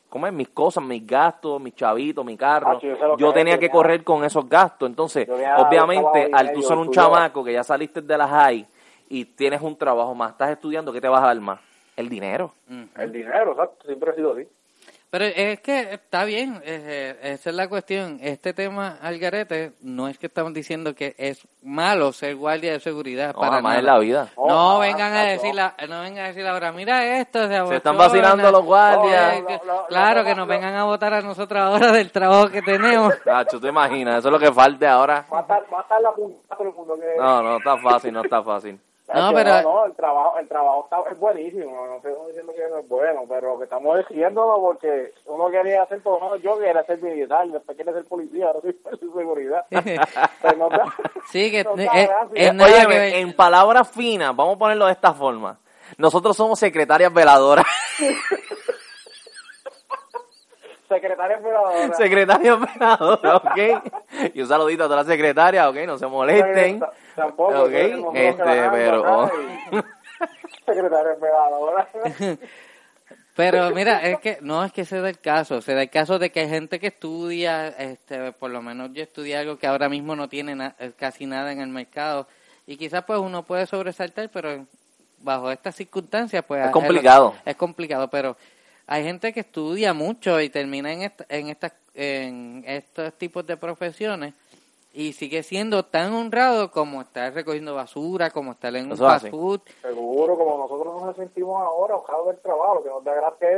comer 0.09 0.33
mis 0.33 0.49
cosas, 0.51 0.85
mis 0.85 1.05
gastos, 1.07 1.61
mis 1.61 1.75
chavitos, 1.75 2.25
mi 2.25 2.37
carro. 2.37 2.77
Ah, 2.77 2.79
sí, 2.81 2.89
Yo 3.19 3.29
que 3.33 3.35
tenía 3.35 3.59
que 3.59 3.69
correr 3.71 4.05
con 4.05 4.25
esos 4.25 4.49
gastos. 4.49 4.89
Entonces, 4.89 5.27
obviamente, 5.57 6.31
al 6.33 6.53
tú 6.53 6.63
ser 6.63 6.77
un 6.79 6.87
tú 6.87 6.93
chamaco 6.93 7.43
que 7.45 7.53
ya 7.53 7.65
saliste 7.65 8.01
de 8.01 8.17
la 8.19 8.29
high 8.29 8.67
y 9.09 9.25
tienes 9.25 9.61
un 9.61 9.77
trabajo 9.77 10.15
más, 10.15 10.33
estás 10.33 10.51
estudiando, 10.51 10.93
¿qué 10.93 11.01
te 11.01 11.09
vas 11.09 11.23
a 11.23 11.27
dar 11.27 11.41
más? 11.41 11.61
El 11.97 12.09
dinero. 12.09 12.55
El 12.97 13.13
dinero, 13.13 13.53
exacto. 13.53 13.87
Siempre 13.87 14.11
ha 14.11 14.15
sido 14.15 14.33
así. 14.33 14.47
Pero 15.13 15.27
es 15.27 15.61
que 15.61 15.93
está 15.93 16.25
bien, 16.25 16.63
eh, 16.65 17.19
esa 17.23 17.51
es 17.51 17.55
la 17.55 17.69
cuestión. 17.69 18.17
Este 18.23 18.55
tema, 18.55 18.97
Algarete, 19.03 19.73
no 19.83 20.09
es 20.09 20.17
que 20.17 20.25
estamos 20.27 20.55
diciendo 20.55 20.95
que 20.95 21.15
es 21.19 21.47
malo 21.63 22.15
ser 22.15 22.35
guardia 22.35 22.73
de 22.73 22.81
seguridad 22.81 23.35
No, 23.35 23.41
para 23.41 23.57
jamás 23.57 23.79
en 23.81 23.85
la 23.85 23.99
vida. 23.99 24.29
No, 24.39 24.47
No, 24.47 24.79
vengan 24.79 25.13
a 25.13 25.25
decir 25.25 25.55
la, 25.55 25.75
no 25.87 26.01
vengan 26.01 26.25
a 26.25 26.29
decir 26.29 26.47
ahora, 26.47 26.73
mira 26.73 27.19
esto, 27.19 27.43
se, 27.43 27.49
Se 27.49 27.55
están 27.77 27.95
abochona". 27.95 27.97
vacilando 27.99 28.51
los 28.53 28.65
guardias. 28.65 29.33
Oye, 29.35 29.47
que- 29.49 29.59
Lo- 29.59 29.65
lo- 29.75 29.81
lo- 29.83 29.87
claro, 29.89 30.21
lo- 30.21 30.25
que 30.25 30.35
nos 30.35 30.49
lo- 30.49 30.55
vengan 30.55 30.75
a 30.77 30.85
votar 30.85 31.13
a 31.13 31.21
nosotros 31.21 31.61
ahora 31.61 31.93
del 31.93 32.11
trabajo 32.11 32.49
que 32.49 32.63
tenemos. 32.63 33.13
Nacho, 33.27 33.61
te 33.61 33.69
imaginas, 33.69 34.21
eso 34.21 34.29
es 34.29 34.33
lo 34.33 34.39
que 34.39 34.51
falte 34.51 34.87
ahora. 34.87 35.27
Va 35.31 35.41
a 35.41 35.43
estar, 35.43 35.63
va 35.71 35.79
a 35.79 35.83
estar 35.83 36.01
la 36.01 36.13
punta 36.13 36.57
todo 36.57 36.69
el 36.69 36.75
mundo 36.75 36.95
que... 36.99 37.21
No, 37.21 37.43
no 37.43 37.57
está 37.59 37.77
fácil, 37.77 38.15
no 38.15 38.23
está 38.23 38.43
fácil. 38.43 38.81
No, 39.21 39.33
pero- 39.35 39.63
no, 39.63 39.85
el 39.87 39.95
trabajo, 39.95 40.39
el 40.39 40.49
trabajo 40.49 40.85
está, 40.85 41.11
es 41.13 41.19
buenísimo, 41.19 41.87
no 41.87 41.97
estoy 41.97 42.13
diciendo 42.29 42.53
que 42.55 42.69
no 42.69 42.79
es 42.79 42.89
bueno, 42.89 43.23
pero 43.29 43.53
lo 43.53 43.59
que 43.59 43.65
estamos 43.65 43.99
diciendo 44.09 44.59
porque 44.61 45.13
uno 45.27 45.51
quería 45.51 45.83
hacer 45.83 46.01
todo, 46.03 46.19
no, 46.21 46.37
yo 46.37 46.59
quería 46.59 46.83
ser 46.85 47.01
militar, 47.03 47.47
después 47.49 47.77
quería 47.77 47.93
ser 47.93 48.05
policía, 48.07 48.47
ahora 48.47 48.61
soy 48.61 48.73
de 48.73 49.13
seguridad. 49.15 49.65
Pero 49.71 50.57
no 50.57 50.69
da- 50.69 50.95
Sí, 51.31 51.51
que 51.51 51.63
no 51.65 51.75
es- 51.77 52.11
es- 52.35 52.51
Óyeme, 52.61 52.95
que 53.13 53.21
en 53.21 53.33
palabras 53.35 53.91
finas, 53.91 54.35
vamos 54.35 54.57
a 54.57 54.59
ponerlo 54.59 54.87
de 54.87 54.93
esta 54.93 55.13
forma. 55.13 55.59
Nosotros 55.99 56.37
somos 56.37 56.59
secretarias 56.59 57.13
veladoras. 57.13 57.67
Secretaria 60.95 61.37
emperadora. 61.37 61.95
secretarias 61.95 62.59
veladoras, 62.61 63.35
¿ok? 63.45 64.33
Y 64.35 64.41
un 64.43 64.49
saludito 64.49 64.85
a 64.85 64.87
todas 64.87 65.07
las 65.07 65.15
secretarias, 65.15 65.67
¿ok? 65.67 65.77
No 65.87 65.99
se 65.99 66.07
molesten. 66.07 66.83
Tampoco, 67.17 67.63
Ok, 67.65 67.73
este, 68.15 68.69
pero... 68.71 69.31
Secretaria 70.67 71.13
emperadora. 71.15 71.89
Pero 73.35 73.71
mira, 73.71 74.03
es 74.03 74.19
que 74.21 74.37
no 74.43 74.63
es 74.63 74.73
que 74.75 74.85
se 74.85 75.01
da 75.01 75.09
el 75.09 75.19
caso, 75.19 75.63
se 75.63 75.75
da 75.75 75.81
el 75.81 75.89
caso 75.89 76.19
de 76.19 76.31
que 76.31 76.41
hay 76.41 76.51
gente 76.51 76.79
que 76.79 76.89
estudia, 76.89 77.69
este, 77.69 78.31
por 78.33 78.51
lo 78.51 78.61
menos 78.61 78.91
yo 78.93 79.03
estudié 79.03 79.39
algo 79.39 79.57
que 79.57 79.67
ahora 79.67 79.89
mismo 79.89 80.15
no 80.15 80.29
tiene 80.29 80.55
na- 80.55 80.75
eh, 80.79 80.93
casi 80.99 81.25
nada 81.25 81.51
en 81.51 81.61
el 81.63 81.69
mercado 81.69 82.27
y 82.67 82.77
quizás 82.77 83.05
pues 83.05 83.19
uno 83.19 83.43
puede 83.43 83.65
sobresaltar, 83.67 84.29
pero 84.31 84.67
bajo 85.21 85.51
estas 85.51 85.75
circunstancias 85.77 86.45
pues 86.47 86.67
Es 86.67 86.71
complicado. 86.73 87.35
es 87.47 87.57
complicado, 87.57 88.09
pero 88.09 88.37
hay 88.87 89.05
gente 89.05 89.33
que 89.33 89.41
estudia 89.41 89.93
mucho 89.95 90.41
y 90.41 90.49
termina 90.51 90.93
en 90.93 91.03
esta- 91.03 91.27
en 91.29 91.49
estas 91.49 91.73
en 91.95 92.65
estos 92.67 93.13
tipos 93.19 93.47
de 93.47 93.57
profesiones 93.59 94.33
y 94.95 95.13
sigue 95.13 95.43
siendo 95.43 95.85
tan 95.85 96.13
honrado 96.15 96.71
como 96.71 97.03
estar 97.03 97.35
recogiendo 97.35 97.75
basura, 97.75 98.31
como 98.31 98.53
estar 98.53 98.75
en 98.77 98.87
un 98.87 98.93
Eso 98.93 99.07
fast 99.07 99.29
food. 99.29 99.61
Seguro, 99.83 100.37
como 100.39 100.57
nosotros 100.59 101.03
nos 101.03 101.17
sentimos 101.17 101.61
ahora, 101.63 101.97
ojalá 101.97 102.25
del 102.33 102.39
trabajo, 102.41 102.83
que 102.83 102.89
nos 102.89 103.05
da 103.05 103.15
gracia 103.15 103.49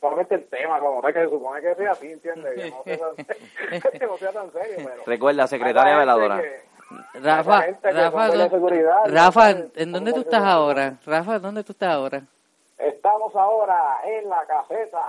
solamente 0.00 0.34
el 0.34 0.44
tema, 0.48 0.80
como 0.80 1.00
tal, 1.00 1.12
que 1.12 1.20
se 1.24 1.28
supone 1.30 1.60
que 1.60 1.74
sea 1.76 1.92
así, 1.92 2.06
¿entiendes? 2.10 2.54
Que 2.54 2.70
no 2.70 2.82
sea 2.84 2.98
tan, 2.98 3.16
que 4.00 4.06
no 4.06 4.16
sea 4.18 4.32
tan 4.32 4.52
serio, 4.52 4.76
pero... 4.78 5.02
Recuerda, 5.06 5.46
secretaria 5.46 5.96
veladora. 5.96 6.40
que- 6.42 6.70
Rafa, 7.20 7.66
Rafa, 7.82 8.22
son 8.26 8.30
de 8.32 8.36
la 8.36 8.46
¿dó- 8.46 8.50
seguridad, 8.50 8.96
Rafa. 9.06 9.50
¿en 9.76 9.92
dónde 9.92 10.12
tú 10.12 10.20
estás 10.22 10.42
ahora? 10.42 10.98
Rafa, 11.06 11.38
¿dónde 11.38 11.62
tú 11.62 11.70
estás 11.70 11.90
ahora? 11.94 12.22
Estamos 12.80 13.34
ahora 13.36 14.00
en 14.04 14.28
la 14.28 14.44
caseta. 14.46 15.02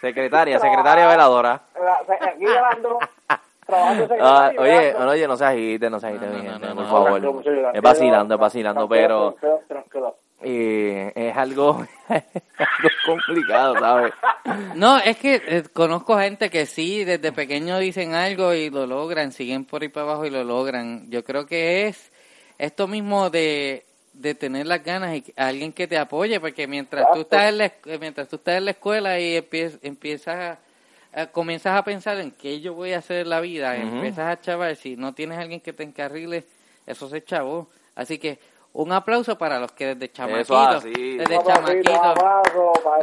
Secretaria, 0.00 0.58
secretaria 0.58 1.06
veladora. 1.06 1.60
La- 1.78 2.00
Aquí 2.28 2.44
llevando, 2.44 2.98
Ah, 4.20 4.50
oye, 4.58 4.94
oye, 4.96 5.28
no 5.28 5.36
se 5.36 5.44
agite, 5.44 5.88
no 5.88 6.00
se 6.00 6.08
agite, 6.08 6.26
No, 6.26 6.32
mi 6.32 6.42
no, 6.42 6.52
gente, 6.52 6.66
no, 6.68 6.74
por 6.74 6.84
no, 6.84 6.90
favor. 6.90 7.08
Tranquilo, 7.20 7.32
muchachos, 7.34 7.70
Es 7.74 7.82
vacilando, 7.82 8.34
es 8.34 8.40
vacilando, 8.40 8.88
pero 8.88 9.36
eh, 10.42 11.12
es 11.14 11.36
algo, 11.36 11.84
algo 12.08 12.90
complicado, 13.06 13.78
¿sabes? 13.78 14.12
No, 14.74 14.98
es 14.98 15.16
que 15.18 15.34
eh, 15.46 15.62
conozco 15.72 16.18
gente 16.18 16.50
que 16.50 16.66
sí, 16.66 17.04
desde 17.04 17.30
pequeño 17.30 17.78
dicen 17.78 18.14
algo 18.14 18.54
y 18.54 18.70
lo 18.70 18.86
logran, 18.86 19.30
siguen 19.30 19.64
por 19.64 19.82
ahí 19.82 19.88
para 19.88 20.06
abajo 20.06 20.26
y 20.26 20.30
lo 20.30 20.42
logran. 20.42 21.08
Yo 21.08 21.22
creo 21.22 21.46
que 21.46 21.86
es 21.86 22.10
esto 22.58 22.88
mismo 22.88 23.30
de, 23.30 23.84
de 24.20 24.34
tener 24.34 24.66
las 24.66 24.84
ganas 24.84 25.16
y 25.16 25.24
alguien 25.36 25.72
que 25.72 25.86
te 25.88 25.96
apoye, 25.96 26.38
porque 26.40 26.66
mientras 26.66 27.06
tú 27.12 27.20
Exacto. 27.20 27.36
estás 27.36 27.48
en 27.48 27.58
la, 27.58 27.64
esc- 27.66 27.98
mientras 27.98 28.28
tú 28.28 28.36
estás 28.36 28.56
en 28.56 28.64
la 28.66 28.70
escuela 28.72 29.18
y 29.18 29.36
empiezas, 29.36 29.80
empiezas 29.82 30.58
a, 31.14 31.20
a- 31.22 31.26
comienzas 31.28 31.76
a 31.78 31.82
pensar 31.84 32.18
en 32.18 32.30
qué 32.30 32.60
yo 32.60 32.74
voy 32.74 32.92
a 32.92 32.98
hacer 32.98 33.22
en 33.22 33.30
la 33.30 33.40
vida, 33.40 33.78
y 33.78 33.82
Ujú. 33.82 33.96
empiezas 33.96 34.26
a 34.30 34.40
chavar, 34.40 34.76
si 34.76 34.96
no 34.96 35.14
tienes 35.14 35.38
alguien 35.38 35.60
que 35.60 35.72
te 35.72 35.84
encarrile, 35.84 36.44
eso 36.86 37.08
se 37.08 37.24
chavó. 37.24 37.68
Así 37.94 38.18
que 38.18 38.38
un 38.74 38.92
aplauso 38.92 39.38
para 39.38 39.58
los 39.58 39.72
que 39.72 39.94
desde 39.94 40.12
chamaquitos, 40.12 40.84
desde 40.84 41.42
chamaquitos, 41.42 42.14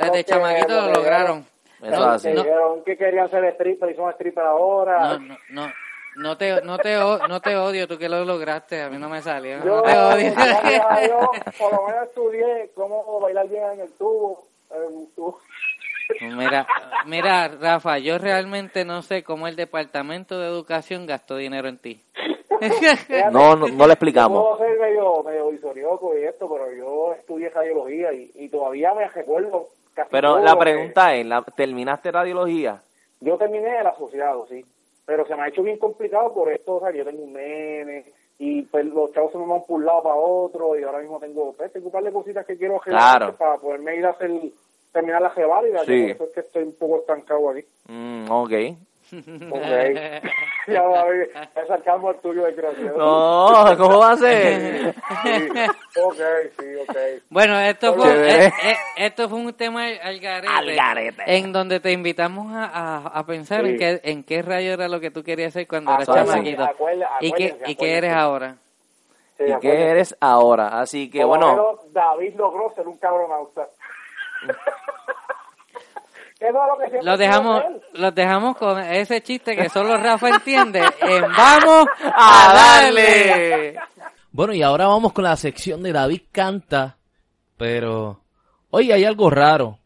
desde 0.02 0.24
chamaquitos 0.24 0.86
lo 0.86 0.94
lograron. 0.94 1.46
Eso 1.82 2.00
No, 2.00 2.12
así. 2.12 2.30
No, 2.34 2.84
que 2.84 2.96
querían 2.98 3.30
ser 3.30 3.44
stripper 3.46 3.90
y 3.92 3.96
son 3.96 4.12
stripper 4.12 4.44
ahora. 4.44 5.18
no, 5.18 5.20
no, 5.20 5.38
no, 5.50 5.74
no 6.18 6.38
te, 6.38 6.62
no 6.64 6.78
te, 6.80 6.96
no 6.96 7.42
te 7.42 7.56
odio, 7.56 7.88
tú 7.88 7.98
que 7.98 8.10
lo 8.10 8.24
lograste, 8.26 8.82
a 8.82 8.90
mí 8.90 8.98
no 8.98 9.10
me 9.10 9.22
salió. 9.22 9.58
Yo, 9.64 9.78
no 9.78 9.82
te 9.84 9.98
odio. 9.98 10.32
Dios, 10.32 11.28
por 11.60 11.72
lo 11.74 11.88
menos 11.88 12.04
estudié 12.08 12.72
cómo 12.76 13.20
bailar 13.20 13.48
bien 13.48 13.64
en 13.74 13.80
el 13.82 13.92
tubo. 13.94 14.48
en 14.72 15.00
el 15.02 15.08
tubo. 15.16 15.40
Mira, 16.22 16.66
mira, 17.06 17.50
Rafa, 17.50 17.98
yo 18.00 18.18
realmente 18.18 18.86
no 18.86 19.02
sé 19.02 19.24
cómo 19.24 19.48
el 19.48 19.56
Departamento 19.58 20.40
de 20.40 20.48
Educación 20.48 21.06
gastó 21.06 21.36
dinero 21.36 21.68
en 21.68 21.78
ti. 21.78 22.02
No, 23.32 23.56
no, 23.56 23.68
no 23.68 23.68
le 23.68 23.78
Yo 23.78 23.92
explicamos. 23.92 24.42
puedo 24.42 24.58
ser 24.58 24.80
medio, 24.80 25.22
medio 25.24 25.50
visorioco 25.50 26.18
y 26.18 26.24
esto, 26.24 26.50
pero 26.50 26.72
yo 26.74 27.14
estudié 27.14 27.50
radiología 27.50 28.14
y, 28.14 28.32
y 28.36 28.50
todavía 28.50 28.94
me 28.94 29.08
recuerdo 29.10 29.68
casi 29.94 30.10
Pero 30.12 30.36
todo 30.36 30.44
la 30.44 30.54
que- 30.54 30.60
pregunta 30.60 31.14
es, 31.14 31.26
¿la- 31.26 31.44
¿terminaste 31.56 32.12
radiología? 32.12 32.82
Yo 33.20 33.38
terminé 33.38 33.80
el 33.80 33.88
asociado, 33.88 34.48
sí, 34.48 34.66
pero 35.08 35.26
se 35.26 35.36
me 35.38 35.44
ha 35.44 35.48
hecho 35.48 35.64
bien 35.64 35.78
complicado 35.80 36.34
por 36.34 36.52
esto, 36.52 36.76
o 36.76 36.80
sea, 36.82 36.92
yo 36.92 37.06
tengo 37.06 37.24
un 37.24 37.32
nene 37.34 38.04
y 38.40 38.62
pues, 38.64 38.86
los 38.86 39.12
chavos 39.14 39.32
se 39.32 39.38
me 39.38 39.48
van 39.48 39.64
por 39.66 39.78
un 39.80 39.86
lado 39.86 40.04
para 40.04 40.16
otro 40.16 40.78
y 40.78 40.84
ahora 40.84 41.00
mismo 41.00 41.18
tengo, 41.18 41.54
pues, 41.54 41.72
tengo 41.72 41.86
un 41.88 41.92
par 41.94 42.04
de 42.04 42.12
cositas 42.12 42.46
que 42.46 42.58
quiero 42.58 42.78
Claro. 42.82 43.34
para 43.38 43.56
poderme 43.58 43.96
ir 43.96 44.06
a 44.06 44.10
hacer, 44.10 44.30
terminar 44.92 45.22
la 45.22 45.30
reválida, 45.30 45.80
Sí. 45.86 46.08
que 46.08 46.16
por 46.16 46.16
eso 46.16 46.24
es 46.26 46.30
que 46.32 46.40
estoy 46.42 46.64
un 46.64 46.76
poco 46.76 46.98
estancado 47.00 47.50
aquí. 47.50 47.64
Mm, 47.88 48.30
ok. 48.30 48.52
Ok. 49.12 49.62
ya 50.68 50.82
David, 50.84 51.22
es 51.56 51.68
sarcasmo 51.68 52.12
el 52.12 52.18
tuyo, 52.18 52.44
desgraciado. 52.46 52.98
No, 52.98 53.78
¿cómo 53.78 54.00
va 54.00 54.12
a 54.12 54.18
ser? 54.18 54.94
Sí, 54.94 55.50
ok, 56.02 56.16
sí, 56.60 56.66
ok. 56.88 56.98
Bueno, 57.30 57.60
esto 57.60 57.94
fue, 57.96 58.46
eh, 58.46 58.52
eh, 58.64 58.76
esto 58.98 59.30
fue 59.30 59.40
un 59.40 59.54
tema 59.54 59.86
al 59.88 60.20
garete, 60.20 60.54
Al 60.54 60.76
garete. 60.76 61.24
en 61.26 61.54
donde 61.54 61.80
te 61.80 61.92
invitamos 61.92 62.54
a, 62.54 62.66
a, 62.66 62.98
a 63.20 63.26
pensar 63.26 63.64
Sí. 63.64 63.70
en 63.72 63.78
qué 63.78 64.02
en 64.04 64.24
qué 64.24 64.42
rayo 64.42 64.74
era 64.74 64.88
lo 64.88 65.00
que 65.00 65.12
tú 65.12 65.24
querías 65.24 65.50
hacer 65.50 65.68
cuando 65.68 65.92
Ah, 65.92 65.96
eras 66.02 66.08
chamaquito 66.08 66.64
acuérdense, 66.64 67.08
y 67.22 67.32
qué 67.32 67.46
acuérdense, 67.46 67.72
y 67.72 67.76
qué 67.76 67.98
eres 67.98 68.14
ahora. 68.14 68.56
Sí, 69.38 69.44
¿Y 69.48 69.60
qué 69.60 69.90
eres 69.92 70.16
ahora? 70.20 70.80
Así 70.80 71.10
que 71.10 71.20
lo 71.22 71.28
bueno, 71.28 71.80
David 71.92 72.34
logró 72.36 72.74
ser 72.76 72.88
un 72.88 72.98
cabronauta. 72.98 73.68
Eso 76.40 76.48
es 76.48 76.54
lo 76.54 76.78
que 76.78 76.90
siempre 76.90 77.04
Los 77.04 77.20
dejamos 77.20 77.64
los 77.94 78.16
dejamos 78.16 78.58
con 78.58 78.80
ese 78.80 79.22
chiste 79.22 79.56
que 79.56 79.70
solo 79.70 79.98
Rafa 79.98 80.30
entiende. 80.30 80.82
En 81.02 81.22
vamos 81.24 81.88
¡a 82.16 82.54
darle. 82.54 83.80
Bueno, 84.32 84.54
y 84.54 84.62
ahora 84.62 84.88
vamos 84.88 85.14
con 85.14 85.24
la 85.24 85.36
sección 85.36 85.82
de 85.82 85.94
David 85.94 86.22
Canta, 86.32 86.98
pero 87.58 88.22
hoy 88.70 88.92
hay 88.92 89.04
algo 89.04 89.32
raro, 89.32 89.80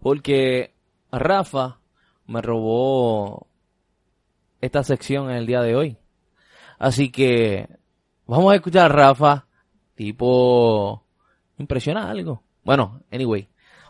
porque 0.00 0.74
Rafa 1.10 1.78
me 2.26 2.42
robó 2.42 3.46
esta 4.60 4.82
sección 4.82 5.30
en 5.30 5.36
el 5.36 5.46
día 5.46 5.62
de 5.62 5.74
hoy. 5.74 5.96
Así 6.78 7.10
que 7.10 7.66
vamos 8.26 8.52
a 8.52 8.56
escuchar 8.56 8.86
a 8.86 8.94
Rafa, 8.94 9.46
tipo, 9.94 11.02
impresiona 11.56 12.10
algo. 12.10 12.42
Bueno, 12.64 13.00
anyway, 13.10 13.48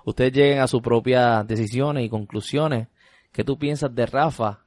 ustedes 0.09 0.33
lleguen 0.33 0.61
a 0.61 0.69
sus 0.69 0.83
propias 0.83 1.47
decisiones 1.47 2.05
y 2.05 2.09
conclusiones. 2.09 2.89
¿Qué 3.33 3.45
tú 3.45 3.59
piensas 3.59 3.95
de 3.95 4.07
Rafa 4.07 4.65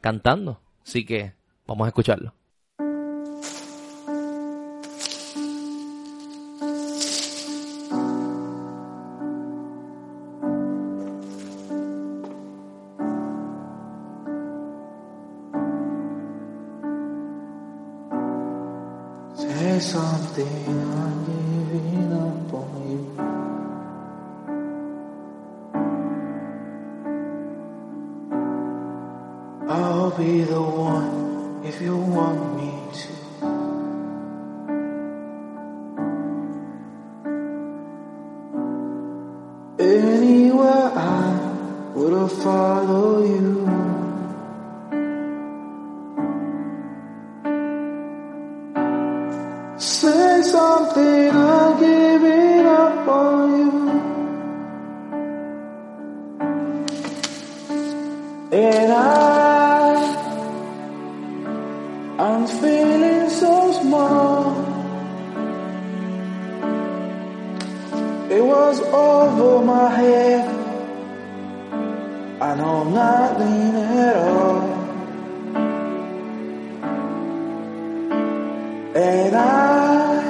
cantando? 0.00 0.60
Así 0.84 1.04
que 1.04 1.32
vamos 1.66 1.86
a 1.86 1.88
escucharlo. 1.88 2.34
And 58.54 58.92
I, 58.92 60.14
I'm 62.20 62.46
feeling 62.46 63.28
so 63.28 63.72
small. 63.82 64.54
It 68.30 68.44
was 68.44 68.80
over 68.80 69.64
my 69.64 69.88
head. 69.90 70.48
I 72.40 72.54
know 72.54 72.84
nothing 72.84 73.74
at 73.74 74.16
all. 74.18 74.62
And 78.94 79.34
I, 79.34 80.22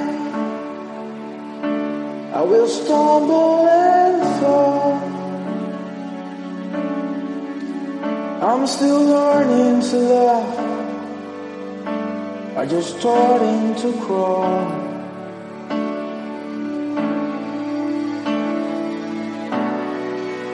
I 2.33 2.41
will 2.41 2.67
stumble 2.67 3.54
I'm 8.65 8.71
still 8.71 9.03
learning 9.05 9.79
to 9.91 9.95
love. 9.95 10.57
I'm 12.57 12.67
just 12.67 12.99
starting 12.99 13.75
to 13.75 13.93
crawl. 14.01 14.71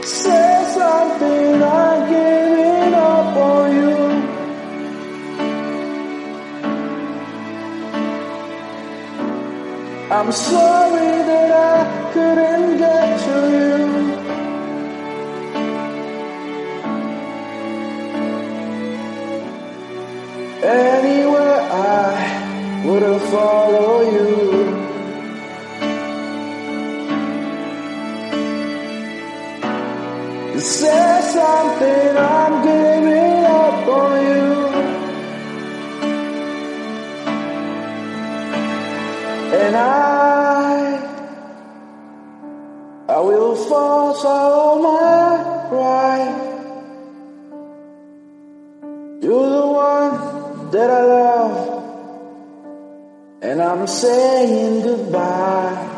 Say 0.03 0.74
something, 0.74 1.64
I'm 1.64 2.09
giving 2.09 2.93
up 2.93 3.38
on 3.38 3.76
you. 3.78 3.95
I'm 10.12 10.32
sorry 10.34 10.70
And 39.54 39.76
I, 39.76 40.95
I 43.10 43.20
will 43.20 43.56
force 43.56 44.24
all 44.24 44.82
my 44.82 45.68
pride. 45.68 46.47
You're 49.22 49.49
the 49.49 49.68
one 49.68 50.72
that 50.72 50.89
I 50.89 51.04
love, 51.04 51.84
and 53.41 53.62
I'm 53.62 53.88
saying 53.88 54.84
goodbye. 54.84 55.90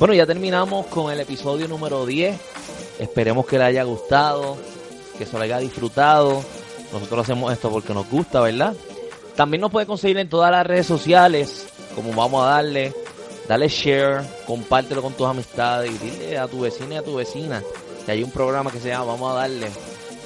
Bueno, 0.00 0.14
ya 0.14 0.24
terminamos 0.24 0.86
con 0.86 1.12
el 1.12 1.20
episodio 1.20 1.68
número 1.68 2.06
10. 2.06 2.34
Esperemos 3.00 3.44
que 3.44 3.58
le 3.58 3.64
haya 3.64 3.82
gustado, 3.82 4.56
que 5.18 5.26
se 5.26 5.36
lo 5.36 5.42
haya 5.42 5.58
disfrutado. 5.58 6.42
Nosotros 6.90 7.20
hacemos 7.20 7.52
esto 7.52 7.70
porque 7.70 7.92
nos 7.92 8.08
gusta, 8.08 8.40
¿verdad? 8.40 8.74
También 9.36 9.60
nos 9.60 9.70
puede 9.70 9.84
conseguir 9.84 10.16
en 10.16 10.30
todas 10.30 10.50
las 10.50 10.66
redes 10.66 10.86
sociales, 10.86 11.66
como 11.94 12.14
vamos 12.14 12.42
a 12.42 12.48
darle, 12.48 12.94
dale 13.46 13.68
share, 13.68 14.22
compártelo 14.46 15.02
con 15.02 15.12
tus 15.12 15.26
amistades 15.26 15.92
y 15.92 15.98
dile 15.98 16.38
a 16.38 16.48
tu 16.48 16.60
vecina 16.60 16.94
y 16.94 16.96
a 16.96 17.02
tu 17.02 17.16
vecina 17.16 17.62
que 18.06 18.12
hay 18.12 18.22
un 18.22 18.30
programa 18.30 18.70
que 18.70 18.80
se 18.80 18.88
llama 18.88 19.04
Vamos 19.04 19.32
a 19.32 19.40
darle, 19.40 19.68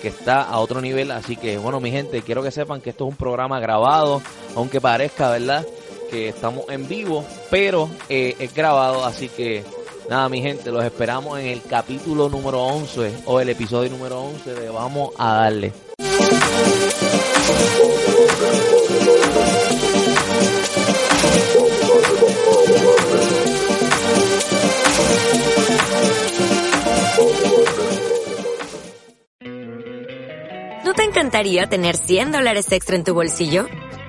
que 0.01 0.07
está 0.07 0.43
a 0.43 0.61
otro 0.61 0.81
nivel. 0.81 1.11
Así 1.11 1.35
que, 1.35 1.59
bueno, 1.59 1.81
mi 1.81 1.91
gente, 1.91 2.22
quiero 2.22 2.45
que 2.45 2.53
sepan 2.53 2.81
que 2.81 2.91
esto 2.91 3.07
es 3.07 3.11
un 3.11 3.16
programa 3.16 3.59
grabado, 3.59 4.22
aunque 4.55 4.81
parezca, 4.81 5.31
¿verdad? 5.31 5.66
Que 6.11 6.28
estamos 6.28 6.68
en 6.68 6.86
vivo, 6.86 7.24
pero 7.50 7.88
eh, 8.09 8.36
es 8.38 8.55
grabado, 8.55 9.05
así 9.05 9.28
que 9.28 9.64
nada, 10.09 10.28
mi 10.28 10.40
gente, 10.40 10.70
los 10.70 10.84
esperamos 10.84 11.38
en 11.38 11.46
el 11.46 11.62
capítulo 11.62 12.28
número 12.28 12.62
11 12.62 13.22
o 13.26 13.40
el 13.40 13.48
episodio 13.48 13.90
número 13.90 14.20
11 14.20 14.55
de 14.55 14.68
Vamos 14.70 15.11
a 15.18 15.34
darle. 15.34 15.72
¿No 30.84 30.92
te 30.92 31.02
encantaría 31.02 31.66
tener 31.66 31.96
100 31.96 32.32
dólares 32.32 32.70
extra 32.70 32.96
en 32.96 33.05
tu 33.05 33.14
bolsillo? 33.14 33.66